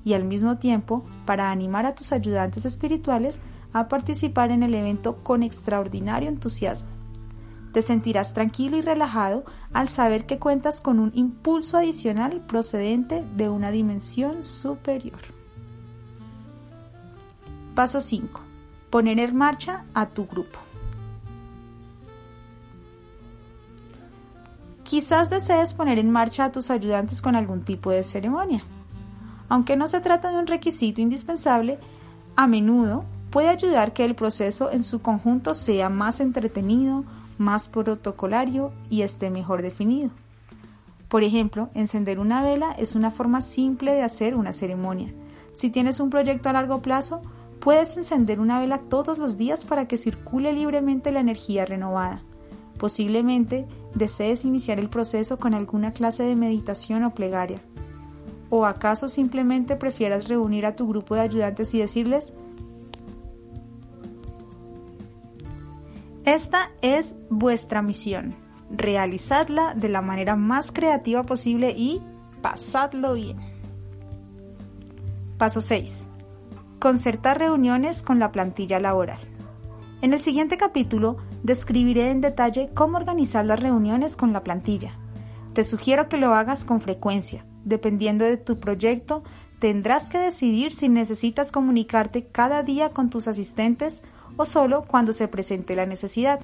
y 0.05 0.13
al 0.13 0.25
mismo 0.25 0.57
tiempo 0.57 1.05
para 1.25 1.51
animar 1.51 1.85
a 1.85 1.95
tus 1.95 2.11
ayudantes 2.11 2.65
espirituales 2.65 3.39
a 3.71 3.87
participar 3.87 4.51
en 4.51 4.63
el 4.63 4.73
evento 4.75 5.17
con 5.23 5.43
extraordinario 5.43 6.29
entusiasmo. 6.29 6.89
Te 7.71 7.81
sentirás 7.81 8.33
tranquilo 8.33 8.77
y 8.77 8.81
relajado 8.81 9.45
al 9.73 9.89
saber 9.89 10.27
que 10.27 10.37
cuentas 10.37 10.79
con 10.79 10.99
un 10.99 11.11
impulso 11.15 11.77
adicional 11.77 12.41
procedente 12.41 13.23
de 13.35 13.49
una 13.49 13.71
dimensión 13.71 14.43
superior. 14.43 15.19
Paso 17.73 17.99
5. 17.99 18.39
Poner 18.91 19.17
en 19.17 19.35
marcha 19.35 19.85
a 19.95 20.05
tu 20.05 20.27
grupo. 20.27 20.59
Quizás 24.93 25.31
desees 25.31 25.73
poner 25.73 25.97
en 25.97 26.11
marcha 26.11 26.45
a 26.45 26.51
tus 26.51 26.69
ayudantes 26.69 27.19
con 27.19 27.35
algún 27.35 27.63
tipo 27.63 27.89
de 27.89 28.03
ceremonia. 28.03 28.63
Aunque 29.49 29.75
no 29.75 29.87
se 29.87 30.01
trata 30.01 30.29
de 30.29 30.37
un 30.37 30.45
requisito 30.45 31.01
indispensable, 31.01 31.79
a 32.35 32.45
menudo 32.45 33.03
puede 33.31 33.47
ayudar 33.47 33.93
que 33.93 34.05
el 34.05 34.13
proceso 34.13 34.69
en 34.69 34.83
su 34.83 35.01
conjunto 35.01 35.55
sea 35.55 35.89
más 35.89 36.19
entretenido, 36.19 37.05
más 37.39 37.69
protocolario 37.69 38.71
y 38.91 39.01
esté 39.01 39.31
mejor 39.31 39.63
definido. 39.63 40.11
Por 41.09 41.23
ejemplo, 41.23 41.71
encender 41.73 42.19
una 42.19 42.43
vela 42.43 42.73
es 42.73 42.93
una 42.93 43.09
forma 43.09 43.41
simple 43.41 43.93
de 43.93 44.03
hacer 44.03 44.35
una 44.35 44.53
ceremonia. 44.53 45.11
Si 45.55 45.71
tienes 45.71 45.99
un 46.01 46.11
proyecto 46.11 46.49
a 46.49 46.53
largo 46.53 46.83
plazo, 46.83 47.19
puedes 47.61 47.97
encender 47.97 48.39
una 48.39 48.59
vela 48.59 48.77
todos 48.77 49.17
los 49.17 49.37
días 49.37 49.65
para 49.65 49.87
que 49.87 49.97
circule 49.97 50.53
libremente 50.53 51.11
la 51.11 51.21
energía 51.21 51.65
renovada. 51.65 52.21
Posiblemente 52.77 53.65
desees 53.95 54.45
iniciar 54.45 54.79
el 54.79 54.89
proceso 54.89 55.37
con 55.37 55.53
alguna 55.53 55.91
clase 55.91 56.23
de 56.23 56.35
meditación 56.35 57.03
o 57.03 57.13
plegaria. 57.13 57.61
¿O 58.49 58.65
acaso 58.65 59.07
simplemente 59.07 59.75
prefieras 59.75 60.27
reunir 60.27 60.65
a 60.65 60.75
tu 60.75 60.87
grupo 60.87 61.15
de 61.15 61.21
ayudantes 61.21 61.73
y 61.73 61.79
decirles, 61.79 62.33
esta 66.25 66.71
es 66.81 67.17
vuestra 67.29 67.81
misión, 67.81 68.35
realizadla 68.71 69.73
de 69.75 69.89
la 69.89 70.01
manera 70.01 70.37
más 70.37 70.71
creativa 70.71 71.23
posible 71.23 71.73
y 71.75 72.01
pasadlo 72.41 73.13
bien. 73.13 73.37
Paso 75.37 75.59
6. 75.59 76.09
Concertar 76.79 77.39
reuniones 77.39 78.01
con 78.01 78.19
la 78.19 78.31
plantilla 78.31 78.79
laboral. 78.79 79.19
En 80.03 80.11
el 80.11 80.19
siguiente 80.19 80.57
capítulo 80.57 81.15
describiré 81.43 82.11
en 82.11 82.19
detalle 82.19 82.69
cómo 82.73 82.97
organizar 82.97 83.45
las 83.45 83.61
reuniones 83.61 84.17
con 84.17 84.33
la 84.33 84.43
plantilla. 84.43 84.97
Te 85.53 85.63
sugiero 85.63 86.09
que 86.09 86.17
lo 86.17 86.33
hagas 86.33 86.65
con 86.65 86.81
frecuencia. 86.81 87.45
Dependiendo 87.63 88.25
de 88.25 88.35
tu 88.35 88.59
proyecto, 88.59 89.23
tendrás 89.59 90.09
que 90.09 90.17
decidir 90.17 90.73
si 90.73 90.89
necesitas 90.89 91.53
comunicarte 91.53 92.25
cada 92.25 92.63
día 92.63 92.89
con 92.89 93.09
tus 93.09 93.29
asistentes 93.29 94.03
o 94.35 94.43
solo 94.43 94.83
cuando 94.85 95.13
se 95.13 95.29
presente 95.29 95.73
la 95.73 95.85
necesidad. 95.85 96.41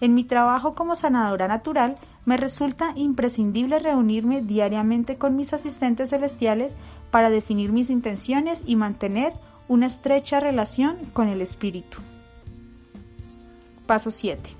En 0.00 0.14
mi 0.14 0.22
trabajo 0.22 0.76
como 0.76 0.94
sanadora 0.94 1.48
natural, 1.48 1.96
me 2.24 2.36
resulta 2.36 2.92
imprescindible 2.94 3.80
reunirme 3.80 4.42
diariamente 4.42 5.16
con 5.16 5.34
mis 5.34 5.52
asistentes 5.52 6.10
celestiales 6.10 6.76
para 7.10 7.30
definir 7.30 7.72
mis 7.72 7.90
intenciones 7.90 8.62
y 8.64 8.76
mantener 8.76 9.32
una 9.66 9.86
estrecha 9.86 10.38
relación 10.38 10.98
con 11.12 11.26
el 11.26 11.40
espíritu. 11.40 11.98
Paso 13.86 14.10
7. 14.10 14.50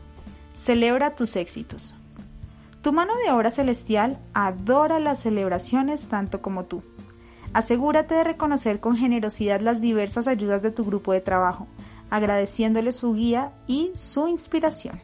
Celebra 0.54 1.16
tus 1.16 1.34
éxitos. 1.34 1.96
Tu 2.80 2.92
mano 2.92 3.12
de 3.16 3.32
obra 3.32 3.50
celestial 3.50 4.20
adora 4.34 5.00
las 5.00 5.20
celebraciones 5.20 6.08
tanto 6.08 6.40
como 6.40 6.64
tú. 6.66 6.84
Asegúrate 7.52 8.14
de 8.14 8.22
reconocer 8.22 8.78
con 8.78 8.96
generosidad 8.96 9.60
las 9.60 9.80
diversas 9.80 10.28
ayudas 10.28 10.62
de 10.62 10.70
tu 10.70 10.84
grupo 10.84 11.12
de 11.12 11.20
trabajo, 11.20 11.66
agradeciéndole 12.08 12.92
su 12.92 13.14
guía 13.14 13.52
y 13.66 13.90
su 13.96 14.28
inspiración. 14.28 15.00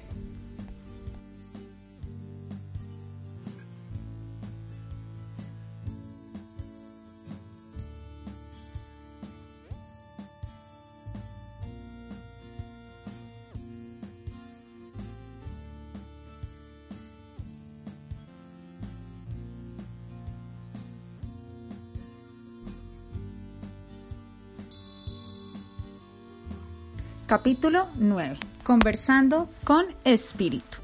Capítulo 27.33 27.89
9. 27.97 28.37
Conversando 28.63 29.49
con 29.65 29.87
espíritu. 30.05 30.77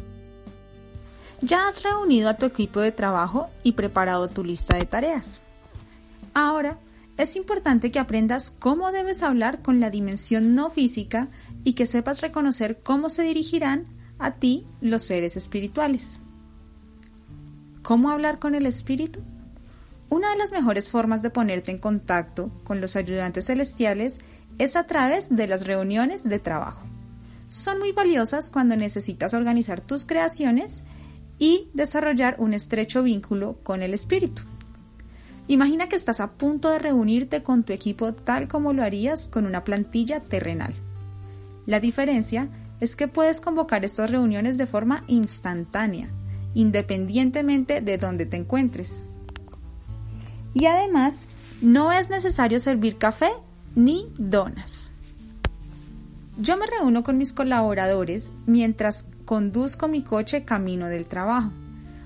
Ya 1.42 1.68
has 1.68 1.82
reunido 1.82 2.30
a 2.30 2.38
tu 2.38 2.46
equipo 2.46 2.80
de 2.80 2.90
trabajo 2.90 3.50
y 3.62 3.72
preparado 3.72 4.28
tu 4.28 4.42
lista 4.42 4.78
de 4.78 4.86
tareas. 4.86 5.42
Ahora, 6.32 6.78
es 7.18 7.36
importante 7.36 7.90
que 7.90 7.98
aprendas 7.98 8.50
cómo 8.50 8.92
debes 8.92 9.22
hablar 9.22 9.60
con 9.60 9.78
la 9.78 9.90
dimensión 9.90 10.54
no 10.54 10.70
física 10.70 11.28
y 11.64 11.74
que 11.74 11.84
sepas 11.84 12.22
reconocer 12.22 12.80
cómo 12.82 13.10
se 13.10 13.24
dirigirán 13.24 13.84
a 14.18 14.36
ti 14.36 14.66
los 14.80 15.02
seres 15.02 15.36
espirituales. 15.36 16.18
¿Cómo 17.82 18.08
hablar 18.08 18.38
con 18.38 18.54
el 18.54 18.64
espíritu? 18.64 19.20
Una 20.08 20.30
de 20.30 20.38
las 20.38 20.52
mejores 20.52 20.88
formas 20.88 21.20
de 21.20 21.28
ponerte 21.28 21.72
en 21.72 21.78
contacto 21.78 22.50
con 22.64 22.80
los 22.80 22.96
ayudantes 22.96 23.44
celestiales 23.48 24.20
es 24.58 24.76
a 24.76 24.84
través 24.86 25.34
de 25.34 25.46
las 25.46 25.66
reuniones 25.66 26.24
de 26.24 26.38
trabajo. 26.38 26.84
Son 27.48 27.78
muy 27.78 27.92
valiosas 27.92 28.50
cuando 28.50 28.76
necesitas 28.76 29.32
organizar 29.32 29.80
tus 29.80 30.04
creaciones 30.04 30.84
y 31.38 31.70
desarrollar 31.72 32.36
un 32.38 32.52
estrecho 32.52 33.02
vínculo 33.02 33.58
con 33.62 33.82
el 33.82 33.94
espíritu. 33.94 34.42
Imagina 35.46 35.88
que 35.88 35.96
estás 35.96 36.20
a 36.20 36.32
punto 36.32 36.68
de 36.68 36.78
reunirte 36.78 37.42
con 37.42 37.64
tu 37.64 37.72
equipo 37.72 38.12
tal 38.12 38.48
como 38.48 38.72
lo 38.74 38.82
harías 38.82 39.28
con 39.28 39.46
una 39.46 39.64
plantilla 39.64 40.20
terrenal. 40.20 40.74
La 41.64 41.80
diferencia 41.80 42.48
es 42.80 42.96
que 42.96 43.08
puedes 43.08 43.40
convocar 43.40 43.84
estas 43.84 44.10
reuniones 44.10 44.58
de 44.58 44.66
forma 44.66 45.04
instantánea, 45.06 46.08
independientemente 46.54 47.80
de 47.80 47.96
dónde 47.96 48.26
te 48.26 48.36
encuentres. 48.36 49.04
Y 50.52 50.66
además, 50.66 51.28
no 51.62 51.92
es 51.92 52.10
necesario 52.10 52.60
servir 52.60 52.98
café 52.98 53.30
ni 53.78 54.12
donas. 54.18 54.90
Yo 56.36 56.56
me 56.56 56.66
reúno 56.66 57.04
con 57.04 57.16
mis 57.16 57.32
colaboradores 57.32 58.32
mientras 58.44 59.04
conduzco 59.24 59.86
mi 59.86 60.02
coche 60.02 60.44
camino 60.44 60.88
del 60.88 61.06
trabajo. 61.06 61.52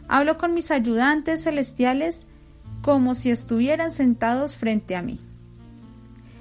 Hablo 0.06 0.36
con 0.36 0.52
mis 0.52 0.70
ayudantes 0.70 1.44
celestiales 1.44 2.26
como 2.82 3.14
si 3.14 3.30
estuvieran 3.30 3.90
sentados 3.90 4.54
frente 4.54 4.96
a 4.96 5.02
mí. 5.02 5.18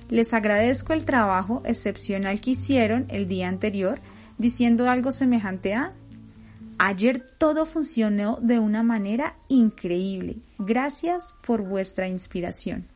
Les 0.10 0.34
agradezco 0.34 0.92
el 0.92 1.06
trabajo 1.06 1.62
excepcional 1.64 2.42
que 2.42 2.52
hicieron 2.52 3.06
el 3.08 3.30
día 3.30 3.48
anterior 3.48 4.02
diciendo 4.38 4.90
algo 4.90 5.14
semejante 5.14 5.74
a 5.76 5.94
Ayer 6.78 7.24
todo 7.38 7.66
funcionó 7.66 8.38
de 8.42 8.60
una 8.60 8.84
manera 8.84 9.36
increíble. 9.48 10.38
Gracias 10.58 11.34
por 11.46 11.62
vuestra 11.62 12.08
inspiración. 12.08 12.91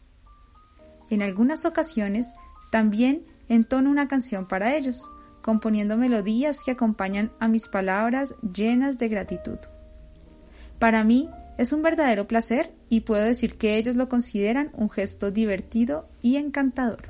En 1.10 1.22
algunas 1.22 1.66
ocasiones 1.66 2.34
también 2.72 3.26
entono 3.47 3.89
una 3.89 4.08
canción 4.08 4.47
para 4.47 4.76
ellos, 4.76 5.10
componiendo 5.41 5.97
melodías 5.97 6.64
que 6.64 6.72
acompañan 6.72 7.32
a 7.39 7.47
mis 7.47 7.68
palabras 7.68 8.34
llenas 8.41 8.97
de 8.97 9.08
gratitud. 9.10 9.60
Para 10.80 11.03
mí 11.03 11.30
es 11.58 11.72
un 11.72 11.82
verdadero 11.82 12.28
placer 12.28 12.74
y 12.89 13.01
puedo 13.01 13.24
decir 13.24 13.56
que 13.58 13.78
ellos 13.78 13.95
lo 13.95 14.10
consideran 14.10 14.72
un 14.74 14.89
gesto 14.89 15.32
divertido 15.32 16.10
y 16.22 16.38
encantador. 16.38 17.10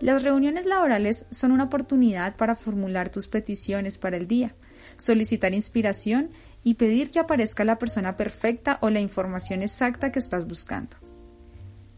Las 0.00 0.22
reuniones 0.22 0.66
laborales 0.66 1.26
son 1.30 1.52
una 1.52 1.64
oportunidad 1.64 2.36
para 2.36 2.54
formular 2.54 3.08
tus 3.08 3.28
peticiones 3.28 3.98
para 3.98 4.16
el 4.16 4.26
día, 4.26 4.54
solicitar 4.98 5.54
inspiración 5.54 6.30
y 6.62 6.74
pedir 6.74 7.10
que 7.10 7.18
aparezca 7.18 7.64
la 7.64 7.78
persona 7.78 8.16
perfecta 8.16 8.78
o 8.82 8.90
la 8.90 9.00
información 9.00 9.62
exacta 9.62 10.12
que 10.12 10.18
estás 10.18 10.46
buscando. 10.46 10.96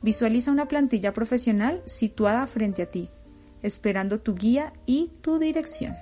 Visualiza 0.03 0.53
una 0.53 0.69
plantilla 0.69 1.13
profesional 1.13 1.83
situada 1.87 2.47
frente 2.47 2.83
a 2.83 2.91
ti, 2.91 3.11
esperando 3.63 4.21
tu 4.21 4.35
guía 4.35 4.73
y 4.87 5.11
tu 5.21 5.39
dirección. 5.39 5.97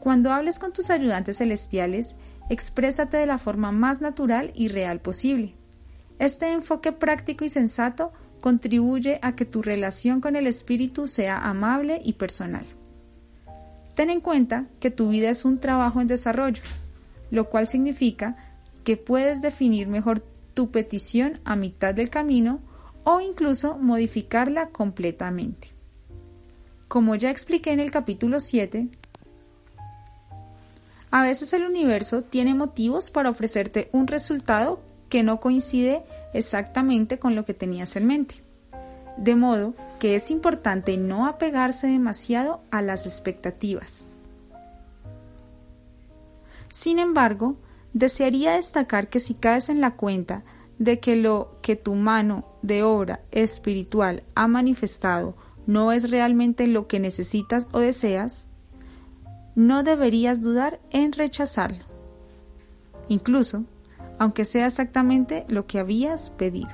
Cuando 0.00 0.32
hables 0.32 0.58
con 0.58 0.72
tus 0.72 0.90
ayudantes 0.90 1.38
celestiales, 1.38 2.16
exprésate 2.48 3.16
de 3.16 3.26
la 3.26 3.38
forma 3.38 3.72
más 3.72 4.00
natural 4.00 4.52
y 4.54 4.68
real 4.68 5.00
posible. 5.00 5.54
Este 6.18 6.52
enfoque 6.52 6.92
práctico 6.92 7.44
y 7.44 7.48
sensato 7.48 8.12
contribuye 8.40 9.18
a 9.22 9.34
que 9.36 9.44
tu 9.44 9.62
relación 9.62 10.20
con 10.20 10.36
el 10.36 10.46
espíritu 10.46 11.06
sea 11.06 11.38
amable 11.38 12.00
y 12.02 12.14
personal. 12.14 12.66
Ten 13.94 14.08
en 14.08 14.20
cuenta 14.20 14.66
que 14.80 14.90
tu 14.90 15.10
vida 15.10 15.30
es 15.30 15.44
un 15.44 15.58
trabajo 15.58 16.00
en 16.00 16.06
desarrollo, 16.06 16.62
lo 17.30 17.50
cual 17.50 17.68
significa 17.68 18.36
que 18.84 18.96
puedes 18.96 19.42
definir 19.42 19.88
mejor 19.88 20.20
tu 20.54 20.70
petición 20.70 21.40
a 21.44 21.56
mitad 21.56 21.94
del 21.94 22.10
camino 22.10 22.60
o 23.04 23.20
incluso 23.20 23.76
modificarla 23.78 24.70
completamente. 24.70 25.68
Como 26.88 27.14
ya 27.14 27.30
expliqué 27.30 27.72
en 27.72 27.80
el 27.80 27.90
capítulo 27.90 28.40
7, 28.40 28.88
a 31.10 31.22
veces 31.22 31.52
el 31.52 31.66
universo 31.66 32.22
tiene 32.22 32.54
motivos 32.54 33.10
para 33.10 33.30
ofrecerte 33.30 33.88
un 33.92 34.06
resultado 34.06 34.80
que 35.08 35.22
no 35.22 35.40
coincide 35.40 36.04
exactamente 36.32 37.18
con 37.18 37.34
lo 37.34 37.44
que 37.44 37.54
tenías 37.54 37.96
en 37.96 38.06
mente. 38.06 38.36
De 39.16 39.34
modo 39.34 39.74
que 39.98 40.14
es 40.14 40.30
importante 40.30 40.96
no 40.96 41.26
apegarse 41.26 41.88
demasiado 41.88 42.60
a 42.70 42.80
las 42.80 43.06
expectativas. 43.06 44.06
Sin 46.70 47.00
embargo, 47.00 47.56
desearía 47.92 48.52
destacar 48.52 49.08
que 49.08 49.20
si 49.20 49.34
caes 49.34 49.68
en 49.68 49.80
la 49.80 49.96
cuenta 49.96 50.44
de 50.78 51.00
que 51.00 51.16
lo 51.16 51.58
que 51.62 51.76
tu 51.76 51.94
mano 51.94 52.46
de 52.62 52.82
obra 52.82 53.20
espiritual 53.30 54.22
ha 54.34 54.48
manifestado 54.48 55.36
no 55.66 55.92
es 55.92 56.10
realmente 56.10 56.66
lo 56.66 56.86
que 56.86 57.00
necesitas 57.00 57.68
o 57.72 57.80
deseas, 57.80 58.48
no 59.54 59.82
deberías 59.82 60.40
dudar 60.40 60.80
en 60.90 61.12
rechazarlo, 61.12 61.84
incluso 63.08 63.64
aunque 64.18 64.44
sea 64.44 64.66
exactamente 64.66 65.44
lo 65.48 65.66
que 65.66 65.78
habías 65.78 66.30
pedido. 66.30 66.70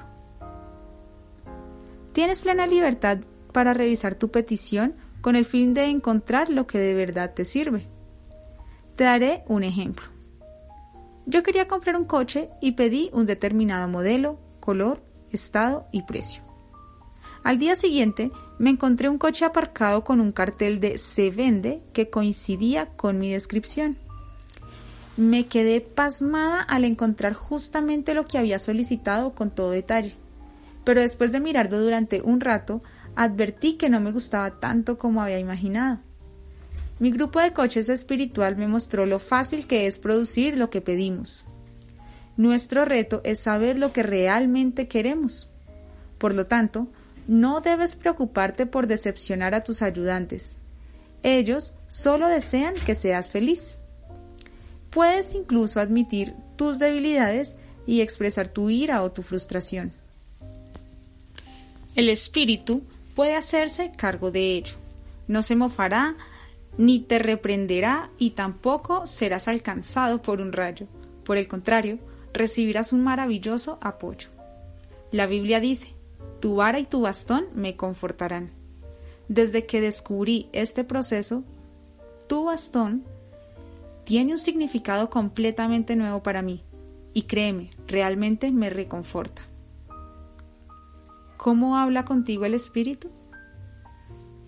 Tienes 2.12 2.41
plena 2.41 2.67
libertad 2.67 3.19
para 3.53 3.73
revisar 3.73 4.14
tu 4.14 4.31
petición 4.31 4.95
con 5.21 5.37
el 5.37 5.45
fin 5.45 5.75
de 5.75 5.85
encontrar 5.85 6.51
lo 6.51 6.67
que 6.67 6.79
de 6.79 6.95
verdad 6.95 7.35
te 7.35 7.45
sirve. 7.45 7.87
Te 8.97 9.05
daré 9.05 9.45
un 9.49 9.62
ejemplo. 9.62 10.16
Yo 11.27 11.43
quería 11.43 11.66
comprar 11.66 11.97
un 11.97 12.05
coche 12.05 12.49
y 12.61 12.72
pedí 12.72 13.11
un 13.12 13.27
determinado 13.27 13.89
modelo, 13.89 14.39
color, 14.61 15.03
estado 15.33 15.87
y 15.91 16.03
precio. 16.03 16.43
Al 17.43 17.59
día 17.59 17.74
siguiente 17.74 18.31
me 18.59 18.70
encontré 18.70 19.09
un 19.09 19.18
coche 19.18 19.45
aparcado 19.45 20.05
con 20.05 20.20
un 20.20 20.31
cartel 20.31 20.79
de 20.79 20.99
se 20.99 21.31
vende 21.31 21.83
que 21.93 22.11
coincidía 22.11 22.87
con 22.97 23.18
mi 23.18 23.33
descripción. 23.33 23.97
Me 25.16 25.47
quedé 25.47 25.81
pasmada 25.81 26.61
al 26.62 26.85
encontrar 26.85 27.35
justamente 27.35 28.14
lo 28.14 28.24
que 28.27 28.39
había 28.39 28.61
solicitado 28.61 29.35
con 29.35 29.51
todo 29.51 29.70
detalle, 29.70 30.14
pero 30.85 31.01
después 31.01 31.33
de 31.33 31.41
mirarlo 31.41 31.81
durante 31.81 32.22
un 32.22 32.41
rato 32.41 32.83
advertí 33.16 33.74
que 33.74 33.91
no 33.91 33.99
me 33.99 34.12
gustaba 34.12 34.61
tanto 34.61 34.97
como 34.97 35.22
había 35.22 35.41
imaginado. 35.41 36.01
Mi 36.99 37.11
grupo 37.11 37.41
de 37.41 37.53
coches 37.53 37.89
espiritual 37.91 38.57
me 38.57 38.69
mostró 38.69 39.05
lo 39.05 39.19
fácil 39.19 39.67
que 39.67 39.87
es 39.87 39.99
producir 39.99 40.57
lo 40.57 40.71
que 40.71 40.81
pedimos. 40.81 41.45
Nuestro 42.37 42.85
reto 42.85 43.21
es 43.25 43.39
saber 43.41 43.79
lo 43.79 43.93
que 43.93 44.03
realmente 44.03 44.89
queremos. 44.89 45.51
Por 46.19 46.35
lo 46.35 46.47
tanto, 46.47 46.89
no 47.27 47.61
debes 47.61 47.97
preocuparte 47.97 48.67
por 48.67 48.87
decepcionar 48.87 49.55
a 49.55 49.63
tus 49.63 49.83
ayudantes. 49.83 50.57
Ellos 51.23 51.75
solo 51.89 52.29
desean 52.29 52.75
que 52.75 52.95
seas 52.95 53.29
feliz. 53.29 53.77
Puedes 54.91 55.35
incluso 55.35 55.81
admitir 55.81 56.35
tus 56.57 56.79
debilidades 56.79 57.57
y 57.87 58.01
expresar 58.01 58.49
tu 58.49 58.71
ira 58.71 59.03
o 59.03 59.13
tu 59.13 59.23
frustración. 59.23 59.93
El 61.95 62.09
espíritu 62.09 62.83
puede 63.15 63.35
hacerse 63.35 63.93
cargo 63.97 64.31
de 64.31 64.57
ello. 64.57 64.77
No 65.29 65.43
se 65.43 65.57
mofará 65.57 66.17
ni 66.79 67.01
te 67.01 67.18
reprenderá 67.18 68.11
y 68.18 68.31
tampoco 68.31 69.07
serás 69.07 69.49
alcanzado 69.49 70.22
por 70.22 70.41
un 70.41 70.53
rayo. 70.53 70.87
Por 71.24 71.39
el 71.39 71.49
contrario, 71.49 71.99
recibirás 72.33 72.93
un 72.93 73.03
maravilloso 73.03 73.79
apoyo. 73.81 74.29
La 75.11 75.27
Biblia 75.27 75.61
dice, 75.61 75.95
tu 76.41 76.57
vara 76.57 76.79
y 76.79 76.85
tu 76.85 77.01
bastón 77.01 77.47
me 77.55 77.77
confortarán. 77.77 78.51
Desde 79.29 79.66
que 79.66 79.81
descubrí 79.81 80.49
este 80.53 80.85
proceso, 80.85 81.45
tu 82.27 82.45
bastón 82.45 83.05
tiene 84.05 84.33
un 84.33 84.39
significado 84.39 85.11
completamente 85.11 85.97
nuevo 85.97 86.22
para 86.22 86.43
mí 86.43 86.62
y 87.12 87.22
créeme, 87.22 87.70
realmente 87.87 88.53
me 88.53 88.70
reconforta. 88.70 89.43
¿Cómo 91.37 91.77
habla 91.77 92.05
contigo 92.05 92.45
el 92.45 92.55
Espíritu? 92.55 93.11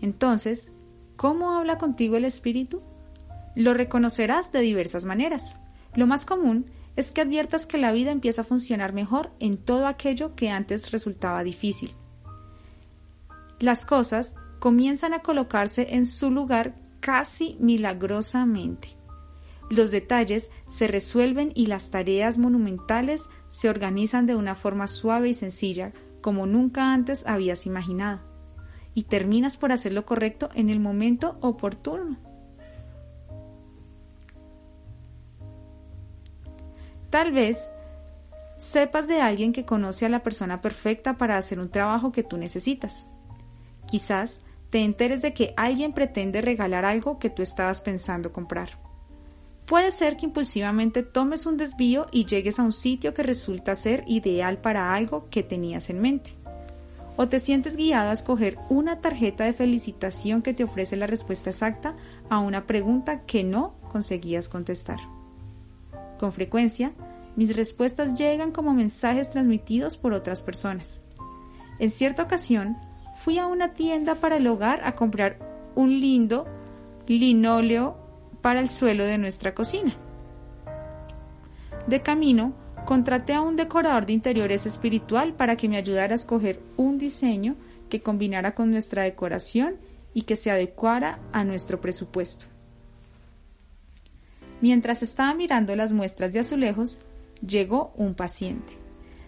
Entonces, 0.01 0.71
¿cómo 1.19 1.51
habla 1.55 1.79
contigo 1.79 2.17
el 2.17 2.25
Espíritu? 2.25 2.81
Lo 3.57 3.75
reconocerás 3.75 4.53
de 4.53 4.61
diversas 4.61 5.05
maneras. 5.05 5.57
Lo 5.95 6.07
más 6.07 6.25
común 6.25 6.67
es 6.97 7.11
que 7.11 7.21
adviertas 7.21 7.67
que 7.67 7.77
la 7.77 7.93
vida 7.93 8.13
empieza 8.13 8.43
a 8.43 8.45
funcionar 8.45 8.93
mejor 8.93 9.33
en 9.41 9.59
todo 9.59 9.89
aquello 9.89 10.37
que 10.37 10.49
antes 10.49 10.93
resultaba 10.93 11.43
difícil. 11.43 11.93
Las 13.59 13.85
cosas 13.85 14.37
comienzan 14.61 15.13
a 15.13 15.21
colocarse 15.21 15.95
en 15.97 16.07
su 16.07 16.31
lugar 16.31 16.77
casi 17.01 17.57
milagrosamente. 17.59 18.89
Los 19.71 19.91
detalles 19.91 20.53
se 20.69 20.87
resuelven 20.87 21.51
y 21.55 21.67
las 21.67 21.91
tareas 21.91 22.39
monumentales 22.39 23.23
se 23.49 23.69
organizan 23.69 24.27
de 24.27 24.37
una 24.37 24.55
forma 24.55 24.87
suave 24.87 25.31
y 25.31 25.35
sencilla, 25.35 25.93
como 26.21 26.47
nunca 26.47 26.93
antes 26.93 27.27
habías 27.27 27.67
imaginado, 27.67 28.21
y 28.95 29.05
terminas 29.05 29.57
por 29.57 29.73
hacer 29.73 29.93
lo 29.93 30.05
correcto 30.07 30.49
en 30.55 30.71
el 30.71 30.81
momento 30.81 31.37
oportuno. 31.41 32.17
Tal 37.11 37.33
vez 37.33 37.73
sepas 38.59 39.09
de 39.09 39.23
alguien 39.23 39.53
que 39.53 39.65
conoce 39.65 40.05
a 40.05 40.11
la 40.11 40.23
persona 40.23 40.61
perfecta 40.61 41.17
para 41.17 41.39
hacer 41.39 41.59
un 41.59 41.71
trabajo 41.71 42.13
que 42.13 42.23
tú 42.23 42.37
necesitas. 42.37 43.07
Quizás 43.87 44.43
te 44.71 44.81
enteres 44.81 45.23
de 45.23 45.33
que 45.33 45.55
alguien 45.57 45.95
pretende 45.95 46.43
regalar 46.43 46.85
algo 46.85 47.19
que 47.19 47.31
tú 47.31 47.43
estabas 47.43 47.81
pensando 47.81 48.33
comprar. 48.33 48.79
Puede 49.65 49.91
ser 49.91 50.17
que 50.17 50.27
impulsivamente 50.27 51.03
tomes 51.03 51.47
un 51.47 51.57
desvío 51.57 52.07
y 52.11 52.25
llegues 52.25 52.59
a 52.59 52.63
un 52.63 52.73
sitio 52.73 53.15
que 53.15 53.23
resulta 53.23 53.75
ser 53.75 54.03
ideal 54.07 54.59
para 54.59 54.95
algo 54.95 55.29
que 55.31 55.43
tenías 55.43 55.91
en 55.91 56.01
mente. 56.01 56.38
O 57.21 57.27
te 57.27 57.41
sientes 57.41 57.77
guiado 57.77 58.11
a 58.11 58.13
escoger 58.13 58.59
una 58.69 59.01
tarjeta 59.01 59.43
de 59.43 59.53
felicitación 59.53 60.41
que 60.41 60.55
te 60.55 60.63
ofrece 60.63 60.95
la 60.95 61.09
respuesta 61.09 61.51
exacta 61.51 61.97
a 62.31 62.39
una 62.39 62.65
pregunta 62.65 63.23
que 63.23 63.43
no 63.43 63.75
conseguías 63.91 64.49
contestar. 64.49 65.01
Con 66.17 66.31
frecuencia, 66.31 66.93
mis 67.35 67.57
respuestas 67.57 68.17
llegan 68.17 68.53
como 68.53 68.73
mensajes 68.73 69.31
transmitidos 69.31 69.97
por 69.97 70.13
otras 70.13 70.43
personas. 70.43 71.05
En 71.81 71.91
cierta 71.91 72.23
ocasión, 72.23 72.77
fui 73.17 73.41
a 73.41 73.49
una 73.49 73.75
tienda 73.75 74.15
para 74.15 74.37
el 74.37 74.47
hogar 74.47 74.83
a 74.85 74.95
comprar 74.95 75.41
un 75.75 76.01
lindo 76.01 76.47
linóleo 77.09 77.97
para 78.43 78.61
el 78.61 78.71
suelo 78.71 79.05
de 79.05 79.19
nuestra 79.19 79.57
cocina. 79.57 79.97
De 81.89 82.01
camino, 82.01 82.53
contraté 82.89 83.35
a 83.35 83.43
un 83.43 83.55
decorador 83.55 84.07
de 84.07 84.15
interiores 84.15 84.65
espiritual 84.65 85.35
para 85.35 85.57
que 85.57 85.69
me 85.69 85.77
ayudara 85.77 86.15
a 86.15 86.15
escoger 86.15 86.63
un 86.79 86.97
diseño 86.97 87.55
que 87.91 88.01
combinara 88.01 88.55
con 88.55 88.71
nuestra 88.71 89.03
decoración 89.03 89.77
y 90.15 90.23
que 90.23 90.37
se 90.37 90.51
adecuara 90.51 91.19
a 91.31 91.45
nuestro 91.45 91.83
presupuesto. 91.83 92.47
Mientras 94.63 95.03
estaba 95.03 95.35
mirando 95.35 95.77
las 95.77 95.93
muestras 95.93 96.33
de 96.33 96.39
azulejos, 96.41 97.03
llegó 97.47 97.93
un 97.95 98.15
paciente. 98.15 98.73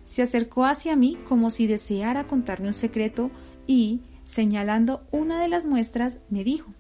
Se 0.07 0.23
acercó 0.23 0.65
hacia 0.65 0.97
mí 0.97 1.19
como 1.29 1.51
si 1.51 1.67
deseara 1.67 2.27
contarme 2.27 2.69
un 2.69 2.73
secreto 2.73 3.31
y, 3.67 4.01
señalando 4.25 5.07
una 5.11 5.39
de 5.39 5.49
las 5.49 5.67
muestras, 5.67 6.21
me 6.31 6.45
dijo, 6.45 6.73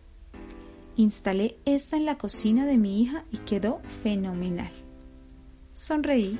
Instalé 0.96 1.58
esta 1.66 1.98
en 1.98 2.06
la 2.06 2.16
cocina 2.16 2.64
de 2.64 2.78
mi 2.78 3.02
hija 3.02 3.26
y 3.30 3.36
quedó 3.36 3.82
fenomenal. 4.02 4.72
Sonreí, 5.74 6.38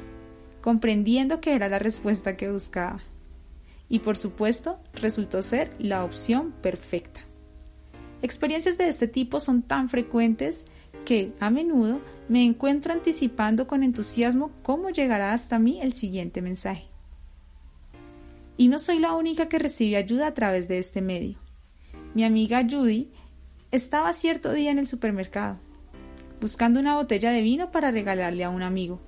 comprendiendo 0.61 1.41
que 1.41 1.55
era 1.55 1.69
la 1.69 1.79
respuesta 1.79 2.37
que 2.37 2.51
buscaba. 2.51 3.01
Y 3.89 4.01
por 4.01 4.17
supuesto, 4.17 4.79
resultó 4.95 5.43
ser 5.43 5.73
la 5.79 6.05
opción 6.05 6.53
perfecta. 6.63 7.21
Experiencias 8.23 8.79
de 8.79 8.89
este 8.89 9.09
tipo 9.09 9.41
son 9.41 9.63
tan 9.63 9.89
frecuentes 9.89 10.65
que, 11.05 11.33
a 11.41 11.51
menudo, 11.51 12.01
me 12.29 12.45
encuentro 12.45 12.93
anticipando 12.93 13.67
con 13.67 13.83
entusiasmo 13.83 14.53
cómo 14.63 14.91
llegará 14.91 15.33
hasta 15.33 15.59
mí 15.59 15.81
el 15.81 15.93
siguiente 15.93 16.43
mensaje. 16.43 16.87
Y 18.57 18.69
no 18.69 18.79
soy 18.79 18.99
la 18.99 19.15
única 19.15 19.49
que 19.49 19.59
recibe 19.59 19.97
ayuda 19.97 20.27
a 20.27 20.35
través 20.35 20.69
de 20.69 20.79
este 20.79 21.01
medio. 21.01 21.39
Mi 22.15 22.25
amiga 22.25 22.67
Judy 22.69 23.11
estaba 23.71 24.13
cierto 24.13 24.53
día 24.53 24.71
en 24.71 24.79
el 24.79 24.87
supermercado, 24.87 25.59
buscando 26.41 26.79
una 26.79 26.97
botella 26.97 27.31
de 27.31 27.41
vino 27.41 27.71
para 27.71 27.91
regalarle 27.91 28.45
a 28.45 28.51
un 28.51 28.63
amigo. 28.63 29.01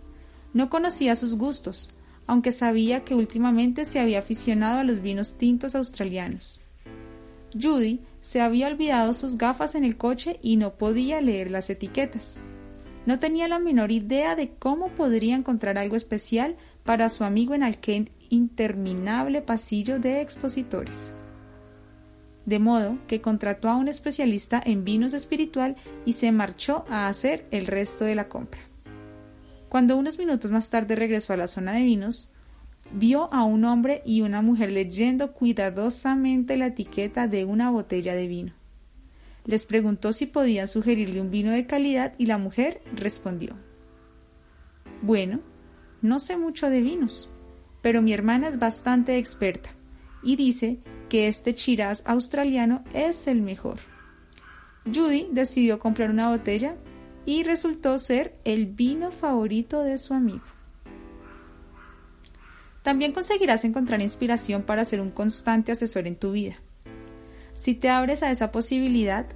No 0.52 0.68
conocía 0.68 1.16
sus 1.16 1.36
gustos, 1.36 1.90
aunque 2.26 2.52
sabía 2.52 3.04
que 3.04 3.14
últimamente 3.14 3.84
se 3.84 3.98
había 3.98 4.18
aficionado 4.18 4.80
a 4.80 4.84
los 4.84 5.00
vinos 5.00 5.36
tintos 5.38 5.74
australianos. 5.74 6.60
Judy 7.60 8.00
se 8.22 8.40
había 8.40 8.68
olvidado 8.68 9.14
sus 9.14 9.36
gafas 9.36 9.74
en 9.74 9.84
el 9.84 9.96
coche 9.96 10.38
y 10.42 10.56
no 10.56 10.74
podía 10.74 11.20
leer 11.20 11.50
las 11.50 11.68
etiquetas. 11.70 12.38
No 13.04 13.18
tenía 13.18 13.48
la 13.48 13.58
menor 13.58 13.90
idea 13.90 14.36
de 14.36 14.54
cómo 14.58 14.88
podría 14.88 15.34
encontrar 15.34 15.76
algo 15.76 15.96
especial 15.96 16.56
para 16.84 17.08
su 17.08 17.24
amigo 17.24 17.54
en 17.54 17.64
aquel 17.64 18.12
interminable 18.30 19.42
pasillo 19.42 19.98
de 19.98 20.20
expositores. 20.20 21.12
De 22.46 22.58
modo 22.58 22.98
que 23.06 23.20
contrató 23.20 23.68
a 23.68 23.76
un 23.76 23.88
especialista 23.88 24.60
en 24.64 24.84
vinos 24.84 25.14
espiritual 25.14 25.76
y 26.04 26.14
se 26.14 26.32
marchó 26.32 26.84
a 26.88 27.08
hacer 27.08 27.46
el 27.50 27.66
resto 27.66 28.04
de 28.04 28.14
la 28.14 28.28
compra. 28.28 28.71
Cuando 29.72 29.96
unos 29.96 30.18
minutos 30.18 30.50
más 30.50 30.68
tarde 30.68 30.96
regresó 30.96 31.32
a 31.32 31.38
la 31.38 31.48
zona 31.48 31.72
de 31.72 31.80
vinos, 31.80 32.30
vio 32.92 33.32
a 33.32 33.42
un 33.44 33.64
hombre 33.64 34.02
y 34.04 34.20
una 34.20 34.42
mujer 34.42 34.70
leyendo 34.70 35.32
cuidadosamente 35.32 36.58
la 36.58 36.66
etiqueta 36.66 37.26
de 37.26 37.46
una 37.46 37.70
botella 37.70 38.14
de 38.14 38.26
vino. 38.26 38.52
Les 39.46 39.64
preguntó 39.64 40.12
si 40.12 40.26
podían 40.26 40.68
sugerirle 40.68 41.22
un 41.22 41.30
vino 41.30 41.52
de 41.52 41.66
calidad 41.66 42.12
y 42.18 42.26
la 42.26 42.36
mujer 42.36 42.82
respondió 42.94 43.56
Bueno, 45.00 45.40
no 46.02 46.18
sé 46.18 46.36
mucho 46.36 46.68
de 46.68 46.82
vinos, 46.82 47.30
pero 47.80 48.02
mi 48.02 48.12
hermana 48.12 48.48
es 48.48 48.58
bastante 48.58 49.16
experta 49.16 49.70
y 50.22 50.36
dice 50.36 50.80
que 51.08 51.28
este 51.28 51.54
Shiraz 51.54 52.02
australiano 52.04 52.84
es 52.92 53.26
el 53.26 53.40
mejor. 53.40 53.78
Judy 54.84 55.28
decidió 55.32 55.78
comprar 55.78 56.10
una 56.10 56.28
botella 56.28 56.76
y 57.24 57.42
resultó 57.44 57.98
ser 57.98 58.34
el 58.44 58.66
vino 58.66 59.10
favorito 59.10 59.82
de 59.82 59.98
su 59.98 60.14
amigo. 60.14 60.44
También 62.82 63.12
conseguirás 63.12 63.64
encontrar 63.64 64.00
inspiración 64.00 64.62
para 64.62 64.84
ser 64.84 65.00
un 65.00 65.10
constante 65.10 65.72
asesor 65.72 66.06
en 66.06 66.16
tu 66.16 66.32
vida. 66.32 66.56
Si 67.54 67.74
te 67.74 67.88
abres 67.88 68.24
a 68.24 68.30
esa 68.30 68.50
posibilidad, 68.50 69.26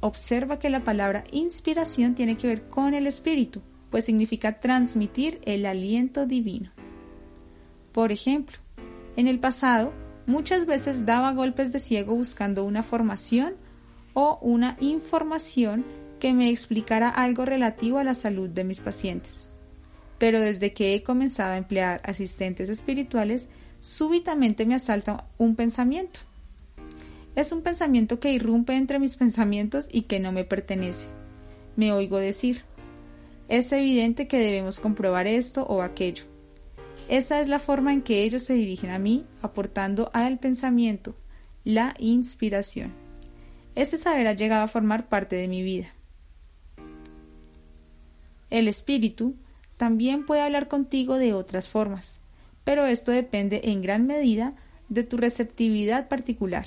observa 0.00 0.58
que 0.58 0.70
la 0.70 0.82
palabra 0.82 1.24
inspiración 1.30 2.14
tiene 2.14 2.36
que 2.36 2.48
ver 2.48 2.68
con 2.68 2.94
el 2.94 3.06
espíritu, 3.06 3.62
pues 3.90 4.04
significa 4.04 4.58
transmitir 4.58 5.40
el 5.44 5.66
aliento 5.66 6.26
divino. 6.26 6.72
Por 7.92 8.10
ejemplo, 8.10 8.58
en 9.16 9.28
el 9.28 9.38
pasado, 9.38 9.92
muchas 10.26 10.66
veces 10.66 11.06
daba 11.06 11.32
golpes 11.32 11.72
de 11.72 11.78
ciego 11.78 12.16
buscando 12.16 12.64
una 12.64 12.82
formación 12.82 13.54
o 14.14 14.38
una 14.42 14.76
información 14.80 15.84
que 16.24 16.32
me 16.32 16.48
explicara 16.48 17.10
algo 17.10 17.44
relativo 17.44 17.98
a 17.98 18.04
la 18.04 18.14
salud 18.14 18.48
de 18.48 18.64
mis 18.64 18.78
pacientes 18.78 19.48
pero 20.18 20.40
desde 20.40 20.72
que 20.72 20.94
he 20.94 21.02
comenzado 21.02 21.52
a 21.52 21.58
emplear 21.58 22.00
asistentes 22.04 22.68
espirituales, 22.68 23.50
súbitamente 23.80 24.64
me 24.64 24.74
asalta 24.74 25.26
un 25.38 25.56
pensamiento. 25.56 26.20
Es 27.36 27.52
un 27.52 27.62
pensamiento 27.62 28.20
que 28.20 28.32
irrumpe 28.32 28.74
entre 28.74 28.98
mis 28.98 29.16
pensamientos 29.16 29.88
y 29.92 30.02
que 30.02 30.20
no 30.20 30.32
me 30.32 30.44
pertenece. 30.44 31.08
Me 31.76 31.92
oigo 31.92 32.18
decir, 32.18 32.62
es 33.48 33.72
evidente 33.72 34.28
que 34.28 34.38
debemos 34.38 34.80
comprobar 34.80 35.26
esto 35.26 35.64
o 35.64 35.82
aquello. 35.82 36.24
Esa 37.08 37.40
es 37.40 37.48
la 37.48 37.58
forma 37.58 37.92
en 37.92 38.00
que 38.00 38.22
ellos 38.22 38.44
se 38.44 38.54
dirigen 38.54 38.90
a 38.90 38.98
mí, 38.98 39.26
aportando 39.42 40.10
al 40.14 40.38
pensamiento 40.38 41.14
la 41.64 41.94
inspiración. 41.98 42.94
Ese 43.74 43.98
saber 43.98 44.26
ha 44.28 44.32
llegado 44.32 44.62
a 44.62 44.68
formar 44.68 45.08
parte 45.08 45.36
de 45.36 45.48
mi 45.48 45.62
vida. 45.62 45.93
El 48.50 48.68
espíritu 48.68 49.34
también 49.76 50.26
puede 50.26 50.42
hablar 50.42 50.68
contigo 50.68 51.18
de 51.18 51.34
otras 51.34 51.68
formas, 51.68 52.20
pero 52.64 52.86
esto 52.86 53.12
depende 53.12 53.62
en 53.64 53.82
gran 53.82 54.06
medida 54.06 54.54
de 54.88 55.02
tu 55.02 55.16
receptividad 55.16 56.08
particular. 56.08 56.66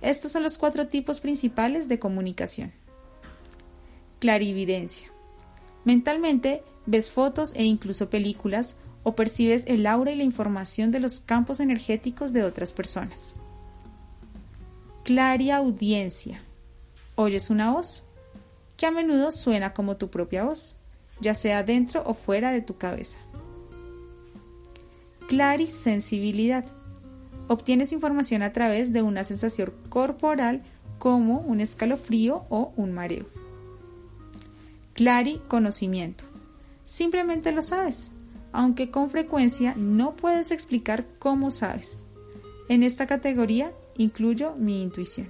Estos 0.00 0.32
son 0.32 0.42
los 0.42 0.56
cuatro 0.56 0.86
tipos 0.88 1.20
principales 1.20 1.88
de 1.88 1.98
comunicación. 1.98 2.72
Clarividencia. 4.18 5.08
Mentalmente 5.84 6.62
ves 6.86 7.10
fotos 7.10 7.52
e 7.54 7.64
incluso 7.64 8.10
películas 8.10 8.76
o 9.02 9.14
percibes 9.14 9.64
el 9.66 9.86
aura 9.86 10.12
y 10.12 10.16
la 10.16 10.24
información 10.24 10.90
de 10.90 11.00
los 11.00 11.20
campos 11.20 11.60
energéticos 11.60 12.32
de 12.32 12.44
otras 12.44 12.72
personas. 12.72 13.34
Clariaudiencia. 15.04 16.42
Oyes 17.14 17.50
una 17.50 17.72
voz 17.72 18.02
que 18.80 18.86
a 18.86 18.90
menudo 18.90 19.30
suena 19.30 19.74
como 19.74 19.98
tu 19.98 20.08
propia 20.08 20.44
voz, 20.44 20.74
ya 21.20 21.34
sea 21.34 21.62
dentro 21.62 22.02
o 22.06 22.14
fuera 22.14 22.50
de 22.50 22.62
tu 22.62 22.78
cabeza. 22.78 23.18
Clarisensibilidad 25.28 26.64
obtienes 27.46 27.92
información 27.92 28.40
a 28.42 28.54
través 28.54 28.90
de 28.94 29.02
una 29.02 29.22
sensación 29.24 29.74
corporal 29.90 30.62
como 30.98 31.40
un 31.40 31.60
escalofrío 31.60 32.46
o 32.48 32.72
un 32.74 32.92
mareo. 32.92 33.26
Clari 34.94 35.42
conocimiento. 35.46 36.24
Simplemente 36.86 37.52
lo 37.52 37.60
sabes, 37.60 38.12
aunque 38.50 38.90
con 38.90 39.10
frecuencia 39.10 39.74
no 39.76 40.16
puedes 40.16 40.52
explicar 40.52 41.04
cómo 41.18 41.50
sabes. 41.50 42.06
En 42.70 42.82
esta 42.82 43.06
categoría 43.06 43.72
incluyo 43.98 44.54
mi 44.56 44.80
intuición. 44.80 45.28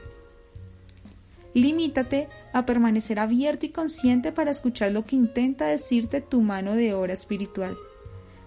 Limítate 1.54 2.28
a 2.52 2.64
permanecer 2.64 3.18
abierto 3.18 3.66
y 3.66 3.70
consciente 3.70 4.32
para 4.32 4.50
escuchar 4.50 4.92
lo 4.92 5.04
que 5.04 5.16
intenta 5.16 5.66
decirte 5.66 6.20
tu 6.20 6.40
mano 6.40 6.74
de 6.74 6.94
hora 6.94 7.12
espiritual. 7.12 7.76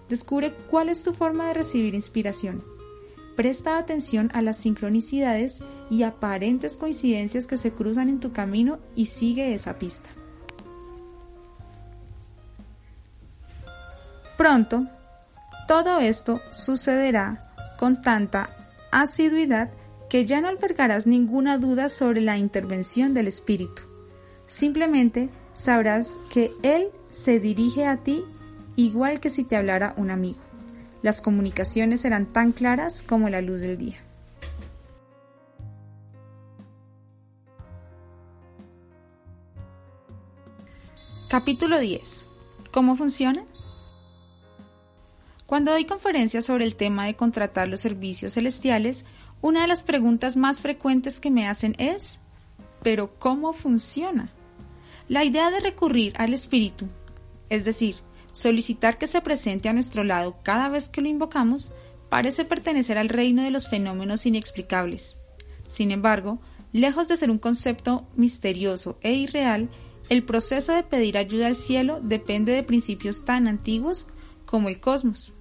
Descubre 0.08 0.54
cuál 0.70 0.88
es 0.88 1.02
tu 1.02 1.12
forma 1.12 1.48
de 1.48 1.54
recibir 1.54 1.94
inspiración 1.94 2.64
Presta 3.36 3.78
atención 3.78 4.30
a 4.32 4.42
las 4.42 4.58
sincronicidades 4.58 5.60
y 5.90 6.04
aparentes 6.04 6.76
coincidencias 6.76 7.46
que 7.46 7.56
se 7.56 7.72
cruzan 7.72 8.08
en 8.08 8.20
tu 8.20 8.32
camino 8.32 8.78
y 8.94 9.06
sigue 9.06 9.54
esa 9.54 9.78
pista. 9.78 10.08
Pronto, 14.36 14.86
todo 15.66 15.98
esto 15.98 16.40
sucederá 16.52 17.52
con 17.78 18.02
tanta 18.02 18.50
asiduidad 18.92 19.70
que 20.14 20.26
ya 20.26 20.40
no 20.40 20.46
albergarás 20.46 21.08
ninguna 21.08 21.58
duda 21.58 21.88
sobre 21.88 22.20
la 22.20 22.38
intervención 22.38 23.14
del 23.14 23.26
Espíritu. 23.26 23.82
Simplemente 24.46 25.28
sabrás 25.54 26.20
que 26.30 26.52
Él 26.62 26.90
se 27.10 27.40
dirige 27.40 27.84
a 27.84 27.96
ti 27.96 28.22
igual 28.76 29.18
que 29.18 29.28
si 29.28 29.42
te 29.42 29.56
hablara 29.56 29.92
un 29.96 30.12
amigo 30.12 30.38
las 31.02 31.20
comunicaciones 31.20 32.02
serán 32.02 32.26
tan 32.26 32.52
claras 32.52 33.02
como 33.02 33.28
la 33.28 33.40
luz 33.40 33.60
del 33.60 33.76
día. 33.76 33.96
Capítulo 41.28 41.80
10. 41.80 42.24
¿Cómo 42.70 42.94
funciona? 42.94 43.44
Cuando 45.46 45.72
doy 45.72 45.84
conferencias 45.84 46.46
sobre 46.46 46.64
el 46.64 46.74
tema 46.74 47.04
de 47.04 47.16
contratar 47.16 47.68
los 47.68 47.80
servicios 47.80 48.34
celestiales, 48.34 49.04
una 49.44 49.60
de 49.60 49.68
las 49.68 49.82
preguntas 49.82 50.38
más 50.38 50.62
frecuentes 50.62 51.20
que 51.20 51.30
me 51.30 51.46
hacen 51.46 51.76
es, 51.76 52.18
¿pero 52.82 53.18
cómo 53.18 53.52
funciona? 53.52 54.32
La 55.06 55.22
idea 55.22 55.50
de 55.50 55.60
recurrir 55.60 56.14
al 56.16 56.32
espíritu, 56.32 56.88
es 57.50 57.66
decir, 57.66 57.96
Solicitar 58.32 58.96
que 58.96 59.06
se 59.06 59.20
presente 59.20 59.68
a 59.68 59.74
nuestro 59.74 60.02
lado 60.02 60.38
cada 60.42 60.70
vez 60.70 60.88
que 60.88 61.02
lo 61.02 61.08
invocamos 61.08 61.72
parece 62.08 62.46
pertenecer 62.46 62.96
al 62.96 63.10
reino 63.10 63.44
de 63.44 63.50
los 63.50 63.68
fenómenos 63.68 64.24
inexplicables. 64.24 65.18
Sin 65.68 65.90
embargo, 65.92 66.40
lejos 66.72 67.06
de 67.06 67.16
ser 67.16 67.30
un 67.30 67.38
concepto 67.38 68.08
misterioso 68.16 68.98
e 69.02 69.12
irreal, 69.12 69.68
el 70.08 70.24
proceso 70.24 70.72
de 70.72 70.82
pedir 70.84 71.18
ayuda 71.18 71.46
al 71.46 71.54
cielo 71.54 72.00
depende 72.02 72.52
de 72.52 72.62
principios 72.62 73.26
tan 73.26 73.46
antiguos 73.46 74.08
como 74.46 74.68
el 74.68 74.80
cosmos. 74.80 75.34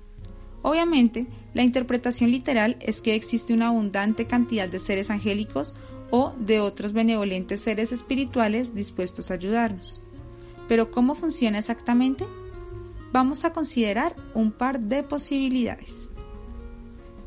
Obviamente, 0.63 1.27
la 1.53 1.61
interpretación 1.61 2.31
literal 2.31 2.77
es 2.79 2.99
que 2.99 3.13
existe 3.13 3.53
una 3.53 3.67
abundante 3.67 4.25
cantidad 4.25 4.67
de 4.67 4.79
seres 4.79 5.11
angélicos 5.11 5.75
o 6.09 6.33
de 6.39 6.59
otros 6.59 6.93
benevolentes 6.93 7.61
seres 7.61 7.91
espirituales 7.91 8.73
dispuestos 8.73 9.29
a 9.29 9.35
ayudarnos. 9.35 10.01
Pero 10.67 10.89
¿cómo 10.89 11.13
funciona 11.13 11.59
exactamente? 11.59 12.25
vamos 13.13 13.45
a 13.45 13.53
considerar 13.53 14.15
un 14.33 14.51
par 14.51 14.79
de 14.79 15.03
posibilidades. 15.03 16.09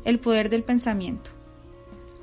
El 0.03 0.19
poder 0.19 0.49
del 0.49 0.63
pensamiento. 0.63 1.31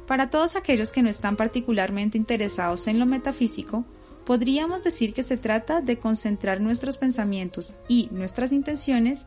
Para 0.06 0.28
todos 0.28 0.54
aquellos 0.54 0.92
que 0.92 1.02
no 1.02 1.08
están 1.08 1.36
particularmente 1.36 2.18
interesados 2.18 2.86
en 2.86 2.98
lo 2.98 3.06
metafísico, 3.06 3.86
podríamos 4.26 4.84
decir 4.84 5.14
que 5.14 5.22
se 5.22 5.38
trata 5.38 5.80
de 5.80 5.98
concentrar 5.98 6.60
nuestros 6.60 6.98
pensamientos 6.98 7.74
y 7.88 8.10
nuestras 8.12 8.52
intenciones 8.52 9.24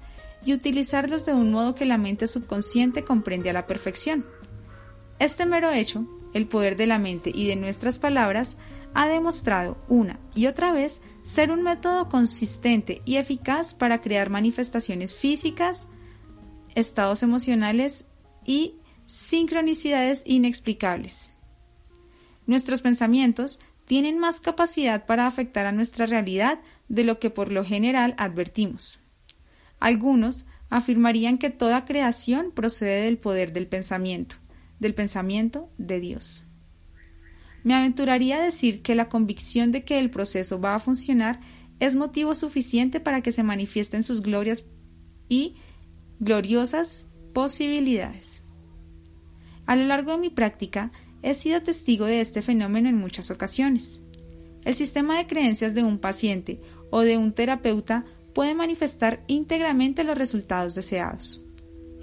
y 0.48 0.54
utilizarlos 0.54 1.26
de 1.26 1.34
un 1.34 1.52
modo 1.52 1.76
que 1.76 1.84
la 1.84 1.98
mente 1.98 2.26
subconsciente 2.26 3.04
comprende 3.04 3.50
a 3.50 3.54
la 3.54 3.68
perfección. 3.68 4.26
Este 5.20 5.46
mero 5.46 5.72
hecho, 5.72 6.08
el 6.34 6.48
poder 6.48 6.78
de 6.78 6.86
la 6.86 7.00
mente 7.00 7.34
y 7.36 7.48
de 7.48 7.58
nuestras 7.58 8.00
palabras, 8.00 8.56
ha 8.94 9.10
demostrado 9.10 9.78
una 9.90 10.22
y 10.36 10.48
otra 10.48 10.72
vez 10.72 11.02
ser 11.24 11.52
un 11.52 11.64
método 11.64 12.08
consistente 12.08 13.02
y 13.04 13.18
eficaz 13.18 13.74
para 13.74 14.00
crear 14.00 14.30
manifestaciones 14.30 15.14
físicas, 15.14 15.90
estados 16.76 17.24
emocionales 17.24 18.06
y 18.46 18.76
sincronicidades 19.06 20.24
inexplicables. 20.26 21.34
Nuestros 22.46 22.82
pensamientos 22.82 23.60
tienen 23.86 24.18
más 24.18 24.40
capacidad 24.40 25.06
para 25.06 25.28
afectar 25.28 25.66
a 25.66 25.74
nuestra 25.74 26.06
realidad 26.06 26.62
de 26.88 27.04
lo 27.04 27.20
que 27.20 27.30
por 27.30 27.52
lo 27.52 27.66
general 27.66 28.16
advertimos. 28.18 29.02
Algunos 29.80 30.46
afirmarían 30.70 31.38
que 31.38 31.50
toda 31.50 31.86
creación 31.86 32.52
procede 32.52 33.06
del 33.06 33.18
poder 33.18 33.54
del 33.54 33.68
pensamiento, 33.68 34.36
del 34.80 34.94
pensamiento 34.94 35.70
de 35.78 36.00
Dios. 36.00 36.46
Me 37.64 37.74
aventuraría 37.74 38.38
a 38.38 38.44
decir 38.44 38.82
que 38.82 38.96
la 38.96 39.10
convicción 39.10 39.72
de 39.72 39.84
que 39.84 40.00
el 40.00 40.10
proceso 40.10 40.60
va 40.60 40.76
a 40.76 40.80
funcionar 40.80 41.42
es 41.80 41.96
motivo 41.96 42.34
suficiente 42.34 43.00
para 43.00 43.22
que 43.22 43.32
se 43.32 43.44
manifiesten 43.44 44.04
sus 44.04 44.22
glorias 44.22 44.66
y 45.30 45.56
gloriosas 46.20 47.06
posibilidades. 47.34 48.44
A 49.66 49.76
lo 49.76 49.84
largo 49.86 50.14
de 50.14 50.18
mi 50.18 50.30
práctica, 50.30 50.92
he 51.22 51.34
sido 51.34 51.62
testigo 51.62 52.06
de 52.06 52.22
este 52.22 52.42
fenómeno 52.42 52.90
en 52.90 52.98
muchas 52.98 53.32
ocasiones. 53.32 54.02
El 54.64 54.76
sistema 54.76 55.18
de 55.18 55.28
creencias 55.28 55.74
de 55.74 55.84
un 55.84 56.00
paciente 56.00 56.62
o 56.90 57.02
de 57.02 57.18
un 57.18 57.34
terapeuta 57.34 58.06
puede 58.38 58.54
manifestar 58.54 59.24
íntegramente 59.26 60.04
los 60.04 60.16
resultados 60.16 60.76
deseados. 60.76 61.44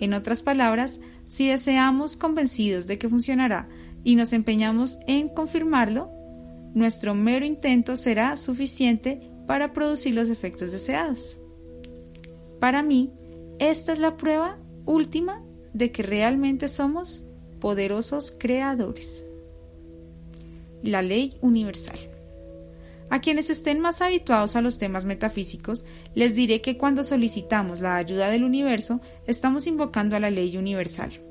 En 0.00 0.14
otras 0.14 0.42
palabras, 0.42 0.98
si 1.28 1.46
deseamos 1.46 2.16
convencidos 2.16 2.88
de 2.88 2.98
que 2.98 3.08
funcionará 3.08 3.68
y 4.02 4.16
nos 4.16 4.32
empeñamos 4.32 4.98
en 5.06 5.28
confirmarlo, 5.28 6.10
nuestro 6.74 7.14
mero 7.14 7.46
intento 7.46 7.94
será 7.94 8.36
suficiente 8.36 9.30
para 9.46 9.72
producir 9.72 10.12
los 10.16 10.28
efectos 10.28 10.72
deseados. 10.72 11.38
Para 12.58 12.82
mí, 12.82 13.12
esta 13.60 13.92
es 13.92 14.00
la 14.00 14.16
prueba 14.16 14.58
última 14.86 15.40
de 15.72 15.92
que 15.92 16.02
realmente 16.02 16.66
somos 16.66 17.24
poderosos 17.60 18.34
creadores. 18.36 19.24
La 20.82 21.00
ley 21.00 21.38
universal. 21.42 22.13
A 23.14 23.20
quienes 23.20 23.48
estén 23.48 23.78
más 23.78 24.02
habituados 24.02 24.56
a 24.56 24.60
los 24.60 24.78
temas 24.78 25.04
metafísicos, 25.04 25.84
les 26.16 26.34
diré 26.34 26.60
que 26.60 26.76
cuando 26.76 27.04
solicitamos 27.04 27.80
la 27.80 27.94
ayuda 27.94 28.28
del 28.28 28.42
universo, 28.42 29.00
estamos 29.28 29.68
invocando 29.68 30.16
a 30.16 30.18
la 30.18 30.30
ley 30.30 30.56
universal. 30.56 31.22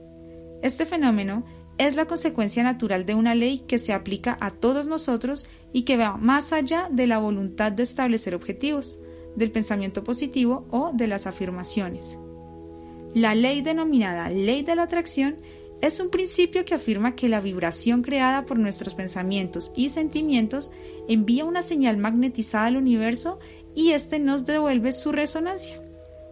Este 0.62 0.86
fenómeno 0.86 1.44
es 1.78 1.98
la 1.98 2.06
consecuencia 2.06 2.64
natural 2.64 3.06
de 3.06 3.16
una 3.16 3.36
ley 3.36 3.66
que 3.68 3.80
se 3.80 3.92
aplica 3.92 4.38
a 4.40 4.52
todos 4.52 4.88
nosotros 4.88 5.46
y 5.74 5.84
que 5.84 5.98
va 5.98 6.16
más 6.16 6.54
allá 6.54 6.88
de 6.90 7.06
la 7.06 7.18
voluntad 7.18 7.74
de 7.74 7.84
establecer 7.84 8.34
objetivos, 8.34 9.02
del 9.36 9.52
pensamiento 9.52 10.06
positivo 10.06 10.66
o 10.72 10.92
de 10.94 11.08
las 11.08 11.28
afirmaciones. 11.28 12.18
La 13.14 13.36
ley 13.36 13.60
denominada 13.62 14.30
ley 14.30 14.64
de 14.64 14.78
la 14.78 14.84
atracción 14.84 15.36
es 15.84 16.00
un 16.00 16.10
principio 16.10 16.64
que 16.64 16.76
afirma 16.76 17.14
que 17.14 17.28
la 17.28 17.42
vibración 17.42 18.04
creada 18.04 18.46
por 18.46 18.58
nuestros 18.58 18.96
pensamientos 18.96 19.70
y 19.76 19.90
sentimientos 19.90 20.72
envía 21.10 21.44
una 21.44 21.62
señal 21.62 21.98
magnetizada 21.98 22.68
al 22.68 22.78
universo 22.78 23.38
y 23.76 23.92
éste 23.92 24.18
nos 24.18 24.46
devuelve 24.46 24.94
su 24.94 25.12
resonancia. 25.12 25.84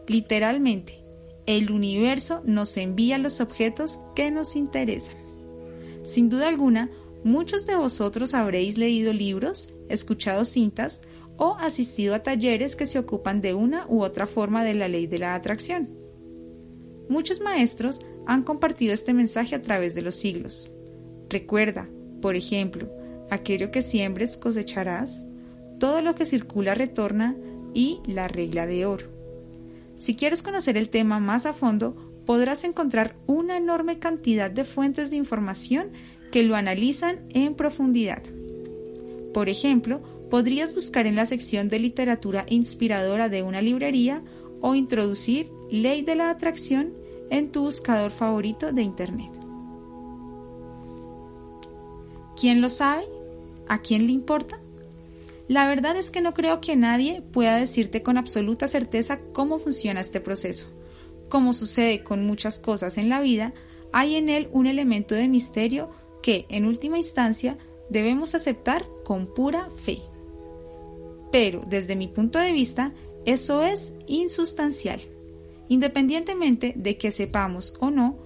Literalmente, 0.07 1.03
el 1.47 1.69
universo 1.69 2.41
nos 2.45 2.77
envía 2.77 3.17
los 3.17 3.41
objetos 3.41 3.99
que 4.15 4.31
nos 4.31 4.55
interesan. 4.55 5.17
Sin 6.05 6.29
duda 6.29 6.47
alguna, 6.47 6.89
muchos 7.25 7.65
de 7.65 7.75
vosotros 7.75 8.33
habréis 8.33 8.77
leído 8.77 9.11
libros, 9.11 9.67
escuchado 9.89 10.45
cintas 10.45 11.01
o 11.35 11.57
asistido 11.59 12.15
a 12.15 12.23
talleres 12.23 12.77
que 12.77 12.85
se 12.85 12.99
ocupan 12.99 13.41
de 13.41 13.53
una 13.53 13.85
u 13.89 14.01
otra 14.01 14.27
forma 14.27 14.63
de 14.63 14.75
la 14.75 14.87
ley 14.87 15.07
de 15.07 15.19
la 15.19 15.35
atracción. 15.35 15.89
Muchos 17.09 17.41
maestros 17.41 17.99
han 18.25 18.43
compartido 18.43 18.93
este 18.93 19.13
mensaje 19.13 19.55
a 19.55 19.61
través 19.61 19.93
de 19.93 20.01
los 20.01 20.15
siglos. 20.15 20.71
Recuerda, 21.29 21.89
Por 22.21 22.35
ejemplo, 22.35 22.87
aquello 23.31 23.71
que 23.71 23.81
siembres 23.81 24.37
cosecharás, 24.37 25.25
todo 25.79 26.01
lo 26.01 26.13
que 26.13 26.25
circula 26.25 26.75
retorna 26.75 27.35
y 27.73 27.99
la 28.05 28.27
regla 28.27 28.67
de 28.67 28.85
oro. 28.85 29.07
Si 29.95 30.15
quieres 30.15 30.41
conocer 30.41 30.77
el 30.77 30.89
tema 30.89 31.19
más 31.19 31.45
a 31.45 31.53
fondo, 31.53 31.95
podrás 32.25 32.63
encontrar 32.63 33.15
una 33.25 33.57
enorme 33.57 33.97
cantidad 33.99 34.51
de 34.51 34.65
fuentes 34.65 35.09
de 35.09 35.15
información 35.15 35.89
que 36.31 36.43
lo 36.43 36.55
analizan 36.55 37.19
en 37.29 37.55
profundidad. 37.55 38.21
Por 39.33 39.49
ejemplo, 39.49 40.01
podrías 40.29 40.73
buscar 40.73 41.07
en 41.07 41.15
la 41.15 41.25
sección 41.25 41.67
de 41.67 41.79
literatura 41.79 42.45
inspiradora 42.49 43.29
de 43.29 43.43
una 43.43 43.61
librería 43.61 44.23
o 44.61 44.75
introducir 44.75 45.49
Ley 45.69 46.03
de 46.03 46.15
la 46.15 46.29
Atracción 46.29 46.93
en 47.31 47.51
tu 47.51 47.63
buscador 47.63 48.11
favorito 48.11 48.71
de 48.71 48.83
Internet. 48.83 49.31
¿Quién 52.39 52.61
lo 52.61 52.69
sabe? 52.69 53.05
¿A 53.67 53.79
quién 53.79 54.05
le 54.05 54.11
importa? 54.11 54.59
La 55.47 55.67
verdad 55.67 55.95
es 55.95 56.11
que 56.11 56.21
no 56.21 56.33
creo 56.33 56.61
que 56.61 56.75
nadie 56.75 57.21
pueda 57.21 57.57
decirte 57.57 58.03
con 58.03 58.17
absoluta 58.17 58.67
certeza 58.67 59.19
cómo 59.33 59.59
funciona 59.59 60.01
este 60.01 60.19
proceso. 60.19 60.67
Como 61.29 61.53
sucede 61.53 62.03
con 62.03 62.25
muchas 62.25 62.59
cosas 62.59 62.97
en 62.97 63.09
la 63.09 63.21
vida, 63.21 63.53
hay 63.91 64.15
en 64.15 64.29
él 64.29 64.49
un 64.51 64.67
elemento 64.67 65.15
de 65.15 65.27
misterio 65.27 65.89
que, 66.21 66.45
en 66.49 66.65
última 66.65 66.97
instancia, 66.97 67.57
debemos 67.89 68.35
aceptar 68.35 68.85
con 69.03 69.27
pura 69.27 69.69
fe. 69.83 69.99
Pero, 71.31 71.61
desde 71.67 71.95
mi 71.95 72.07
punto 72.07 72.39
de 72.39 72.51
vista, 72.51 72.93
eso 73.25 73.63
es 73.63 73.93
insustancial. 74.07 75.01
Independientemente 75.71 76.73
de 76.75 76.97
que 76.97 77.11
sepamos 77.11 77.75
o 77.79 77.91
no, 77.91 78.17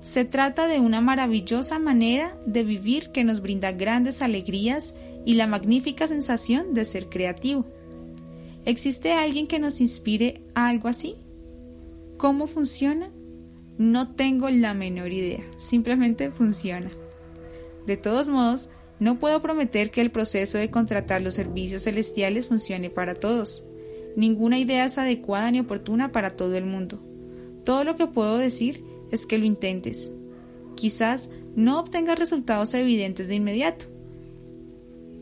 se 0.00 0.24
trata 0.24 0.68
de 0.68 0.78
una 0.78 1.00
maravillosa 1.00 1.80
manera 1.80 2.40
de 2.46 2.62
vivir 2.62 3.10
que 3.10 3.24
nos 3.24 3.42
brinda 3.42 3.72
grandes 3.72 4.22
alegrías 4.22 4.94
y 5.24 5.34
la 5.34 5.48
magnífica 5.48 6.06
sensación 6.06 6.74
de 6.74 6.84
ser 6.84 7.08
creativo. 7.08 7.66
¿Existe 8.64 9.12
alguien 9.12 9.48
que 9.48 9.58
nos 9.58 9.80
inspire 9.80 10.40
a 10.54 10.68
algo 10.68 10.86
así? 10.86 11.16
¿Cómo 12.16 12.46
funciona? 12.46 13.10
No 13.76 14.14
tengo 14.14 14.48
la 14.48 14.72
menor 14.72 15.12
idea, 15.12 15.42
simplemente 15.56 16.30
funciona. 16.30 16.92
De 17.86 17.96
todos 17.96 18.28
modos, 18.28 18.70
no 19.00 19.18
puedo 19.18 19.42
prometer 19.42 19.90
que 19.90 20.00
el 20.00 20.12
proceso 20.12 20.58
de 20.58 20.70
contratar 20.70 21.22
los 21.22 21.34
servicios 21.34 21.82
celestiales 21.82 22.46
funcione 22.46 22.88
para 22.88 23.16
todos. 23.16 23.64
Ninguna 24.18 24.58
idea 24.58 24.84
es 24.84 24.98
adecuada 24.98 25.48
ni 25.52 25.60
oportuna 25.60 26.10
para 26.10 26.30
todo 26.30 26.56
el 26.56 26.66
mundo. 26.66 27.00
Todo 27.64 27.84
lo 27.84 27.94
que 27.94 28.08
puedo 28.08 28.36
decir 28.38 28.82
es 29.12 29.26
que 29.26 29.38
lo 29.38 29.44
intentes. 29.44 30.10
Quizás 30.74 31.30
no 31.54 31.78
obtengas 31.78 32.18
resultados 32.18 32.74
evidentes 32.74 33.28
de 33.28 33.36
inmediato, 33.36 33.84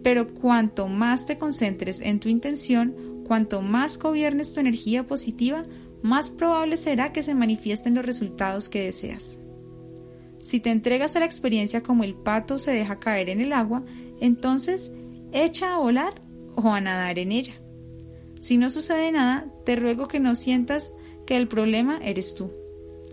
pero 0.02 0.32
cuanto 0.32 0.88
más 0.88 1.26
te 1.26 1.36
concentres 1.36 2.00
en 2.00 2.20
tu 2.20 2.30
intención, 2.30 3.22
cuanto 3.26 3.60
más 3.60 3.98
gobiernes 3.98 4.54
tu 4.54 4.60
energía 4.60 5.06
positiva, 5.06 5.64
más 6.00 6.30
probable 6.30 6.78
será 6.78 7.12
que 7.12 7.22
se 7.22 7.34
manifiesten 7.34 7.94
los 7.94 8.06
resultados 8.06 8.70
que 8.70 8.84
deseas. 8.84 9.38
Si 10.38 10.58
te 10.58 10.70
entregas 10.70 11.16
a 11.16 11.20
la 11.20 11.26
experiencia 11.26 11.82
como 11.82 12.02
el 12.02 12.14
pato 12.14 12.58
se 12.58 12.70
deja 12.70 12.98
caer 12.98 13.28
en 13.28 13.42
el 13.42 13.52
agua, 13.52 13.84
entonces 14.22 14.90
echa 15.32 15.74
a 15.74 15.78
volar 15.80 16.22
o 16.54 16.70
a 16.70 16.80
nadar 16.80 17.18
en 17.18 17.32
ella. 17.32 17.60
Si 18.46 18.58
no 18.58 18.70
sucede 18.70 19.10
nada, 19.10 19.48
te 19.64 19.74
ruego 19.74 20.06
que 20.06 20.20
no 20.20 20.36
sientas 20.36 20.94
que 21.26 21.36
el 21.36 21.48
problema 21.48 21.98
eres 22.00 22.36
tú. 22.36 22.52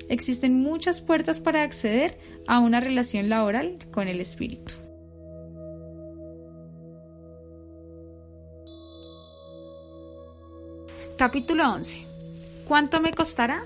Existen 0.07 0.61
muchas 0.61 1.01
puertas 1.01 1.39
para 1.39 1.63
acceder 1.63 2.19
a 2.45 2.59
una 2.59 2.79
relación 2.79 3.29
laboral 3.29 3.79
con 3.91 4.07
el 4.07 4.19
espíritu. 4.19 4.73
Capítulo 11.17 11.67
11. 11.67 12.05
¿Cuánto 12.67 13.01
me 13.01 13.09
costará? 13.09 13.63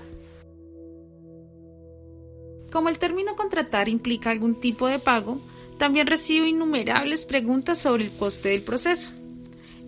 Como 2.72 2.88
el 2.88 2.98
término 2.98 3.36
contratar 3.36 3.90
implica 3.90 4.30
algún 4.30 4.58
tipo 4.58 4.86
de 4.86 5.00
pago, 5.00 5.42
también 5.76 6.06
recibo 6.06 6.46
innumerables 6.46 7.26
preguntas 7.26 7.78
sobre 7.78 8.04
el 8.04 8.12
coste 8.12 8.48
del 8.48 8.62
proceso. 8.62 9.17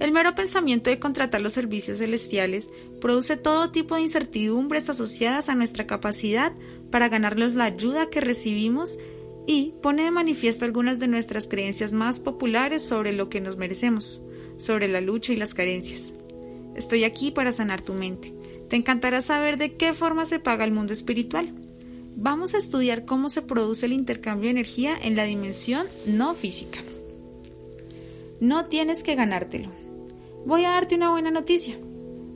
El 0.01 0.13
mero 0.13 0.35
pensamiento 0.35 0.89
de 0.89 0.99
contratar 0.99 1.43
los 1.43 1.53
servicios 1.53 1.99
celestiales 1.99 2.71
produce 3.03 3.37
todo 3.37 3.71
tipo 3.71 3.95
de 3.95 4.01
incertidumbres 4.01 4.89
asociadas 4.89 5.51
a 5.51 5.55
nuestra 5.55 5.87
capacidad 5.87 6.55
para 6.91 7.11
ganarnos 7.11 7.55
la 7.55 7.65
ayuda 7.65 8.09
que 8.09 8.23
recibimos 8.23 8.99
y 9.47 9.75
pone 9.83 10.05
de 10.05 10.11
manifiesto 10.11 10.65
algunas 10.65 11.01
de 11.01 11.07
nuestras 11.07 11.49
creencias 11.49 11.93
más 11.93 12.19
populares 12.19 12.83
sobre 12.83 13.13
lo 13.13 13.29
que 13.29 13.43
nos 13.43 13.59
merecemos, 13.59 14.23
sobre 14.57 14.89
la 14.89 15.03
lucha 15.03 15.35
y 15.35 15.37
las 15.37 15.53
carencias. 15.53 16.15
Estoy 16.75 17.05
aquí 17.05 17.31
para 17.31 17.53
sanar 17.53 17.83
tu 17.83 17.93
mente. 17.93 18.33
Te 18.71 18.77
encantará 18.77 19.21
saber 19.21 19.59
de 19.59 19.75
qué 19.75 19.93
forma 19.93 20.25
se 20.25 20.39
paga 20.39 20.65
el 20.65 20.73
mundo 20.73 20.95
espiritual. 20.95 21.53
Vamos 22.17 22.55
a 22.55 22.59
estudiar 22.59 23.05
cómo 23.05 23.29
se 23.29 23.43
produce 23.43 23.85
el 23.85 23.93
intercambio 23.93 24.47
de 24.47 24.53
energía 24.53 24.97
en 24.99 25.15
la 25.15 25.25
dimensión 25.25 25.87
no 26.07 26.33
física. 26.33 26.81
No 28.41 28.65
tienes 28.65 29.03
que 29.03 29.15
ganártelo 29.15 29.80
voy 30.47 30.65
a 30.65 30.71
darte 30.71 30.95
una 30.95 31.11
buena 31.11 31.31
noticia. 31.31 31.79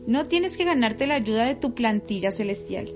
No 0.07 0.27
tienes 0.27 0.57
que 0.57 0.65
ganarte 0.65 1.07
la 1.07 1.15
ayuda 1.15 1.47
de 1.47 1.55
tu 1.55 1.75
plantilla 1.75 2.31
celestial. 2.31 2.93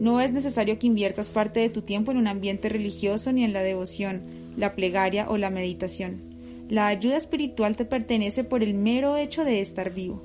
No 0.00 0.20
es 0.20 0.32
necesario 0.32 0.78
que 0.78 0.86
inviertas 0.86 1.30
parte 1.30 1.60
de 1.60 1.68
tu 1.68 1.82
tiempo 1.82 2.12
en 2.12 2.18
un 2.18 2.28
ambiente 2.28 2.68
religioso 2.68 3.32
ni 3.32 3.44
en 3.44 3.52
la 3.52 3.62
devoción, 3.62 4.22
la 4.56 4.74
plegaria 4.74 5.28
o 5.28 5.36
la 5.36 5.50
meditación. 5.50 6.34
La 6.68 6.86
ayuda 6.86 7.16
espiritual 7.16 7.76
te 7.76 7.84
pertenece 7.84 8.44
por 8.44 8.62
el 8.62 8.74
mero 8.74 9.16
hecho 9.16 9.44
de 9.44 9.60
estar 9.60 9.92
vivo, 9.92 10.22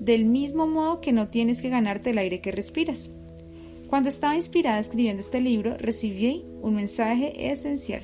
del 0.00 0.24
mismo 0.24 0.66
modo 0.66 1.00
que 1.00 1.12
no 1.12 1.28
tienes 1.28 1.62
que 1.62 1.68
ganarte 1.68 2.10
el 2.10 2.18
aire 2.18 2.40
que 2.40 2.52
respiras. 2.52 3.10
Cuando 3.88 4.08
estaba 4.08 4.34
inspirada 4.34 4.80
escribiendo 4.80 5.22
este 5.22 5.40
libro, 5.40 5.76
recibí 5.78 6.44
un 6.60 6.74
mensaje 6.74 7.50
esencial. 7.52 8.02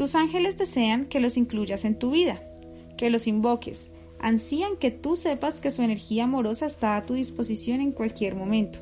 Tus 0.00 0.14
ángeles 0.14 0.56
desean 0.56 1.04
que 1.04 1.20
los 1.20 1.36
incluyas 1.36 1.84
en 1.84 1.94
tu 1.94 2.10
vida, 2.10 2.40
que 2.96 3.10
los 3.10 3.26
invoques, 3.26 3.92
ansían 4.18 4.78
que 4.78 4.90
tú 4.90 5.14
sepas 5.14 5.60
que 5.60 5.70
su 5.70 5.82
energía 5.82 6.24
amorosa 6.24 6.64
está 6.64 6.96
a 6.96 7.04
tu 7.04 7.12
disposición 7.12 7.82
en 7.82 7.92
cualquier 7.92 8.34
momento, 8.34 8.78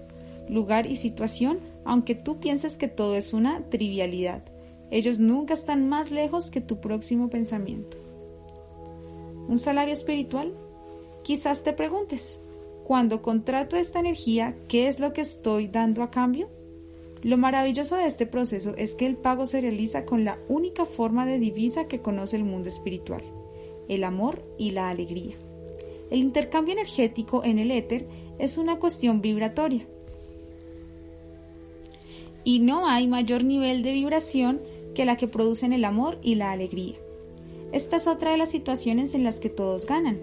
lugar 0.48 0.86
y 0.86 0.94
situación, 0.94 1.58
aunque 1.84 2.14
tú 2.14 2.38
pienses 2.38 2.76
que 2.76 2.86
todo 2.86 3.16
es 3.16 3.32
una 3.32 3.68
trivialidad. 3.68 4.44
Ellos 4.92 5.18
nunca 5.18 5.54
están 5.54 5.88
más 5.88 6.12
lejos 6.12 6.50
que 6.50 6.60
tu 6.60 6.80
próximo 6.80 7.28
pensamiento. 7.28 7.96
¿Un 9.48 9.58
salario 9.58 9.94
espiritual? 9.94 10.54
Quizás 11.24 11.64
te 11.64 11.72
preguntes, 11.72 12.40
cuando 12.84 13.22
contrato 13.22 13.76
esta 13.76 13.98
energía, 13.98 14.56
¿qué 14.68 14.86
es 14.86 15.00
lo 15.00 15.12
que 15.12 15.22
estoy 15.22 15.66
dando 15.66 16.04
a 16.04 16.12
cambio? 16.12 16.48
Lo 17.22 17.36
maravilloso 17.36 17.96
de 17.96 18.06
este 18.06 18.26
proceso 18.26 18.74
es 18.76 18.94
que 18.94 19.06
el 19.06 19.16
pago 19.16 19.46
se 19.46 19.60
realiza 19.60 20.04
con 20.04 20.24
la 20.24 20.38
única 20.48 20.84
forma 20.84 21.26
de 21.26 21.38
divisa 21.38 21.88
que 21.88 22.00
conoce 22.00 22.36
el 22.36 22.44
mundo 22.44 22.68
espiritual, 22.68 23.22
el 23.88 24.04
amor 24.04 24.44
y 24.56 24.70
la 24.70 24.88
alegría. 24.88 25.34
El 26.10 26.20
intercambio 26.20 26.74
energético 26.74 27.42
en 27.44 27.58
el 27.58 27.72
éter 27.72 28.06
es 28.38 28.56
una 28.56 28.78
cuestión 28.78 29.20
vibratoria. 29.20 29.86
Y 32.44 32.60
no 32.60 32.86
hay 32.88 33.08
mayor 33.08 33.42
nivel 33.42 33.82
de 33.82 33.92
vibración 33.92 34.60
que 34.94 35.04
la 35.04 35.16
que 35.16 35.28
producen 35.28 35.72
el 35.72 35.84
amor 35.84 36.18
y 36.22 36.36
la 36.36 36.52
alegría. 36.52 36.94
Esta 37.72 37.96
es 37.96 38.06
otra 38.06 38.30
de 38.30 38.38
las 38.38 38.50
situaciones 38.50 39.12
en 39.14 39.24
las 39.24 39.40
que 39.40 39.50
todos 39.50 39.86
ganan. 39.86 40.18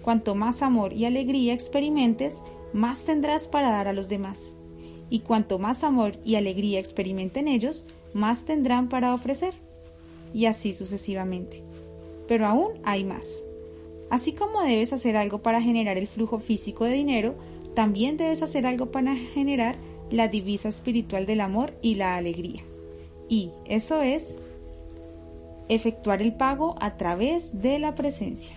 Cuanto 0.00 0.34
más 0.34 0.62
amor 0.62 0.94
y 0.94 1.04
alegría 1.04 1.52
experimentes, 1.52 2.42
más 2.72 3.04
tendrás 3.04 3.46
para 3.48 3.70
dar 3.70 3.86
a 3.86 3.92
los 3.92 4.08
demás 4.08 4.56
y 5.12 5.20
cuanto 5.20 5.58
más 5.58 5.84
amor 5.84 6.16
y 6.24 6.36
alegría 6.36 6.80
experimenten 6.80 7.46
ellos, 7.46 7.84
más 8.14 8.46
tendrán 8.46 8.88
para 8.88 9.12
ofrecer. 9.12 9.52
Y 10.32 10.46
así 10.46 10.72
sucesivamente. 10.72 11.62
Pero 12.26 12.46
aún 12.46 12.80
hay 12.82 13.04
más. 13.04 13.42
Así 14.08 14.32
como 14.32 14.62
debes 14.62 14.94
hacer 14.94 15.18
algo 15.18 15.42
para 15.42 15.60
generar 15.60 15.98
el 15.98 16.06
flujo 16.06 16.38
físico 16.38 16.86
de 16.86 16.94
dinero, 16.94 17.34
también 17.74 18.16
debes 18.16 18.42
hacer 18.42 18.66
algo 18.66 18.86
para 18.86 19.14
generar 19.14 19.76
la 20.10 20.28
divisa 20.28 20.70
espiritual 20.70 21.26
del 21.26 21.42
amor 21.42 21.74
y 21.82 21.96
la 21.96 22.16
alegría. 22.16 22.62
Y 23.28 23.50
eso 23.66 24.00
es 24.00 24.40
efectuar 25.68 26.22
el 26.22 26.32
pago 26.32 26.74
a 26.80 26.96
través 26.96 27.60
de 27.60 27.78
la 27.78 27.94
presencia. 27.94 28.56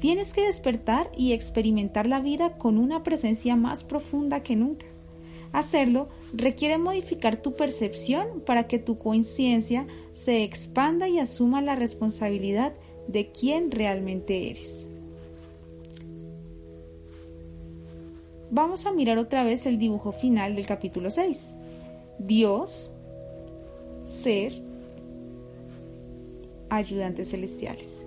Tienes 0.00 0.34
que 0.34 0.46
despertar 0.46 1.12
y 1.16 1.32
experimentar 1.32 2.08
la 2.08 2.18
vida 2.18 2.58
con 2.58 2.76
una 2.76 3.04
presencia 3.04 3.54
más 3.54 3.84
profunda 3.84 4.42
que 4.42 4.56
nunca. 4.56 4.86
Hacerlo 5.56 6.10
requiere 6.34 6.76
modificar 6.76 7.40
tu 7.40 7.56
percepción 7.56 8.42
para 8.44 8.68
que 8.68 8.78
tu 8.78 8.98
conciencia 8.98 9.86
se 10.12 10.44
expanda 10.44 11.08
y 11.08 11.18
asuma 11.18 11.62
la 11.62 11.74
responsabilidad 11.74 12.74
de 13.08 13.32
quién 13.32 13.70
realmente 13.70 14.50
eres. 14.50 14.86
Vamos 18.50 18.84
a 18.84 18.92
mirar 18.92 19.16
otra 19.16 19.44
vez 19.44 19.64
el 19.64 19.78
dibujo 19.78 20.12
final 20.12 20.56
del 20.56 20.66
capítulo 20.66 21.08
6. 21.08 21.56
Dios 22.18 22.92
ser 24.04 24.60
ayudantes 26.68 27.30
celestiales. 27.30 28.06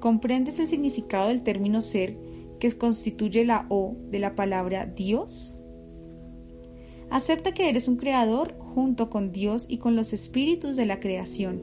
¿Comprendes 0.00 0.58
el 0.60 0.68
significado 0.68 1.28
del 1.28 1.42
término 1.42 1.82
ser 1.82 2.16
que 2.58 2.72
constituye 2.72 3.44
la 3.44 3.66
O 3.68 3.96
de 4.10 4.18
la 4.18 4.34
palabra 4.34 4.86
Dios? 4.86 5.57
Acepta 7.10 7.52
que 7.52 7.68
eres 7.68 7.88
un 7.88 7.96
creador 7.96 8.54
junto 8.74 9.08
con 9.08 9.32
Dios 9.32 9.66
y 9.68 9.78
con 9.78 9.96
los 9.96 10.12
espíritus 10.12 10.76
de 10.76 10.86
la 10.86 11.00
creación, 11.00 11.62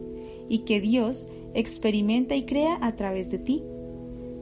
y 0.50 0.60
que 0.60 0.82
Dios 0.82 1.28
experimenta 1.54 2.36
y 2.36 2.46
crea 2.46 2.78
a 2.82 2.96
través 2.96 3.32
de 3.32 3.38
ti. 3.38 3.64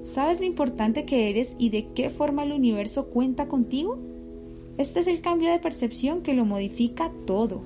¿Sabes 0.06 0.40
lo 0.40 0.46
importante 0.46 1.06
que 1.06 1.30
eres 1.30 1.56
y 1.60 1.70
de 1.70 1.88
qué 1.94 2.10
forma 2.10 2.44
el 2.44 2.52
universo 2.52 3.08
cuenta 3.10 3.48
contigo? 3.48 3.98
Este 4.78 5.02
es 5.02 5.08
el 5.08 5.22
cambio 5.22 5.52
de 5.52 5.60
percepción 5.60 6.22
que 6.22 6.34
lo 6.34 6.46
modifica 6.46 7.12
todo. 7.26 7.62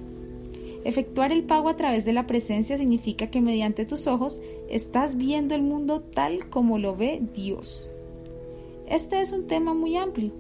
Efectuar 0.84 1.32
el 1.32 1.44
pago 1.44 1.70
a 1.70 1.76
través 1.76 2.06
de 2.06 2.14
la 2.14 2.28
presencia 2.28 2.78
significa 2.78 3.28
que 3.28 3.42
mediante 3.42 3.86
tus 3.86 4.08
ojos 4.08 4.42
estás 4.70 5.18
viendo 5.18 5.56
el 5.56 5.62
mundo 5.62 6.02
tal 6.02 6.50
como 6.50 6.78
lo 6.78 6.96
ve 6.96 7.22
Dios. 7.36 7.90
Este 8.88 9.20
es 9.20 9.32
un 9.32 9.48
tema 9.48 9.74
muy 9.74 9.96
amplio. 9.98 10.32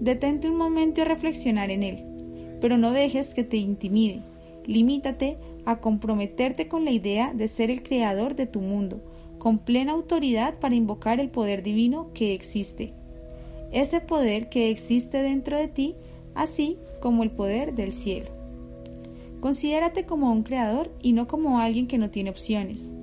Detente 0.00 0.48
un 0.48 0.56
momento 0.56 1.02
a 1.02 1.04
reflexionar 1.04 1.70
en 1.70 1.82
él, 1.84 2.11
pero 2.62 2.78
no 2.78 2.92
dejes 2.92 3.34
que 3.34 3.42
te 3.42 3.56
intimide. 3.56 4.22
Limítate 4.64 5.36
a 5.64 5.80
comprometerte 5.80 6.68
con 6.68 6.84
la 6.84 6.92
idea 6.92 7.32
de 7.34 7.48
ser 7.48 7.72
el 7.72 7.82
creador 7.82 8.36
de 8.36 8.46
tu 8.46 8.60
mundo, 8.60 9.02
con 9.38 9.58
plena 9.58 9.92
autoridad 9.92 10.60
para 10.60 10.76
invocar 10.76 11.18
el 11.18 11.28
poder 11.28 11.64
divino 11.64 12.10
que 12.14 12.34
existe. 12.34 12.94
Ese 13.72 14.00
poder 14.00 14.48
que 14.48 14.70
existe 14.70 15.22
dentro 15.22 15.58
de 15.58 15.66
ti, 15.66 15.96
así 16.36 16.78
como 17.00 17.24
el 17.24 17.32
poder 17.32 17.74
del 17.74 17.92
cielo. 17.92 18.30
Considérate 19.40 20.06
como 20.06 20.30
un 20.30 20.44
creador 20.44 20.92
y 21.02 21.14
no 21.14 21.26
como 21.26 21.58
alguien 21.58 21.88
que 21.88 21.98
no 21.98 22.10
tiene 22.10 22.30
opciones. 22.30 22.94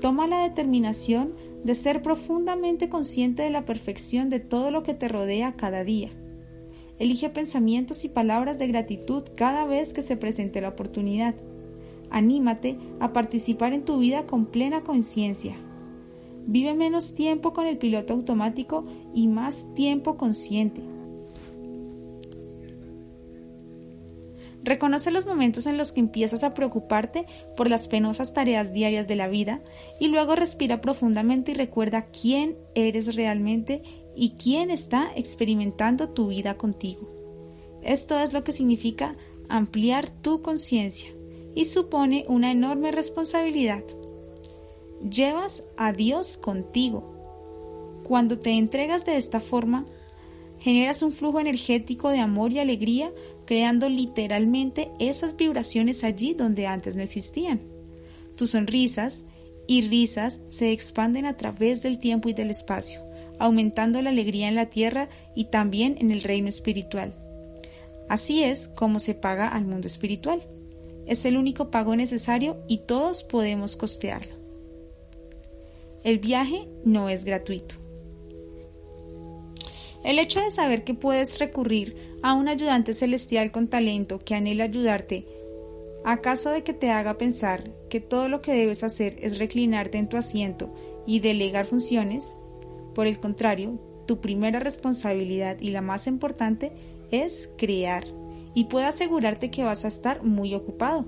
Toma 0.00 0.26
la 0.26 0.42
determinación 0.42 1.32
de 1.62 1.76
ser 1.76 2.02
profundamente 2.02 2.88
consciente 2.88 3.44
de 3.44 3.50
la 3.50 3.64
perfección 3.64 4.30
de 4.30 4.40
todo 4.40 4.72
lo 4.72 4.82
que 4.82 4.94
te 4.94 5.06
rodea 5.06 5.54
cada 5.56 5.84
día. 5.84 6.10
Elige 6.98 7.28
pensamientos 7.28 8.04
y 8.04 8.08
palabras 8.08 8.58
de 8.58 8.68
gratitud 8.68 9.22
cada 9.34 9.66
vez 9.66 9.92
que 9.92 10.02
se 10.02 10.16
presente 10.16 10.60
la 10.60 10.70
oportunidad. 10.70 11.34
Anímate 12.10 12.78
a 13.00 13.12
participar 13.12 13.74
en 13.74 13.84
tu 13.84 13.98
vida 13.98 14.26
con 14.26 14.46
plena 14.46 14.82
conciencia. 14.82 15.54
Vive 16.46 16.74
menos 16.74 17.14
tiempo 17.14 17.52
con 17.52 17.66
el 17.66 17.76
piloto 17.76 18.14
automático 18.14 18.84
y 19.14 19.26
más 19.26 19.74
tiempo 19.74 20.16
consciente. 20.16 20.82
Reconoce 24.62 25.12
los 25.12 25.26
momentos 25.26 25.66
en 25.66 25.78
los 25.78 25.92
que 25.92 26.00
empiezas 26.00 26.42
a 26.42 26.52
preocuparte 26.52 27.26
por 27.56 27.70
las 27.70 27.86
penosas 27.86 28.34
tareas 28.34 28.72
diarias 28.72 29.06
de 29.06 29.14
la 29.14 29.28
vida 29.28 29.60
y 30.00 30.08
luego 30.08 30.34
respira 30.34 30.80
profundamente 30.80 31.52
y 31.52 31.54
recuerda 31.54 32.06
quién 32.06 32.56
eres 32.74 33.14
realmente 33.14 33.82
y 34.16 34.30
quién 34.30 34.70
está 34.70 35.10
experimentando 35.14 36.08
tu 36.08 36.28
vida 36.28 36.56
contigo. 36.56 37.08
Esto 37.82 38.18
es 38.18 38.32
lo 38.32 38.42
que 38.42 38.52
significa 38.52 39.16
ampliar 39.48 40.10
tu 40.10 40.42
conciencia 40.42 41.10
y 41.54 41.66
supone 41.66 42.24
una 42.28 42.50
enorme 42.50 42.90
responsabilidad. 42.90 43.84
Llevas 45.08 45.62
a 45.76 45.92
Dios 45.92 46.36
contigo. 46.36 47.12
Cuando 48.04 48.38
te 48.38 48.50
entregas 48.50 49.04
de 49.04 49.16
esta 49.16 49.40
forma, 49.40 49.86
generas 50.58 51.02
un 51.02 51.12
flujo 51.12 51.38
energético 51.38 52.10
de 52.10 52.18
amor 52.18 52.52
y 52.52 52.58
alegría, 52.58 53.12
creando 53.44 53.88
literalmente 53.88 54.90
esas 54.98 55.36
vibraciones 55.36 56.02
allí 56.02 56.34
donde 56.34 56.66
antes 56.66 56.96
no 56.96 57.02
existían. 57.02 57.60
Tus 58.36 58.50
sonrisas 58.50 59.24
y 59.66 59.82
risas 59.82 60.40
se 60.48 60.72
expanden 60.72 61.26
a 61.26 61.36
través 61.36 61.82
del 61.82 61.98
tiempo 61.98 62.28
y 62.28 62.32
del 62.32 62.50
espacio, 62.50 63.00
aumentando 63.38 64.00
la 64.02 64.10
alegría 64.10 64.48
en 64.48 64.54
la 64.54 64.66
tierra 64.66 65.08
y 65.34 65.46
también 65.46 65.96
en 66.00 66.10
el 66.10 66.22
reino 66.22 66.48
espiritual. 66.48 67.14
Así 68.08 68.42
es 68.42 68.68
como 68.68 68.98
se 68.98 69.14
paga 69.14 69.48
al 69.48 69.64
mundo 69.64 69.86
espiritual. 69.86 70.42
Es 71.06 71.24
el 71.24 71.36
único 71.36 71.70
pago 71.70 71.96
necesario 71.96 72.56
y 72.68 72.78
todos 72.78 73.22
podemos 73.22 73.76
costearlo. 73.76 74.34
El 76.04 76.18
viaje 76.18 76.68
no 76.84 77.08
es 77.08 77.24
gratuito. 77.24 77.74
El 80.04 80.20
hecho 80.20 80.40
de 80.40 80.52
saber 80.52 80.84
que 80.84 80.94
puedes 80.94 81.40
recurrir 81.40 82.16
a 82.22 82.34
un 82.34 82.46
ayudante 82.46 82.94
celestial 82.94 83.50
con 83.50 83.66
talento 83.66 84.20
que 84.20 84.36
anhela 84.36 84.64
ayudarte, 84.64 85.26
¿acaso 86.04 86.50
de 86.50 86.62
que 86.62 86.72
te 86.72 86.90
haga 86.90 87.18
pensar 87.18 87.72
que 87.90 88.00
todo 88.00 88.28
lo 88.28 88.40
que 88.40 88.52
debes 88.52 88.84
hacer 88.84 89.16
es 89.20 89.38
reclinarte 89.38 89.98
en 89.98 90.08
tu 90.08 90.16
asiento 90.16 90.72
y 91.08 91.18
delegar 91.18 91.66
funciones? 91.66 92.38
Por 92.96 93.06
el 93.06 93.20
contrario, 93.20 93.78
tu 94.06 94.22
primera 94.22 94.58
responsabilidad 94.58 95.60
y 95.60 95.68
la 95.68 95.82
más 95.82 96.06
importante 96.06 96.72
es 97.10 97.52
crear 97.58 98.06
y 98.54 98.64
puedo 98.64 98.86
asegurarte 98.86 99.50
que 99.50 99.64
vas 99.64 99.84
a 99.84 99.88
estar 99.88 100.22
muy 100.22 100.54
ocupado. 100.54 101.04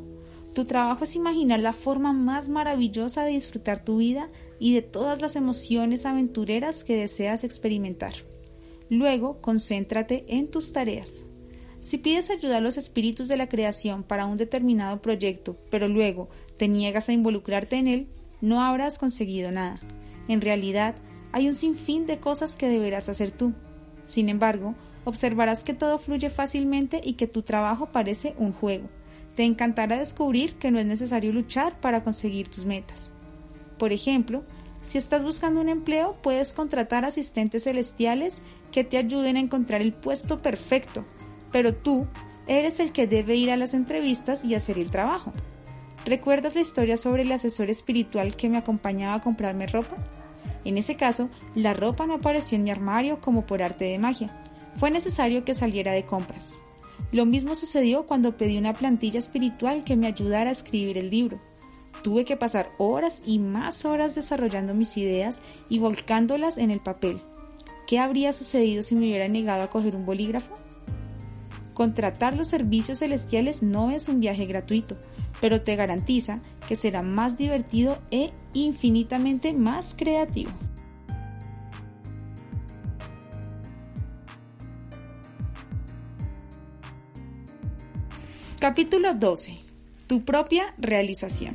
Tu 0.52 0.66
trabajo 0.66 1.04
es 1.04 1.16
imaginar 1.16 1.60
la 1.60 1.72
forma 1.72 2.12
más 2.12 2.50
maravillosa 2.50 3.24
de 3.24 3.30
disfrutar 3.30 3.86
tu 3.86 3.96
vida 3.96 4.28
y 4.60 4.74
de 4.74 4.82
todas 4.82 5.22
las 5.22 5.34
emociones 5.34 6.04
aventureras 6.04 6.84
que 6.84 6.94
deseas 6.94 7.42
experimentar. 7.42 8.12
Luego, 8.90 9.40
concéntrate 9.40 10.26
en 10.28 10.50
tus 10.50 10.74
tareas. 10.74 11.24
Si 11.80 11.96
pides 11.96 12.28
ayuda 12.28 12.58
a 12.58 12.60
los 12.60 12.76
espíritus 12.76 13.28
de 13.28 13.38
la 13.38 13.48
creación 13.48 14.02
para 14.02 14.26
un 14.26 14.36
determinado 14.36 15.00
proyecto, 15.00 15.56
pero 15.70 15.88
luego 15.88 16.28
te 16.58 16.68
niegas 16.68 17.08
a 17.08 17.14
involucrarte 17.14 17.76
en 17.76 17.88
él, 17.88 18.08
no 18.42 18.60
habrás 18.60 18.98
conseguido 18.98 19.50
nada. 19.50 19.80
En 20.28 20.42
realidad, 20.42 20.96
hay 21.32 21.48
un 21.48 21.54
sinfín 21.54 22.06
de 22.06 22.18
cosas 22.18 22.56
que 22.56 22.68
deberás 22.68 23.08
hacer 23.08 23.30
tú. 23.30 23.52
Sin 24.04 24.28
embargo, 24.28 24.74
observarás 25.04 25.64
que 25.64 25.74
todo 25.74 25.98
fluye 25.98 26.30
fácilmente 26.30 27.00
y 27.02 27.14
que 27.14 27.26
tu 27.26 27.42
trabajo 27.42 27.86
parece 27.86 28.34
un 28.38 28.52
juego. 28.52 28.88
Te 29.34 29.44
encantará 29.44 29.98
descubrir 29.98 30.54
que 30.54 30.70
no 30.70 30.78
es 30.78 30.86
necesario 30.86 31.32
luchar 31.32 31.80
para 31.80 32.02
conseguir 32.02 32.48
tus 32.48 32.64
metas. 32.64 33.12
Por 33.78 33.92
ejemplo, 33.92 34.44
si 34.82 34.98
estás 34.98 35.22
buscando 35.22 35.60
un 35.60 35.68
empleo, 35.68 36.16
puedes 36.22 36.52
contratar 36.52 37.04
asistentes 37.04 37.64
celestiales 37.64 38.42
que 38.72 38.84
te 38.84 38.98
ayuden 38.98 39.36
a 39.36 39.40
encontrar 39.40 39.82
el 39.82 39.92
puesto 39.92 40.40
perfecto, 40.40 41.04
pero 41.52 41.74
tú 41.74 42.06
eres 42.46 42.80
el 42.80 42.92
que 42.92 43.06
debe 43.06 43.36
ir 43.36 43.50
a 43.50 43.56
las 43.56 43.74
entrevistas 43.74 44.44
y 44.44 44.54
hacer 44.54 44.78
el 44.78 44.90
trabajo. 44.90 45.32
¿Recuerdas 46.04 46.54
la 46.54 46.62
historia 46.62 46.96
sobre 46.96 47.22
el 47.22 47.32
asesor 47.32 47.70
espiritual 47.70 48.34
que 48.36 48.48
me 48.48 48.56
acompañaba 48.56 49.16
a 49.16 49.20
comprarme 49.20 49.66
ropa? 49.66 49.96
En 50.64 50.78
ese 50.78 50.96
caso, 50.96 51.28
la 51.54 51.74
ropa 51.74 52.06
no 52.06 52.14
apareció 52.14 52.56
en 52.56 52.64
mi 52.64 52.70
armario 52.70 53.20
como 53.20 53.46
por 53.46 53.62
arte 53.62 53.84
de 53.86 53.98
magia, 53.98 54.42
fue 54.76 54.90
necesario 54.90 55.44
que 55.44 55.54
saliera 55.54 55.92
de 55.92 56.04
compras. 56.04 56.58
Lo 57.10 57.26
mismo 57.26 57.54
sucedió 57.54 58.06
cuando 58.06 58.36
pedí 58.36 58.58
una 58.58 58.74
plantilla 58.74 59.18
espiritual 59.18 59.82
que 59.84 59.96
me 59.96 60.06
ayudara 60.06 60.50
a 60.50 60.52
escribir 60.52 60.98
el 60.98 61.10
libro. 61.10 61.40
Tuve 62.02 62.24
que 62.24 62.36
pasar 62.36 62.70
horas 62.78 63.22
y 63.26 63.38
más 63.38 63.84
horas 63.84 64.14
desarrollando 64.14 64.74
mis 64.74 64.96
ideas 64.96 65.42
y 65.68 65.78
volcándolas 65.78 66.58
en 66.58 66.70
el 66.70 66.80
papel. 66.80 67.20
¿Qué 67.86 67.98
habría 67.98 68.32
sucedido 68.32 68.82
si 68.82 68.94
me 68.94 69.06
hubiera 69.06 69.26
negado 69.28 69.62
a 69.62 69.70
coger 69.70 69.96
un 69.96 70.04
bolígrafo? 70.04 70.54
Contratar 71.78 72.36
los 72.36 72.48
servicios 72.48 72.98
celestiales 72.98 73.62
no 73.62 73.92
es 73.92 74.08
un 74.08 74.18
viaje 74.18 74.46
gratuito, 74.46 74.96
pero 75.40 75.62
te 75.62 75.76
garantiza 75.76 76.40
que 76.66 76.74
será 76.74 77.02
más 77.02 77.38
divertido 77.38 77.98
e 78.10 78.32
infinitamente 78.52 79.52
más 79.52 79.94
creativo. 79.94 80.50
Capítulo 88.58 89.14
12. 89.14 89.60
Tu 90.08 90.24
propia 90.24 90.74
realización. 90.78 91.54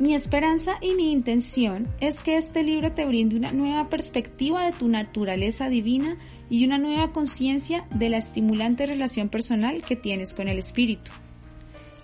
Mi 0.00 0.14
esperanza 0.14 0.78
y 0.80 0.94
mi 0.94 1.12
intención 1.12 1.86
es 2.00 2.20
que 2.20 2.36
este 2.36 2.64
libro 2.64 2.90
te 2.90 3.04
brinde 3.04 3.36
una 3.36 3.52
nueva 3.52 3.88
perspectiva 3.88 4.64
de 4.64 4.72
tu 4.72 4.88
naturaleza 4.88 5.68
divina 5.68 6.18
y 6.50 6.64
una 6.64 6.78
nueva 6.78 7.12
conciencia 7.12 7.86
de 7.94 8.08
la 8.08 8.18
estimulante 8.18 8.86
relación 8.86 9.28
personal 9.28 9.82
que 9.82 9.96
tienes 9.96 10.34
con 10.34 10.48
el 10.48 10.58
espíritu. 10.58 11.10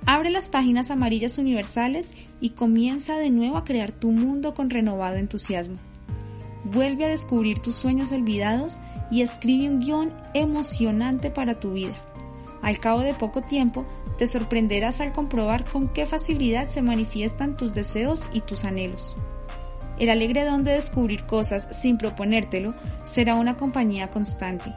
Abre 0.06 0.30
las 0.30 0.48
páginas 0.50 0.90
amarillas 0.90 1.38
universales 1.38 2.14
y 2.40 2.50
comienza 2.50 3.16
de 3.16 3.30
nuevo 3.30 3.56
a 3.56 3.64
crear 3.64 3.90
tu 3.90 4.10
mundo 4.10 4.52
con 4.52 4.68
renovado 4.68 5.16
entusiasmo. 5.16 5.76
Vuelve 6.64 7.06
a 7.06 7.08
descubrir 7.08 7.58
tus 7.58 7.74
sueños 7.74 8.12
olvidados 8.12 8.80
y 9.10 9.22
escribe 9.22 9.70
un 9.70 9.80
guion 9.80 10.12
emocionante 10.34 11.30
para 11.30 11.58
tu 11.58 11.72
vida. 11.72 11.96
Al 12.60 12.78
cabo 12.78 13.00
de 13.00 13.14
poco 13.14 13.42
tiempo, 13.42 13.86
te 14.18 14.26
sorprenderás 14.26 15.00
al 15.00 15.12
comprobar 15.12 15.64
con 15.64 15.88
qué 15.88 16.06
facilidad 16.06 16.68
se 16.68 16.82
manifiestan 16.82 17.56
tus 17.56 17.74
deseos 17.74 18.28
y 18.32 18.40
tus 18.40 18.64
anhelos. 18.64 19.16
El 19.98 20.10
alegre 20.10 20.44
don 20.44 20.64
de 20.64 20.72
descubrir 20.72 21.24
cosas 21.24 21.68
sin 21.70 21.98
proponértelo 21.98 22.74
será 23.04 23.36
una 23.36 23.56
compañía 23.56 24.10
constante. 24.10 24.72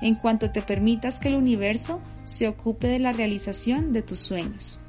En 0.00 0.14
cuanto 0.14 0.50
te 0.50 0.62
permitas 0.62 1.18
que 1.18 1.28
el 1.28 1.34
universo 1.34 2.00
se 2.24 2.48
ocupe 2.48 2.88
de 2.88 2.98
la 2.98 3.12
realización 3.12 3.92
de 3.92 4.02
tus 4.02 4.20
sueños. 4.20 4.80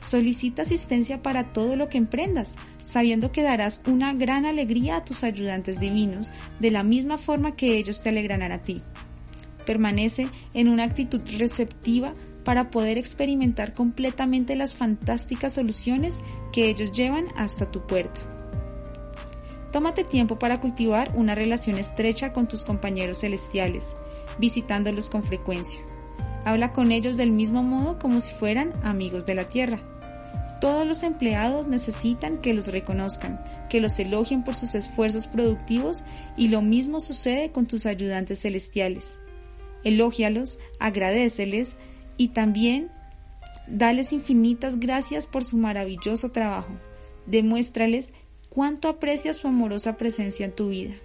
Solicita 0.00 0.62
asistencia 0.62 1.22
para 1.22 1.52
todo 1.52 1.76
lo 1.76 1.88
que 1.88 1.98
emprendas, 1.98 2.56
sabiendo 2.82 3.30
que 3.32 3.42
darás 3.42 3.82
una 3.86 4.14
gran 4.14 4.46
alegría 4.46 4.96
a 4.96 5.04
tus 5.04 5.22
ayudantes 5.24 5.80
divinos, 5.80 6.32
de 6.60 6.70
la 6.70 6.82
misma 6.82 7.18
forma 7.18 7.56
que 7.56 7.76
ellos 7.76 8.00
te 8.00 8.08
alegrarán 8.08 8.52
a 8.52 8.62
ti. 8.62 8.82
Permanece 9.66 10.28
en 10.54 10.68
una 10.68 10.84
actitud 10.84 11.20
receptiva 11.38 12.14
para 12.44 12.70
poder 12.70 12.96
experimentar 12.96 13.74
completamente 13.74 14.56
las 14.56 14.74
fantásticas 14.74 15.54
soluciones 15.54 16.20
que 16.52 16.68
ellos 16.68 16.92
llevan 16.92 17.26
hasta 17.36 17.70
tu 17.70 17.86
puerta. 17.86 18.37
Tómate 19.72 20.04
tiempo 20.04 20.38
para 20.38 20.60
cultivar 20.60 21.12
una 21.14 21.34
relación 21.34 21.78
estrecha 21.78 22.32
con 22.32 22.48
tus 22.48 22.64
compañeros 22.64 23.20
celestiales, 23.20 23.96
visitándolos 24.38 25.10
con 25.10 25.22
frecuencia. 25.22 25.80
Habla 26.44 26.72
con 26.72 26.92
ellos 26.92 27.16
del 27.16 27.30
mismo 27.30 27.62
modo 27.62 27.98
como 27.98 28.20
si 28.20 28.32
fueran 28.32 28.72
amigos 28.82 29.26
de 29.26 29.34
la 29.34 29.44
tierra. 29.44 29.80
Todos 30.60 30.86
los 30.86 31.02
empleados 31.02 31.66
necesitan 31.66 32.38
que 32.38 32.54
los 32.54 32.66
reconozcan, 32.68 33.44
que 33.68 33.80
los 33.80 33.98
elogien 33.98 34.42
por 34.42 34.54
sus 34.54 34.74
esfuerzos 34.74 35.26
productivos 35.26 36.02
y 36.36 36.48
lo 36.48 36.62
mismo 36.62 37.00
sucede 37.00 37.52
con 37.52 37.66
tus 37.66 37.86
ayudantes 37.86 38.40
celestiales. 38.40 39.20
Elógialos, 39.84 40.58
agradeceles 40.80 41.76
y 42.16 42.28
también 42.28 42.90
dales 43.68 44.12
infinitas 44.12 44.80
gracias 44.80 45.26
por 45.26 45.44
su 45.44 45.58
maravilloso 45.58 46.30
trabajo. 46.30 46.72
Demuéstrales 47.26 48.14
cuánto 48.58 48.88
aprecias 48.88 49.36
su 49.36 49.46
amorosa 49.46 49.96
presencia 49.96 50.44
en 50.44 50.50
tu 50.50 50.70
vida. 50.70 50.96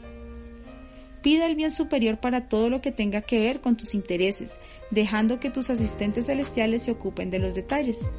Pide 1.21 1.45
el 1.45 1.55
bien 1.55 1.69
superior 1.69 2.19
para 2.19 2.49
todo 2.49 2.67
lo 2.67 2.81
que 2.81 2.91
tenga 2.91 3.21
que 3.21 3.37
ver 3.37 3.61
con 3.61 3.77
tus 3.77 3.93
intereses, 3.93 4.57
dejando 4.89 5.39
que 5.39 5.51
tus 5.51 5.69
asistentes 5.69 6.25
celestiales 6.25 6.81
se 6.81 6.89
ocupen 6.89 7.29
de 7.29 7.37
los 7.37 7.53
detalles. 7.53 8.09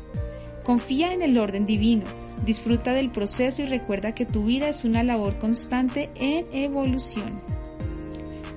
Confía 0.63 1.13
en 1.13 1.21
el 1.21 1.37
orden 1.37 1.67
divino, 1.67 2.05
disfruta 2.47 2.93
del 2.93 3.11
proceso 3.11 3.63
y 3.63 3.67
recuerda 3.67 4.15
que 4.15 4.25
tu 4.25 4.45
vida 4.45 4.69
es 4.69 4.85
una 4.85 5.03
labor 5.03 5.37
constante 5.41 6.11
en 6.15 6.47
evolución. 6.53 7.43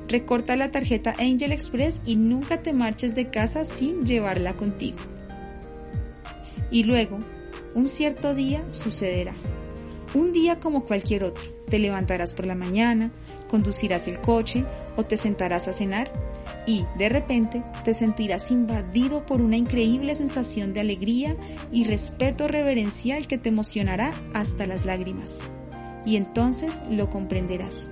Recorta 0.07 0.55
la 0.55 0.69
tarjeta 0.69 1.15
Angel 1.17 1.53
Express 1.53 2.03
y 2.05 2.17
nunca 2.17 2.61
te 2.61 2.73
marches 2.73 3.15
de 3.15 3.31
casa 3.31 3.65
sin 3.65 4.05
llevarla 4.05 4.53
contigo. 4.53 4.99
Y 6.69 6.83
luego, 6.83 7.17
un 7.73 7.89
cierto 7.89 8.35
día 8.35 8.63
sucederá. 8.69 9.33
Un 10.13 10.31
día 10.31 10.59
como 10.59 10.85
cualquier 10.85 11.23
otro. 11.23 11.43
Te 11.67 11.79
levantarás 11.79 12.33
por 12.33 12.45
la 12.45 12.55
mañana, 12.55 13.11
conducirás 13.49 14.07
el 14.07 14.19
coche 14.19 14.65
o 14.95 15.03
te 15.03 15.17
sentarás 15.17 15.67
a 15.67 15.73
cenar 15.73 16.11
y, 16.65 16.85
de 16.97 17.09
repente, 17.09 17.63
te 17.83 17.93
sentirás 17.93 18.51
invadido 18.51 19.25
por 19.25 19.41
una 19.41 19.57
increíble 19.57 20.15
sensación 20.15 20.73
de 20.73 20.81
alegría 20.81 21.35
y 21.71 21.85
respeto 21.85 22.47
reverencial 22.47 23.27
que 23.27 23.37
te 23.37 23.49
emocionará 23.49 24.11
hasta 24.33 24.65
las 24.65 24.85
lágrimas. 24.85 25.41
Y 26.05 26.15
entonces 26.15 26.81
lo 26.89 27.09
comprenderás. 27.09 27.89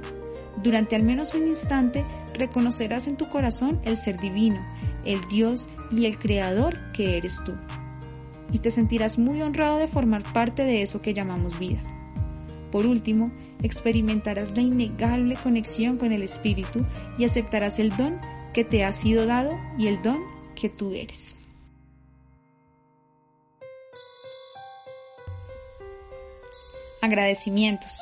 Durante 0.61 0.95
al 0.95 1.03
menos 1.03 1.33
un 1.33 1.47
instante 1.47 2.05
reconocerás 2.33 3.07
en 3.07 3.17
tu 3.17 3.29
corazón 3.29 3.79
el 3.83 3.97
ser 3.97 4.19
divino, 4.19 4.65
el 5.03 5.19
Dios 5.29 5.69
y 5.91 6.05
el 6.05 6.17
Creador 6.17 6.91
que 6.93 7.17
eres 7.17 7.43
tú. 7.43 7.53
Y 8.51 8.59
te 8.59 8.71
sentirás 8.71 9.17
muy 9.17 9.41
honrado 9.41 9.77
de 9.77 9.87
formar 9.87 10.23
parte 10.33 10.63
de 10.63 10.81
eso 10.81 11.01
que 11.01 11.13
llamamos 11.13 11.59
vida. 11.59 11.81
Por 12.75 12.87
último, 12.87 13.31
experimentarás 13.63 14.53
la 14.53 14.61
innegable 14.61 15.37
conexión 15.41 15.97
con 15.97 16.11
el 16.11 16.21
Espíritu 16.21 16.85
y 17.17 17.23
aceptarás 17.23 17.79
el 17.79 17.95
don 17.95 18.19
que 18.53 18.65
te 18.65 18.83
ha 18.83 18.91
sido 18.91 19.25
dado 19.25 19.57
y 19.77 19.87
el 19.87 20.01
don 20.01 20.21
que 20.55 20.67
tú 20.67 20.91
eres. 20.91 21.37
Agradecimientos. 27.01 27.97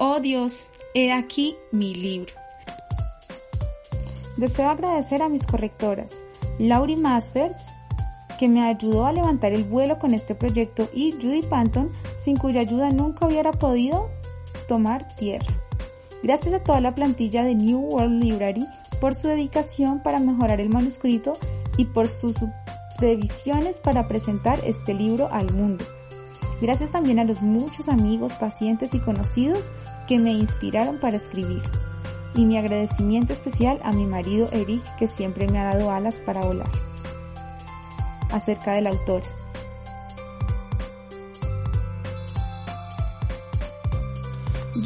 Oh 0.00 0.18
Dios, 0.18 0.72
he 0.92 1.12
aquí 1.12 1.54
mi 1.70 1.94
libro. 1.94 2.34
Deseo 4.36 4.68
agradecer 4.68 5.22
a 5.22 5.28
mis 5.28 5.46
correctoras, 5.46 6.24
Laurie 6.58 6.96
Masters, 6.96 7.68
que 8.36 8.48
me 8.48 8.64
ayudó 8.64 9.06
a 9.06 9.12
levantar 9.12 9.52
el 9.52 9.64
vuelo 9.64 9.98
con 9.98 10.14
este 10.14 10.34
proyecto, 10.34 10.88
y 10.92 11.12
Judy 11.12 11.42
Panton, 11.42 11.92
sin 12.16 12.36
cuya 12.36 12.60
ayuda 12.60 12.90
nunca 12.90 13.26
hubiera 13.26 13.52
podido 13.52 14.10
tomar 14.68 15.06
tierra. 15.16 15.46
Gracias 16.22 16.54
a 16.54 16.62
toda 16.62 16.80
la 16.80 16.94
plantilla 16.94 17.44
de 17.44 17.54
New 17.54 17.78
World 17.78 18.22
Library 18.22 18.66
por 19.00 19.14
su 19.14 19.28
dedicación 19.28 20.02
para 20.02 20.18
mejorar 20.18 20.60
el 20.60 20.70
manuscrito 20.70 21.34
y 21.76 21.84
por 21.84 22.08
sus 22.08 22.44
previsiones 22.98 23.78
para 23.78 24.08
presentar 24.08 24.58
este 24.64 24.94
libro 24.94 25.28
al 25.30 25.52
mundo. 25.52 25.84
Gracias 26.60 26.90
también 26.90 27.18
a 27.18 27.24
los 27.24 27.42
muchos 27.42 27.88
amigos, 27.88 28.32
pacientes 28.32 28.94
y 28.94 28.98
conocidos 28.98 29.70
que 30.08 30.18
me 30.18 30.32
inspiraron 30.32 30.98
para 30.98 31.16
escribir. 31.16 31.62
Y 32.34 32.46
mi 32.46 32.56
agradecimiento 32.58 33.32
especial 33.34 33.78
a 33.82 33.92
mi 33.92 34.06
marido 34.06 34.46
Eric 34.52 34.82
que 34.96 35.06
siempre 35.06 35.46
me 35.48 35.58
ha 35.58 35.64
dado 35.64 35.90
alas 35.90 36.22
para 36.24 36.44
volar 36.44 36.95
acerca 38.36 38.74
del 38.74 38.86
autor. 38.86 39.22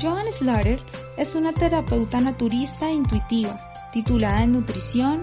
Joan 0.01 0.33
Slater 0.33 0.81
es 1.17 1.35
una 1.35 1.53
terapeuta 1.53 2.21
naturista 2.21 2.89
e 2.89 2.95
intuitiva, 2.95 3.61
titulada 3.93 4.43
en 4.45 4.53
nutrición, 4.53 5.23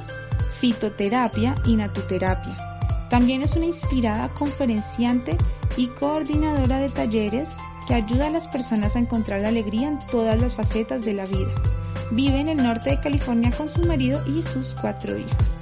fitoterapia 0.59 1.55
y 1.65 1.75
natuterapia. 1.75 2.55
También 3.09 3.41
es 3.41 3.55
una 3.55 3.67
inspirada 3.67 4.29
conferenciante 4.33 5.37
y 5.77 5.87
coordinadora 5.87 6.79
de 6.79 6.89
talleres 6.89 7.55
que 7.87 7.95
ayuda 7.95 8.27
a 8.27 8.31
las 8.31 8.47
personas 8.47 8.95
a 8.95 8.99
encontrar 8.99 9.41
la 9.41 9.49
alegría 9.49 9.87
en 9.87 9.99
todas 10.11 10.41
las 10.41 10.53
facetas 10.53 11.05
de 11.05 11.13
la 11.13 11.25
vida. 11.25 11.53
Vive 12.11 12.39
en 12.39 12.49
el 12.49 12.57
norte 12.57 12.89
de 12.89 12.99
California 12.99 13.51
con 13.51 13.69
su 13.69 13.81
marido 13.87 14.21
y 14.27 14.43
sus 14.43 14.75
cuatro 14.79 15.17
hijos. 15.17 15.56